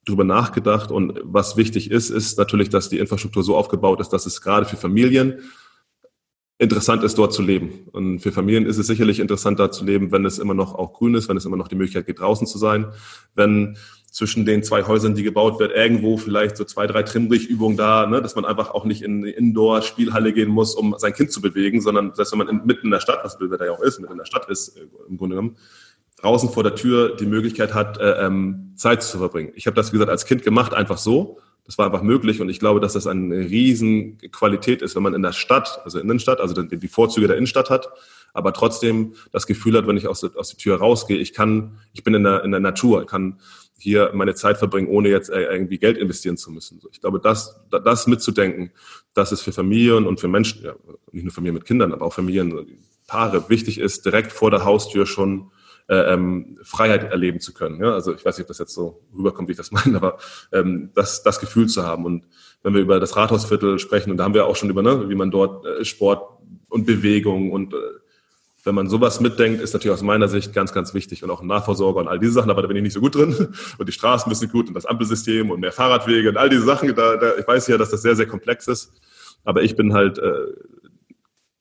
drüber 0.05 0.25
nachgedacht. 0.25 0.91
Und 0.91 1.21
was 1.23 1.57
wichtig 1.57 1.91
ist, 1.91 2.11
ist 2.11 2.39
natürlich, 2.39 2.69
dass 2.69 2.89
die 2.89 2.99
Infrastruktur 2.99 3.43
so 3.43 3.57
aufgebaut 3.57 4.01
ist, 4.01 4.11
dass 4.11 4.27
es 4.27 4.41
gerade 4.41 4.67
für 4.67 4.77
Familien 4.77 5.41
interessant 6.59 7.03
ist, 7.03 7.19
dort 7.19 7.33
zu 7.33 7.43
leben. 7.43 7.89
Und 7.93 8.21
für 8.21 8.31
Familien 8.31 8.67
ist 8.67 8.79
es 8.79 8.87
sicherlich 8.87 9.19
interessant, 9.19 9.59
da 9.59 9.71
zu 9.71 9.85
leben, 9.85 10.13
wenn 10.13 10.25
es 10.25 10.39
immer 10.39 10.55
noch 10.55 10.75
auch 10.75 10.93
grün 10.93 11.15
ist, 11.15 11.29
wenn 11.29 11.37
es 11.37 11.45
immer 11.45 11.57
noch 11.57 11.69
die 11.69 11.75
Möglichkeit 11.75 12.07
gibt, 12.07 12.21
draußen 12.21 12.47
zu 12.47 12.59
sein, 12.59 12.87
wenn 13.35 13.77
zwischen 14.15 14.47
den 14.47 14.63
zwei 14.63 14.85
Häusern, 14.85 15.17
die 15.17 15.25
gebaut 15.25 15.59
wird, 15.59 15.73
irgendwo 15.73 16.17
vielleicht 16.17 16.57
so 16.57 16.63
zwei, 16.63 16.87
drei 16.87 17.03
Trimmrichtübungen 17.03 17.77
da, 17.77 18.07
ne, 18.07 18.23
dass 18.23 18.37
man 18.37 18.45
einfach 18.45 18.71
auch 18.71 18.85
nicht 18.85 19.03
in 19.03 19.25
eine 19.25 19.31
Indoor-Spielhalle 19.31 20.33
gehen 20.33 20.51
muss, 20.51 20.77
um 20.77 20.95
sein 20.99 21.13
Kind 21.13 21.33
zu 21.33 21.41
bewegen, 21.41 21.81
sondern 21.81 22.15
selbst 22.15 22.31
wenn 22.31 22.39
man 22.39 22.49
in, 22.49 22.65
mitten 22.65 22.87
in 22.87 22.91
der 22.93 23.01
Stadt, 23.01 23.25
was 23.25 23.39
Bilder 23.39 23.67
ja 23.67 23.73
auch 23.73 23.81
ist, 23.81 23.99
mitten 23.99 24.13
in 24.13 24.19
der 24.19 24.25
Stadt 24.25 24.49
ist, 24.49 24.77
äh, 24.77 24.87
im 25.09 25.17
Grunde 25.17 25.35
genommen, 25.35 25.57
draußen 26.25 26.49
vor 26.49 26.63
der 26.63 26.75
Tür 26.75 27.15
die 27.17 27.27
Möglichkeit 27.27 27.75
hat, 27.75 27.99
äh, 27.99 28.27
ähm, 28.27 28.73
Zeit 28.77 29.03
zu 29.03 29.19
verbringen. 29.19 29.53
Ich 29.55 29.67
habe 29.67 29.77
das, 29.77 29.93
wie 29.93 29.97
gesagt, 29.97 30.11
als 30.11 30.25
Kind 30.25 30.43
gemacht, 30.43 30.73
einfach 30.73 30.99
so. 30.99 31.39
Das 31.67 31.79
war 31.79 31.87
einfach 31.87 32.03
möglich 32.03 32.41
und 32.41 32.49
ich 32.49 32.59
glaube, 32.59 32.81
dass 32.81 32.93
das 32.93 33.07
eine 33.07 33.37
riesen 33.37 34.19
ist, 34.83 34.97
wenn 34.97 35.03
man 35.03 35.15
in 35.15 35.23
der 35.23 35.33
Stadt, 35.33 35.81
also 35.85 35.99
Innenstadt, 35.99 36.41
also 36.41 36.61
die 36.63 36.89
Vorzüge 36.89 37.27
der 37.27 37.37
Innenstadt 37.37 37.71
hat, 37.71 37.89
aber 38.35 38.53
trotzdem 38.53 39.15
das 39.33 39.47
Gefühl 39.47 39.77
hat, 39.77 39.87
wenn 39.87 39.97
ich 39.97 40.07
aus, 40.07 40.21
der, 40.21 40.31
aus 40.37 40.51
der 40.51 40.59
Tür 40.59 40.77
rausgehe, 40.77 41.17
ich 41.17 41.33
kann, 41.33 41.79
ich 41.95 42.05
bin 42.05 42.13
in 42.13 42.25
der, 42.25 42.45
in 42.45 42.51
der 42.51 42.61
Natur, 42.61 43.03
ich 43.03 43.07
kann 43.07 43.39
hier 43.79 44.11
meine 44.13 44.35
Zeit 44.35 44.59
verbringen, 44.59 44.89
ohne 44.89 45.09
jetzt 45.09 45.31
äh, 45.31 45.43
irgendwie 45.43 45.79
Geld 45.79 45.97
investieren 45.97 46.37
zu 46.37 46.51
müssen. 46.51 46.81
Ich 46.93 47.01
glaube, 47.01 47.19
das, 47.19 47.61
das 47.71 48.07
mitzudenken, 48.07 48.71
das 49.15 49.33
ist 49.33 49.41
für 49.41 49.53
Familien 49.53 50.07
und 50.07 50.21
für 50.21 50.29
Menschen, 50.29 50.65
ja, 50.65 50.75
nicht 51.13 51.25
nur 51.25 51.33
Familien 51.33 51.55
mit 51.55 51.65
Kindern, 51.65 51.93
aber 51.93 52.05
auch 52.05 52.13
Familien, 52.13 52.67
Paare 53.07 53.49
wichtig 53.49 53.79
ist, 53.79 54.05
direkt 54.05 54.33
vor 54.33 54.51
der 54.51 54.65
Haustür 54.65 55.07
schon 55.07 55.51
ähm, 55.89 56.59
Freiheit 56.63 57.05
erleben 57.05 57.41
zu 57.41 57.53
können. 57.53 57.81
Ja? 57.81 57.93
Also 57.93 58.15
ich 58.15 58.25
weiß 58.25 58.39
nicht, 58.39 58.45
ob 58.45 58.49
das 58.49 58.59
jetzt 58.59 58.75
so 58.75 59.03
rüberkommt, 59.17 59.49
wie 59.49 59.53
ich 59.53 59.59
das 59.59 59.71
meine, 59.73 59.97
aber 59.97 60.19
ähm, 60.53 60.91
das, 60.95 61.23
das 61.23 61.41
Gefühl 61.41 61.69
zu 61.69 61.85
haben. 61.85 62.05
Und 62.05 62.25
wenn 62.63 62.75
wir 62.75 62.81
über 62.81 63.01
das 63.01 63.17
Rathausviertel 63.17 63.79
sprechen, 63.79 64.11
und 64.11 64.17
da 64.17 64.25
haben 64.25 64.35
wir 64.35 64.47
auch 64.47 64.57
schon 64.57 64.71
über, 64.71 64.83
ne, 64.83 65.09
wie 65.09 65.15
man 65.15 65.31
dort 65.31 65.67
äh, 65.67 65.85
Sport 65.85 66.39
und 66.69 66.87
Bewegung 66.87 67.53
und 67.53 67.75
äh, 67.75 67.77
wenn 68.65 68.75
man 68.75 68.89
sowas 68.89 69.21
mitdenkt, 69.21 69.61
ist 69.61 69.75
natürlich 69.75 69.93
aus 69.93 70.03
meiner 70.03 70.27
Sicht 70.27 70.55
ganz, 70.55 70.73
ganz 70.73 70.95
wichtig 70.95 71.23
und 71.23 71.31
auch 71.31 71.43
Nahversorger 71.43 72.01
und 72.01 72.09
all 72.09 72.19
diese 72.19 72.33
Sachen, 72.33 72.51
aber 72.51 72.63
da 72.63 72.69
bin 72.69 72.79
ich 72.79 72.83
nicht 72.83 72.95
so 72.95 73.01
gut 73.01 73.15
drin. 73.15 73.55
Und 73.79 73.89
die 73.89 73.93
Straßen 73.93 74.29
müssen 74.31 74.49
gut 74.51 74.69
und 74.69 74.75
das 74.75 74.87
Ampelsystem 74.87 75.51
und 75.51 75.61
mehr 75.61 75.73
Fahrradwege 75.73 76.31
und 76.31 76.39
all 76.39 76.49
diese 76.49 76.63
Sachen, 76.63 76.95
da, 76.95 77.17
da, 77.17 77.37
ich 77.37 77.47
weiß 77.47 77.67
ja, 77.67 77.77
dass 77.77 77.91
das 77.91 78.01
sehr, 78.01 78.17
sehr 78.17 78.27
komplex 78.27 78.67
ist. 78.69 78.91
Aber 79.45 79.63
ich 79.63 79.77
bin 79.77 79.93
halt 79.93 80.19
äh, 80.19 80.33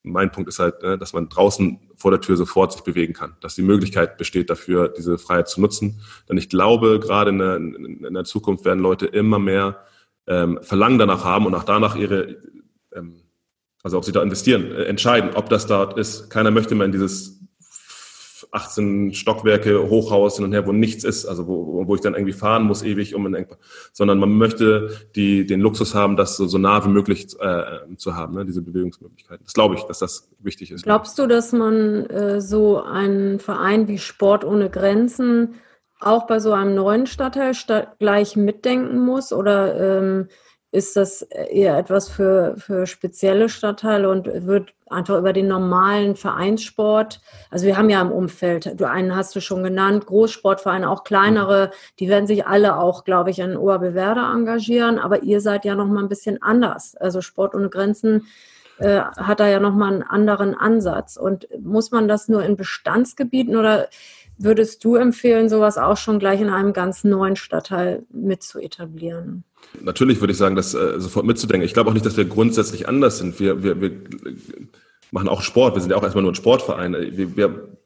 mein 0.04 0.32
Punkt 0.32 0.50
ist 0.50 0.60
halt, 0.60 0.84
ne, 0.84 0.98
dass 0.98 1.14
man 1.14 1.30
draußen 1.30 1.80
vor 1.96 2.12
der 2.12 2.22
Tür 2.22 2.36
sofort 2.36 2.74
sich 2.74 2.82
bewegen 2.84 3.14
kann, 3.14 3.36
dass 3.40 3.56
die 3.56 3.62
Möglichkeit 3.62 4.18
besteht 4.18 4.50
dafür, 4.50 4.90
diese 4.90 5.18
Freiheit 5.18 5.48
zu 5.48 5.62
nutzen. 5.62 6.02
Denn 6.30 6.38
ich 6.38 6.50
glaube, 6.50 7.00
gerade 7.00 7.30
in 7.30 7.40
der, 7.40 7.56
in 7.56 8.14
der 8.14 8.26
Zukunft 8.26 8.66
werden 8.66 8.80
Leute 8.80 9.06
immer 9.06 9.40
mehr 9.40 9.86
ähm, 10.28 10.60
Verlangen 10.62 11.00
danach 11.00 11.24
haben 11.24 11.46
und 11.46 11.56
auch 11.56 11.64
danach 11.64 11.96
ihre, 11.96 12.38
ähm, 12.94 13.22
also 13.82 13.98
ob 13.98 14.06
sie 14.06 14.12
da 14.12 14.22
investieren, 14.22 14.72
äh, 14.72 14.84
entscheiden, 14.84 15.32
ob 15.36 15.50
das 15.50 15.68
dort 15.68 15.98
ist. 15.98 16.30
Keiner 16.30 16.52
möchte 16.52 16.76
mehr 16.76 16.86
in 16.86 16.92
dieses 16.92 17.43
18 18.54 19.14
Stockwerke 19.14 19.90
Hochhaus 19.90 20.36
hin 20.36 20.46
und 20.46 20.54
her, 20.54 20.68
wo 20.68 20.72
nichts 20.72 21.04
ist, 21.04 21.26
also 21.26 21.48
wo, 21.48 21.88
wo 21.88 21.96
ich 21.96 22.02
dann 22.02 22.14
irgendwie 22.14 22.34
fahren 22.34 22.64
muss 22.64 22.84
ewig 22.84 23.16
um 23.16 23.26
ein 23.26 23.48
sondern 23.92 24.20
man 24.20 24.32
möchte 24.34 24.92
die, 25.16 25.46
den 25.46 25.60
Luxus 25.60 25.96
haben, 25.96 26.16
das 26.16 26.38
so, 26.38 26.46
so 26.46 26.60
nah 26.60 26.86
wie 26.86 26.90
möglich 26.90 27.28
äh, 27.40 27.96
zu 27.98 28.16
haben, 28.16 28.36
ne, 28.36 28.46
diese 28.46 28.62
Bewegungsmöglichkeiten. 28.62 29.44
Das 29.44 29.54
glaube 29.54 29.76
ich, 29.76 29.84
dass 29.84 30.00
das 30.00 30.30
wichtig 30.40 30.72
ist. 30.72 30.84
Glaubst 30.84 31.18
du, 31.18 31.26
dass 31.26 31.52
man 31.52 32.06
äh, 32.06 32.42
so 32.42 32.82
einen 32.82 33.40
Verein 33.40 33.88
wie 33.88 33.98
Sport 33.98 34.46
ohne 34.46 34.70
Grenzen 34.70 35.56
auch 36.00 36.28
bei 36.28 36.40
so 36.40 36.54
einem 36.54 36.76
neuen 36.76 37.08
Stadtteil 37.08 37.54
gleich 37.98 38.36
mitdenken 38.36 39.00
muss 39.00 39.34
oder 39.34 40.00
ähm, 40.00 40.28
ist 40.72 40.96
das 40.96 41.22
eher 41.22 41.78
etwas 41.78 42.10
für, 42.10 42.56
für 42.58 42.88
spezielle 42.88 43.48
Stadtteile 43.48 44.10
und 44.10 44.26
wird 44.26 44.74
einfach 44.94 45.18
über 45.18 45.34
den 45.34 45.48
normalen 45.48 46.16
Vereinssport, 46.16 47.22
also 47.50 47.66
wir 47.66 47.78
haben 47.78 47.90
ja 47.90 48.02
im 48.02 48.12
Umfeld, 48.12 48.80
du 48.80 48.88
einen 48.88 49.16
hast 49.16 49.36
du 49.36 49.42
schon 49.42 49.64
genannt, 49.64 50.06
Großsportvereine, 50.06 50.90
auch 50.90 51.04
kleinere, 51.04 51.72
die 52.00 52.10
werden 52.10 52.28
sich 52.28 52.46
alle 52.46 52.78
auch, 52.78 53.04
glaube 53.04 53.32
ich, 53.32 53.40
in 53.40 53.58
Oberbewerder 53.58 54.32
engagieren, 54.34 55.00
aber 55.00 55.24
ihr 55.24 55.42
seid 55.42 55.66
ja 55.66 55.76
nochmal 55.76 56.04
ein 56.04 56.10
bisschen 56.10 56.42
anders. 56.42 56.96
Also 56.96 57.22
Sport 57.22 57.56
ohne 57.56 57.70
Grenzen 57.70 58.28
äh, 58.80 59.02
hat 59.02 59.40
da 59.40 59.48
ja 59.48 59.60
nochmal 59.60 59.94
einen 59.94 60.04
anderen 60.04 60.56
Ansatz. 60.56 61.18
Und 61.18 61.48
muss 61.60 61.92
man 61.92 62.08
das 62.08 62.28
nur 62.28 62.44
in 62.44 62.58
Bestandsgebieten 62.58 63.56
oder 63.56 63.88
würdest 64.38 64.84
du 64.84 64.96
empfehlen, 64.96 65.50
sowas 65.50 65.78
auch 65.78 65.98
schon 65.98 66.20
gleich 66.20 66.42
in 66.42 66.50
einem 66.50 66.74
ganz 66.74 67.04
neuen 67.04 67.36
Stadtteil 67.36 68.04
mit 68.12 68.44
zu 68.44 68.60
etablieren? 68.60 69.44
Natürlich 69.82 70.20
würde 70.20 70.34
ich 70.34 70.38
sagen, 70.38 70.56
das 70.56 70.74
äh, 70.74 71.00
sofort 71.00 71.26
mitzudenken. 71.26 71.66
Ich 71.66 71.74
glaube 71.74 71.90
auch 71.90 71.94
nicht, 71.94 72.06
dass 72.06 72.18
wir 72.18 72.26
grundsätzlich 72.26 72.88
anders 72.88 73.20
sind. 73.20 73.40
Wir, 73.40 73.64
wir, 73.64 73.80
wir 73.80 73.92
machen 75.14 75.30
auch 75.30 75.42
Sport. 75.42 75.76
Wir 75.76 75.82
sind 75.82 75.92
ja 75.92 75.98
auch 75.98 76.04
erstmal 76.04 76.24
nur 76.24 76.32
ein 76.32 76.36
Sportverein. 76.36 76.94
Wir, 76.94 77.38
wir 77.38 77.78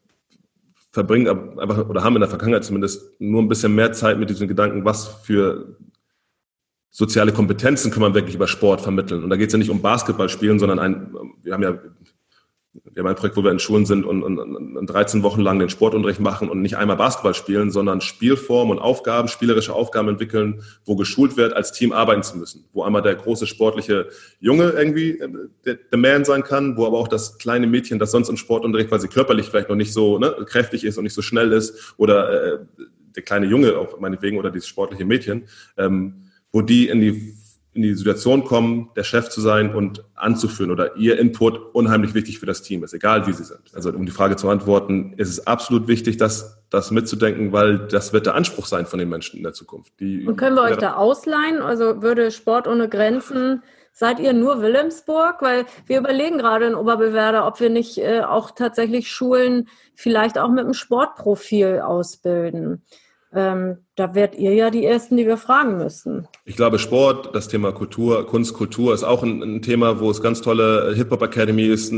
verbringen 0.90 1.58
einfach 1.58 1.88
oder 1.88 2.02
haben 2.02 2.16
in 2.16 2.20
der 2.20 2.30
Vergangenheit 2.30 2.64
zumindest 2.64 3.20
nur 3.20 3.42
ein 3.42 3.48
bisschen 3.48 3.74
mehr 3.74 3.92
Zeit 3.92 4.18
mit 4.18 4.30
diesen 4.30 4.48
Gedanken, 4.48 4.84
was 4.84 5.08
für 5.22 5.76
soziale 6.90 7.32
Kompetenzen 7.32 7.90
kann 7.90 8.00
man 8.00 8.14
wirklich 8.14 8.34
über 8.34 8.48
Sport 8.48 8.80
vermitteln. 8.80 9.22
Und 9.22 9.30
da 9.30 9.36
geht 9.36 9.48
es 9.48 9.52
ja 9.52 9.58
nicht 9.58 9.70
um 9.70 9.82
Basketball 9.82 10.30
spielen, 10.30 10.58
sondern 10.58 10.78
ein, 10.78 11.14
wir 11.42 11.52
haben 11.52 11.62
ja 11.62 11.78
wir 12.84 13.02
haben 13.02 13.08
ein 13.08 13.16
Projekt, 13.16 13.36
wo 13.36 13.44
wir 13.44 13.50
in 13.50 13.58
Schulen 13.58 13.86
sind 13.86 14.04
und, 14.04 14.22
und, 14.22 14.38
und 14.38 14.86
13 14.86 15.22
Wochen 15.22 15.40
lang 15.40 15.58
den 15.58 15.68
Sportunterricht 15.68 16.20
machen 16.20 16.48
und 16.48 16.60
nicht 16.60 16.76
einmal 16.76 16.96
Basketball 16.96 17.34
spielen, 17.34 17.70
sondern 17.70 18.00
Spielformen 18.00 18.76
und 18.76 18.82
Aufgaben, 18.82 19.28
spielerische 19.28 19.72
Aufgaben 19.72 20.08
entwickeln, 20.08 20.62
wo 20.84 20.96
geschult 20.96 21.36
wird, 21.36 21.54
als 21.54 21.72
Team 21.72 21.92
arbeiten 21.92 22.22
zu 22.22 22.36
müssen. 22.36 22.64
Wo 22.72 22.82
einmal 22.82 23.02
der 23.02 23.14
große 23.14 23.46
sportliche 23.46 24.08
Junge 24.40 24.70
irgendwie 24.70 25.18
äh, 25.18 25.28
der, 25.64 25.74
der 25.74 25.98
Man 25.98 26.24
sein 26.24 26.42
kann, 26.42 26.76
wo 26.76 26.86
aber 26.86 26.98
auch 26.98 27.08
das 27.08 27.38
kleine 27.38 27.66
Mädchen, 27.66 27.98
das 27.98 28.10
sonst 28.10 28.28
im 28.28 28.36
Sportunterricht, 28.36 28.90
weil 28.90 29.00
sie 29.00 29.08
körperlich 29.08 29.46
vielleicht 29.46 29.68
noch 29.68 29.76
nicht 29.76 29.92
so 29.92 30.18
ne, 30.18 30.34
kräftig 30.46 30.84
ist 30.84 30.98
und 30.98 31.04
nicht 31.04 31.14
so 31.14 31.22
schnell 31.22 31.52
ist, 31.52 31.94
oder 31.96 32.54
äh, 32.54 32.58
der 33.14 33.22
kleine 33.22 33.46
Junge 33.46 33.76
auch 33.78 33.98
meinetwegen 34.00 34.38
oder 34.38 34.50
dieses 34.50 34.68
sportliche 34.68 35.04
Mädchen, 35.04 35.44
ähm, 35.76 36.30
wo 36.52 36.62
die 36.62 36.88
in 36.88 37.00
die 37.00 37.37
in 37.78 37.82
die 37.82 37.94
Situation 37.94 38.44
kommen, 38.44 38.90
der 38.96 39.04
Chef 39.04 39.28
zu 39.28 39.40
sein 39.40 39.72
und 39.72 40.04
anzuführen 40.16 40.72
oder 40.72 40.96
ihr 40.96 41.18
Input 41.18 41.74
unheimlich 41.74 42.12
wichtig 42.12 42.40
für 42.40 42.46
das 42.46 42.62
Team 42.62 42.82
ist, 42.82 42.92
egal 42.92 43.28
wie 43.28 43.32
sie 43.32 43.44
sind. 43.44 43.60
Also 43.72 43.90
um 43.90 44.04
die 44.04 44.12
Frage 44.12 44.34
zu 44.34 44.48
antworten, 44.48 45.14
ist 45.16 45.28
es 45.28 45.46
absolut 45.46 45.86
wichtig, 45.86 46.16
das, 46.16 46.60
das 46.70 46.90
mitzudenken, 46.90 47.52
weil 47.52 47.78
das 47.78 48.12
wird 48.12 48.26
der 48.26 48.34
Anspruch 48.34 48.66
sein 48.66 48.84
von 48.84 48.98
den 48.98 49.08
Menschen 49.08 49.36
in 49.36 49.44
der 49.44 49.52
Zukunft. 49.52 49.92
Die, 50.00 50.26
und 50.26 50.36
können 50.36 50.56
wir 50.56 50.62
euch 50.62 50.76
da 50.76 50.94
ausleihen? 50.94 51.62
Also 51.62 52.02
würde 52.02 52.32
Sport 52.32 52.66
ohne 52.66 52.88
Grenzen 52.88 53.62
Seid 53.98 54.20
ihr 54.20 54.32
nur 54.32 54.62
Wilhelmsburg? 54.62 55.42
Weil 55.42 55.66
wir 55.86 55.98
überlegen 55.98 56.38
gerade 56.38 56.66
in 56.66 56.76
Oberbewerder, 56.76 57.44
ob 57.48 57.58
wir 57.58 57.68
nicht 57.68 57.98
äh, 57.98 58.20
auch 58.20 58.52
tatsächlich 58.52 59.10
Schulen 59.10 59.68
vielleicht 59.96 60.38
auch 60.38 60.50
mit 60.50 60.60
einem 60.60 60.74
Sportprofil 60.74 61.80
ausbilden. 61.80 62.84
Ähm, 63.34 63.78
da 63.94 64.14
werdet 64.14 64.38
ihr 64.38 64.54
ja 64.54 64.70
die 64.70 64.86
Ersten, 64.86 65.16
die 65.16 65.26
wir 65.26 65.36
fragen 65.36 65.76
müssen. 65.76 66.26
Ich 66.44 66.56
glaube, 66.56 66.78
Sport, 66.78 67.34
das 67.34 67.48
Thema 67.48 67.72
Kultur, 67.72 68.26
Kunst, 68.26 68.54
Kultur 68.54 68.94
ist 68.94 69.04
auch 69.04 69.22
ein, 69.22 69.42
ein 69.42 69.60
Thema, 69.60 70.00
wo 70.00 70.10
es 70.10 70.22
ganz 70.22 70.40
tolle 70.40 70.94
Hip-Hop 70.94 71.20
Academy 71.20 71.64
ist. 71.64 71.92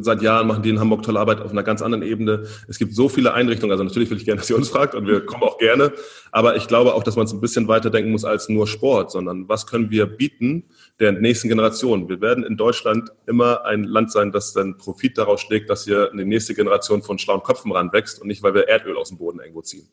Seit 0.00 0.22
Jahren 0.22 0.48
machen 0.48 0.62
die 0.64 0.70
in 0.70 0.80
Hamburg 0.80 1.02
tolle 1.02 1.20
Arbeit 1.20 1.40
auf 1.40 1.52
einer 1.52 1.62
ganz 1.62 1.82
anderen 1.82 2.02
Ebene. 2.02 2.46
Es 2.68 2.78
gibt 2.78 2.94
so 2.96 3.08
viele 3.08 3.32
Einrichtungen. 3.34 3.70
Also 3.70 3.84
natürlich 3.84 4.10
will 4.10 4.16
ich 4.16 4.24
gerne, 4.24 4.40
dass 4.40 4.50
ihr 4.50 4.56
uns 4.56 4.70
fragt 4.70 4.96
und 4.96 5.06
wir 5.06 5.24
kommen 5.24 5.44
auch 5.44 5.58
gerne. 5.58 5.92
Aber 6.32 6.56
ich 6.56 6.66
glaube 6.66 6.94
auch, 6.94 7.04
dass 7.04 7.14
man 7.14 7.26
es 7.26 7.32
ein 7.32 7.40
bisschen 7.40 7.68
weiterdenken 7.68 8.10
muss 8.10 8.24
als 8.24 8.48
nur 8.48 8.66
Sport, 8.66 9.12
sondern 9.12 9.48
was 9.48 9.68
können 9.68 9.90
wir 9.90 10.06
bieten 10.06 10.64
der 10.98 11.12
nächsten 11.12 11.48
Generation? 11.48 12.08
Wir 12.08 12.20
werden 12.20 12.42
in 12.42 12.56
Deutschland 12.56 13.12
immer 13.26 13.64
ein 13.66 13.84
Land 13.84 14.10
sein, 14.10 14.32
das 14.32 14.52
dann 14.52 14.78
Profit 14.78 15.16
daraus 15.18 15.42
schlägt, 15.42 15.70
dass 15.70 15.84
hier 15.84 16.10
eine 16.10 16.24
nächste 16.24 16.54
Generation 16.54 17.02
von 17.02 17.18
schlauen 17.18 17.42
Köpfen 17.42 17.70
ranwächst 17.70 18.20
und 18.20 18.26
nicht, 18.26 18.42
weil 18.42 18.54
wir 18.54 18.66
Erdöl 18.66 18.96
aus 18.96 19.10
dem 19.10 19.18
Boden 19.18 19.38
irgendwo 19.38 19.62
ziehen. 19.62 19.88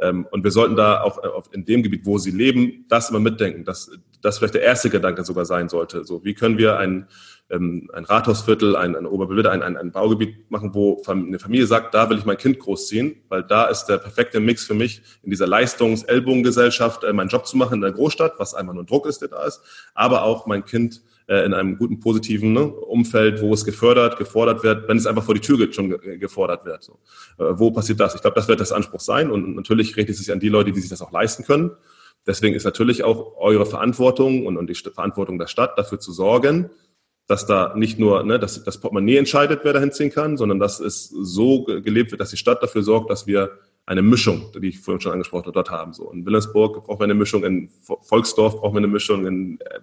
Ähm, 0.00 0.26
und 0.30 0.44
wir 0.44 0.50
sollten 0.50 0.76
da 0.76 1.02
auch 1.02 1.22
äh, 1.22 1.28
in 1.52 1.64
dem 1.64 1.82
Gebiet, 1.82 2.06
wo 2.06 2.18
sie 2.18 2.30
leben, 2.30 2.86
das 2.88 3.10
immer 3.10 3.20
mitdenken, 3.20 3.64
dass 3.64 3.90
das 4.22 4.38
vielleicht 4.38 4.54
der 4.54 4.62
erste 4.62 4.90
Gedanke 4.90 5.24
sogar 5.24 5.44
sein 5.44 5.68
sollte. 5.68 6.04
So, 6.04 6.24
wie 6.24 6.34
können 6.34 6.58
wir 6.58 6.78
ein, 6.78 7.06
ähm, 7.50 7.90
ein 7.92 8.04
Rathausviertel, 8.04 8.76
ein, 8.76 8.96
ein 8.96 9.06
Oberbewilder, 9.06 9.50
ein, 9.50 9.62
ein, 9.62 9.76
ein 9.76 9.92
Baugebiet 9.92 10.50
machen, 10.50 10.74
wo 10.74 11.02
eine 11.06 11.38
Familie 11.38 11.66
sagt, 11.66 11.94
da 11.94 12.08
will 12.10 12.18
ich 12.18 12.24
mein 12.24 12.38
Kind 12.38 12.58
großziehen, 12.58 13.16
weil 13.28 13.42
da 13.42 13.66
ist 13.66 13.86
der 13.86 13.98
perfekte 13.98 14.40
Mix 14.40 14.64
für 14.64 14.74
mich, 14.74 15.02
in 15.22 15.30
dieser 15.30 15.46
Leistungs-Ellbogengesellschaft 15.46 17.04
äh, 17.04 17.12
meinen 17.12 17.28
Job 17.28 17.46
zu 17.46 17.56
machen 17.56 17.74
in 17.74 17.80
der 17.80 17.92
Großstadt, 17.92 18.34
was 18.38 18.54
einfach 18.54 18.74
nur 18.74 18.82
ein 18.82 18.86
Druck 18.86 19.06
ist, 19.06 19.20
der 19.20 19.28
da 19.28 19.44
ist, 19.44 19.60
aber 19.94 20.22
auch 20.22 20.46
mein 20.46 20.64
Kind 20.64 21.02
äh, 21.30 21.44
in 21.44 21.54
einem 21.54 21.78
guten, 21.78 22.00
positiven 22.00 22.52
ne, 22.52 22.66
Umfeld, 22.66 23.40
wo 23.40 23.54
es 23.54 23.64
gefördert, 23.64 24.18
gefordert 24.18 24.64
wird, 24.64 24.88
wenn 24.88 24.96
es 24.96 25.06
einfach 25.06 25.22
vor 25.22 25.34
die 25.34 25.40
Tür 25.40 25.58
geht, 25.58 25.76
schon 25.76 25.88
gefordert 26.18 26.64
wird. 26.64 26.82
So. 26.82 26.98
Äh, 27.38 27.56
wo 27.56 27.70
passiert 27.70 28.00
das? 28.00 28.16
Ich 28.16 28.20
glaube, 28.20 28.34
das 28.34 28.48
wird 28.48 28.58
das 28.58 28.72
Anspruch 28.72 28.98
sein 28.98 29.30
und 29.30 29.54
natürlich 29.54 29.96
richtet 29.96 30.16
es 30.16 30.18
sich 30.18 30.32
an 30.32 30.40
die 30.40 30.48
Leute, 30.48 30.72
die 30.72 30.80
sich 30.80 30.90
das 30.90 31.02
auch 31.02 31.12
leisten 31.12 31.44
können. 31.44 31.70
Deswegen 32.26 32.56
ist 32.56 32.64
natürlich 32.64 33.04
auch 33.04 33.36
eure 33.36 33.64
Verantwortung 33.64 34.44
und, 34.44 34.56
und 34.56 34.68
die 34.68 34.74
Verantwortung 34.74 35.38
der 35.38 35.46
Stadt 35.46 35.78
dafür 35.78 36.00
zu 36.00 36.10
sorgen, 36.10 36.68
dass 37.28 37.46
da 37.46 37.74
nicht 37.76 38.00
nur 38.00 38.24
ne, 38.24 38.40
dass 38.40 38.64
das 38.64 38.80
Portemonnaie 38.80 39.16
entscheidet, 39.16 39.60
wer 39.62 39.72
da 39.72 39.78
hinziehen 39.78 40.10
kann, 40.10 40.36
sondern 40.36 40.58
dass 40.58 40.80
es 40.80 41.10
so 41.10 41.62
gelebt 41.62 42.10
wird, 42.10 42.20
dass 42.20 42.30
die 42.30 42.38
Stadt 42.38 42.60
dafür 42.60 42.82
sorgt, 42.82 43.08
dass 43.08 43.28
wir 43.28 43.52
eine 43.86 44.02
Mischung, 44.02 44.50
die 44.60 44.68
ich 44.68 44.80
vorhin 44.80 45.00
schon 45.00 45.12
angesprochen 45.12 45.44
habe, 45.44 45.52
dort 45.52 45.70
haben. 45.70 45.92
So 45.92 46.10
in 46.10 46.26
Wilhelmsburg 46.26 46.84
brauchen 46.84 46.98
wir 46.98 47.04
eine 47.04 47.14
Mischung, 47.14 47.44
in 47.44 47.70
Volksdorf 48.02 48.56
brauchen 48.56 48.74
wir 48.74 48.78
eine 48.78 48.88
Mischung, 48.88 49.26
in 49.26 49.60
äh, 49.60 49.78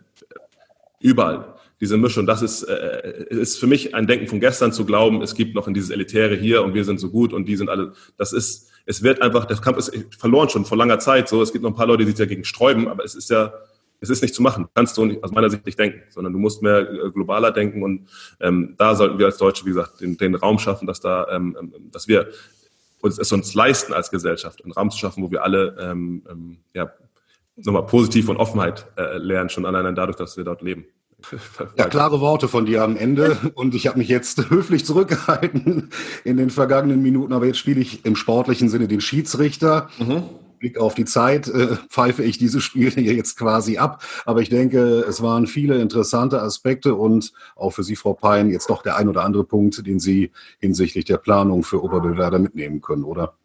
Überall. 1.00 1.56
Diese 1.80 1.98
Mischung, 1.98 2.26
das 2.26 2.42
ist, 2.42 2.64
äh, 2.64 3.26
ist 3.30 3.60
für 3.60 3.68
mich 3.68 3.94
ein 3.94 4.08
Denken 4.08 4.28
von 4.28 4.40
gestern 4.40 4.74
zu 4.74 4.84
glauben, 4.84 5.22
es 5.22 5.36
gibt 5.36 5.54
noch 5.54 5.68
in 5.68 5.76
dieses 5.76 5.92
Elitäre 5.92 6.36
hier 6.36 6.64
und 6.64 6.74
wir 6.74 6.84
sind 6.84 7.00
so 7.00 7.12
gut 7.12 7.34
und 7.34 7.46
die 7.46 7.56
sind 7.56 7.70
alle, 7.70 7.94
das 8.18 8.34
ist, 8.34 8.72
es 8.88 9.04
wird 9.04 9.22
einfach, 9.22 9.46
der 9.46 9.58
Kampf 9.58 9.78
ist 9.78 9.92
verloren 10.18 10.50
schon 10.50 10.66
vor 10.66 10.78
langer 10.78 10.98
Zeit 10.98 11.30
so. 11.30 11.42
Es 11.42 11.52
gibt 11.52 11.64
noch 11.64 11.72
ein 11.72 11.76
paar 11.76 11.86
Leute, 11.86 12.04
die 12.04 12.10
sich 12.10 12.18
dagegen 12.18 12.46
sträuben, 12.46 12.88
aber 12.88 13.04
es 13.04 13.14
ist 13.14 13.30
ja, 13.30 13.54
es 14.00 14.10
ist 14.10 14.22
nicht 14.22 14.34
zu 14.34 14.42
machen. 14.42 14.68
Kannst 14.74 14.98
du 14.98 15.06
nicht, 15.06 15.24
aus 15.24 15.32
meiner 15.32 15.50
Sicht 15.50 15.66
nicht 15.66 15.78
denken, 15.78 16.02
sondern 16.10 16.34
du 16.34 16.40
musst 16.40 16.64
mehr 16.64 16.90
äh, 16.90 17.12
globaler 17.12 17.52
denken 17.52 17.84
und 17.84 18.08
ähm, 18.40 18.74
da 18.78 18.96
sollten 18.96 19.20
wir 19.20 19.28
als 19.28 19.38
Deutsche, 19.38 19.66
wie 19.66 19.70
gesagt, 19.70 20.02
den, 20.02 20.18
den 20.18 20.34
Raum 20.34 20.58
schaffen, 20.58 20.88
dass 20.88 21.00
da, 21.00 21.28
ähm, 21.30 21.56
ähm 21.60 21.74
dass 21.92 22.08
wir 22.08 22.30
uns 23.02 23.20
es 23.20 23.32
uns 23.32 23.54
leisten 23.54 23.94
als 23.94 24.10
Gesellschaft, 24.10 24.64
einen 24.64 24.74
Raum 24.74 24.90
zu 24.90 24.98
schaffen, 24.98 25.22
wo 25.22 25.30
wir 25.30 25.44
alle 25.44 25.78
ähm, 25.80 26.24
ähm, 26.30 26.58
ja, 26.74 26.92
nochmal 27.58 27.86
positiv 27.86 28.30
und 28.30 28.38
Offenheit 28.38 28.88
äh, 28.98 29.18
lernen, 29.18 29.50
schon 29.50 29.66
allein 29.66 29.96
dadurch, 29.96 30.18
dass 30.18 30.38
wir 30.38 30.44
dort 30.44 30.62
leben. 30.62 30.86
Ja, 31.76 31.86
klare 31.86 32.22
Worte 32.22 32.48
von 32.48 32.66
dir 32.66 32.84
am 32.84 32.96
Ende. 32.96 33.38
Und 33.56 33.74
ich 33.74 33.88
habe 33.88 33.98
mich 33.98 34.08
jetzt 34.08 34.50
höflich 34.50 34.86
zurückgehalten 34.86 35.90
in 36.24 36.38
den 36.38 36.52
vergangenen 36.52 37.02
Minuten, 37.02 37.34
aber 37.34 37.48
jetzt 37.48 37.58
spiele 37.58 37.82
ich 37.82 38.06
im 38.06 38.16
sportlichen 38.16 38.70
Sinne 38.70 38.88
den 38.88 39.02
Schiedsrichter. 39.02 39.90
Mhm. 39.98 40.24
Blick 40.60 40.80
auf 40.80 40.96
die 40.96 41.06
Zeit 41.06 41.48
äh, 41.48 41.76
pfeife 41.90 42.24
ich 42.24 42.38
dieses 42.38 42.64
Spiel 42.64 42.90
hier 42.92 43.14
jetzt 43.14 43.38
quasi 43.38 43.78
ab. 43.78 44.04
Aber 44.26 44.42
ich 44.42 44.50
denke, 44.50 45.06
es 45.08 45.22
waren 45.22 45.48
viele 45.48 45.80
interessante 45.80 46.42
Aspekte 46.42 46.96
und 46.96 47.32
auch 47.56 47.72
für 47.72 47.84
Sie, 47.84 47.96
Frau 47.96 48.14
Pein, 48.14 48.50
jetzt 48.50 48.70
doch 48.70 48.82
der 48.82 48.98
ein 48.98 49.08
oder 49.08 49.24
andere 49.24 49.44
Punkt, 49.44 49.86
den 49.86 50.00
Sie 50.00 50.32
hinsichtlich 50.60 51.06
der 51.06 51.18
Planung 51.18 51.64
für 51.64 51.84
Oberbewerder 51.84 52.40
mitnehmen 52.40 52.82
können, 52.82 53.04
oder? 53.04 53.37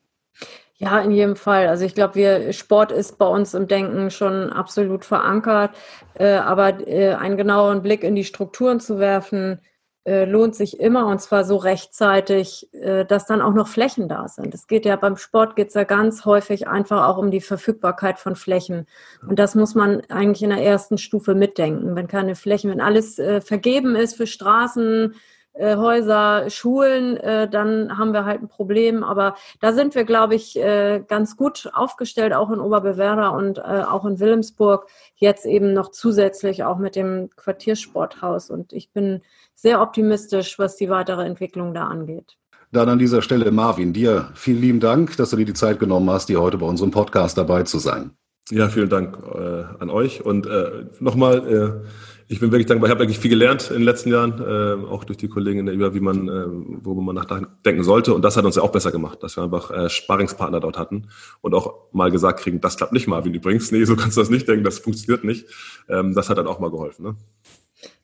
Ja, 0.82 0.98
in 0.98 1.12
jedem 1.12 1.36
Fall. 1.36 1.68
Also 1.68 1.84
ich 1.84 1.94
glaube, 1.94 2.16
wir 2.16 2.52
Sport 2.52 2.90
ist 2.90 3.16
bei 3.16 3.26
uns 3.26 3.54
im 3.54 3.68
Denken 3.68 4.10
schon 4.10 4.50
absolut 4.50 5.04
verankert, 5.04 5.70
äh, 6.14 6.34
aber 6.34 6.88
äh, 6.88 7.14
einen 7.14 7.36
genaueren 7.36 7.82
Blick 7.82 8.02
in 8.02 8.16
die 8.16 8.24
Strukturen 8.24 8.80
zu 8.80 8.98
werfen, 8.98 9.60
äh, 10.04 10.24
lohnt 10.24 10.56
sich 10.56 10.80
immer 10.80 11.06
und 11.06 11.20
zwar 11.20 11.44
so 11.44 11.56
rechtzeitig, 11.56 12.68
äh, 12.74 13.04
dass 13.04 13.26
dann 13.26 13.42
auch 13.42 13.54
noch 13.54 13.68
Flächen 13.68 14.08
da 14.08 14.26
sind. 14.26 14.54
Es 14.54 14.66
geht 14.66 14.84
ja 14.84 14.96
beim 14.96 15.16
Sport 15.16 15.54
geht 15.54 15.68
es 15.68 15.74
ja 15.74 15.84
ganz 15.84 16.24
häufig 16.24 16.66
einfach 16.66 17.06
auch 17.06 17.16
um 17.16 17.30
die 17.30 17.40
Verfügbarkeit 17.40 18.18
von 18.18 18.34
Flächen 18.34 18.88
und 19.28 19.38
das 19.38 19.54
muss 19.54 19.76
man 19.76 20.00
eigentlich 20.08 20.42
in 20.42 20.50
der 20.50 20.64
ersten 20.64 20.98
Stufe 20.98 21.36
mitdenken. 21.36 21.94
Wenn 21.94 22.08
keine 22.08 22.34
Flächen, 22.34 22.72
wenn 22.72 22.80
alles 22.80 23.20
äh, 23.20 23.40
vergeben 23.40 23.94
ist 23.94 24.16
für 24.16 24.26
Straßen, 24.26 25.14
äh, 25.54 25.76
Häuser, 25.76 26.48
Schulen, 26.50 27.16
äh, 27.18 27.48
dann 27.48 27.98
haben 27.98 28.12
wir 28.12 28.24
halt 28.24 28.42
ein 28.42 28.48
Problem. 28.48 29.04
Aber 29.04 29.34
da 29.60 29.72
sind 29.72 29.94
wir, 29.94 30.04
glaube 30.04 30.34
ich, 30.34 30.58
äh, 30.58 31.02
ganz 31.06 31.36
gut 31.36 31.70
aufgestellt, 31.72 32.32
auch 32.34 32.50
in 32.50 32.60
Oberbewerder 32.60 33.32
und 33.32 33.58
äh, 33.58 33.82
auch 33.88 34.04
in 34.04 34.18
Wilhelmsburg. 34.18 34.86
Jetzt 35.14 35.46
eben 35.46 35.72
noch 35.72 35.90
zusätzlich 35.90 36.64
auch 36.64 36.78
mit 36.78 36.96
dem 36.96 37.30
Quartiersporthaus. 37.36 38.50
Und 38.50 38.72
ich 38.72 38.90
bin 38.92 39.22
sehr 39.54 39.80
optimistisch, 39.82 40.58
was 40.58 40.76
die 40.76 40.90
weitere 40.90 41.24
Entwicklung 41.24 41.74
da 41.74 41.84
angeht. 41.84 42.36
Dann 42.72 42.88
an 42.88 42.98
dieser 42.98 43.20
Stelle, 43.20 43.50
Marvin, 43.50 43.92
dir 43.92 44.30
vielen 44.34 44.60
lieben 44.60 44.80
Dank, 44.80 45.16
dass 45.18 45.30
du 45.30 45.36
dir 45.36 45.44
die 45.44 45.52
Zeit 45.52 45.78
genommen 45.78 46.08
hast, 46.08 46.28
hier 46.28 46.40
heute 46.40 46.56
bei 46.56 46.66
unserem 46.66 46.90
Podcast 46.90 47.36
dabei 47.36 47.64
zu 47.64 47.78
sein. 47.78 48.12
Ja, 48.50 48.68
vielen 48.68 48.88
Dank 48.88 49.18
äh, 49.34 49.64
an 49.78 49.90
euch. 49.90 50.24
Und 50.24 50.46
äh, 50.46 50.86
nochmal, 50.98 51.46
äh, 51.46 51.86
ich 52.32 52.40
bin 52.40 52.50
wirklich 52.50 52.66
dankbar. 52.66 52.88
Ich 52.88 52.90
habe 52.90 53.00
wirklich 53.00 53.18
viel 53.18 53.30
gelernt 53.30 53.70
in 53.70 53.76
den 53.76 53.84
letzten 53.84 54.10
Jahren, 54.10 54.40
äh, 54.40 54.86
auch 54.86 55.04
durch 55.04 55.18
die 55.18 55.28
Kollegen 55.28 55.68
über, 55.68 55.94
wie 55.94 56.00
man, 56.00 56.28
äh, 56.28 56.46
worüber 56.84 57.02
man 57.02 57.16
nachdenken 57.16 57.84
sollte. 57.84 58.14
Und 58.14 58.22
das 58.22 58.36
hat 58.36 58.44
uns 58.44 58.56
ja 58.56 58.62
auch 58.62 58.72
besser 58.72 58.90
gemacht, 58.90 59.22
dass 59.22 59.36
wir 59.36 59.44
einfach 59.44 59.70
äh, 59.70 59.90
Sparingspartner 59.90 60.60
dort 60.60 60.78
hatten 60.78 61.08
und 61.42 61.54
auch 61.54 61.92
mal 61.92 62.10
gesagt 62.10 62.40
kriegen, 62.40 62.60
das 62.60 62.76
klappt 62.76 62.92
nicht, 62.92 63.06
Marvin 63.06 63.34
übrigens. 63.34 63.70
Nee, 63.70 63.84
so 63.84 63.96
kannst 63.96 64.16
du 64.16 64.22
das 64.22 64.30
nicht 64.30 64.48
denken, 64.48 64.64
das 64.64 64.78
funktioniert 64.78 65.24
nicht. 65.24 65.46
Ähm, 65.88 66.14
das 66.14 66.30
hat 66.30 66.38
dann 66.38 66.46
auch 66.46 66.58
mal 66.58 66.70
geholfen. 66.70 67.04
Ne? 67.04 67.16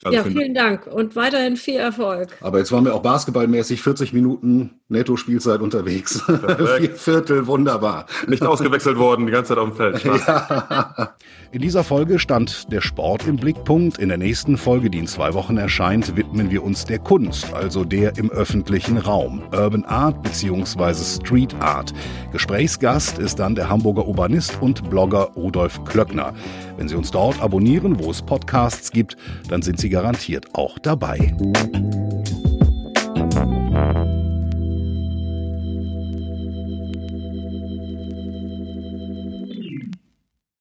Also 0.04 0.16
ja, 0.16 0.24
vielen 0.24 0.54
Dank 0.54 0.86
und 0.86 1.16
weiterhin 1.16 1.56
viel 1.56 1.76
Erfolg. 1.76 2.28
Aber 2.40 2.58
jetzt 2.58 2.70
waren 2.70 2.84
wir 2.84 2.94
auch 2.94 3.02
basketballmäßig 3.02 3.82
40 3.82 4.12
Minuten 4.12 4.78
Netto-Spielzeit 4.88 5.60
unterwegs. 5.60 6.22
Vier 6.78 6.94
Viertel, 6.94 7.46
wunderbar. 7.46 8.06
Nicht 8.26 8.42
ausgewechselt 8.42 8.96
worden, 8.96 9.26
die 9.26 9.32
ganze 9.32 9.50
Zeit 9.50 9.58
auf 9.58 9.68
dem 9.68 9.76
Feld. 9.76 10.04
Ja. 10.04 11.14
In 11.50 11.60
dieser 11.60 11.82
Folge 11.82 12.18
stand 12.18 12.70
der 12.72 12.80
Sport 12.80 13.26
im 13.26 13.36
Blickpunkt. 13.36 13.98
In 13.98 14.08
der 14.08 14.18
nächsten 14.18 14.56
Folge, 14.56 14.88
die 14.88 14.98
in 14.98 15.06
zwei 15.06 15.34
Wochen 15.34 15.56
erscheint, 15.56 16.16
widmen 16.16 16.50
wir 16.50 16.62
uns 16.62 16.84
der 16.84 16.98
Kunst, 16.98 17.52
also 17.52 17.84
der 17.84 18.16
im 18.16 18.30
öffentlichen 18.30 18.98
Raum. 18.98 19.42
Urban 19.52 19.84
Art 19.84 20.22
bzw. 20.22 20.94
Street 20.94 21.54
Art. 21.60 21.92
Gesprächsgast 22.32 23.18
ist 23.18 23.38
dann 23.38 23.54
der 23.54 23.68
Hamburger 23.68 24.06
Urbanist 24.06 24.58
und 24.60 24.88
Blogger 24.88 25.30
Rudolf 25.36 25.82
Klöckner. 25.84 26.34
Wenn 26.76 26.88
Sie 26.88 26.96
uns 26.96 27.10
dort 27.10 27.42
abonnieren, 27.42 27.98
wo 27.98 28.10
es 28.10 28.22
Podcasts 28.22 28.92
gibt, 28.92 29.16
dann 29.48 29.62
sind 29.62 29.80
Sie 29.80 29.87
garantiert 29.88 30.54
auch 30.54 30.78
dabei. 30.78 31.34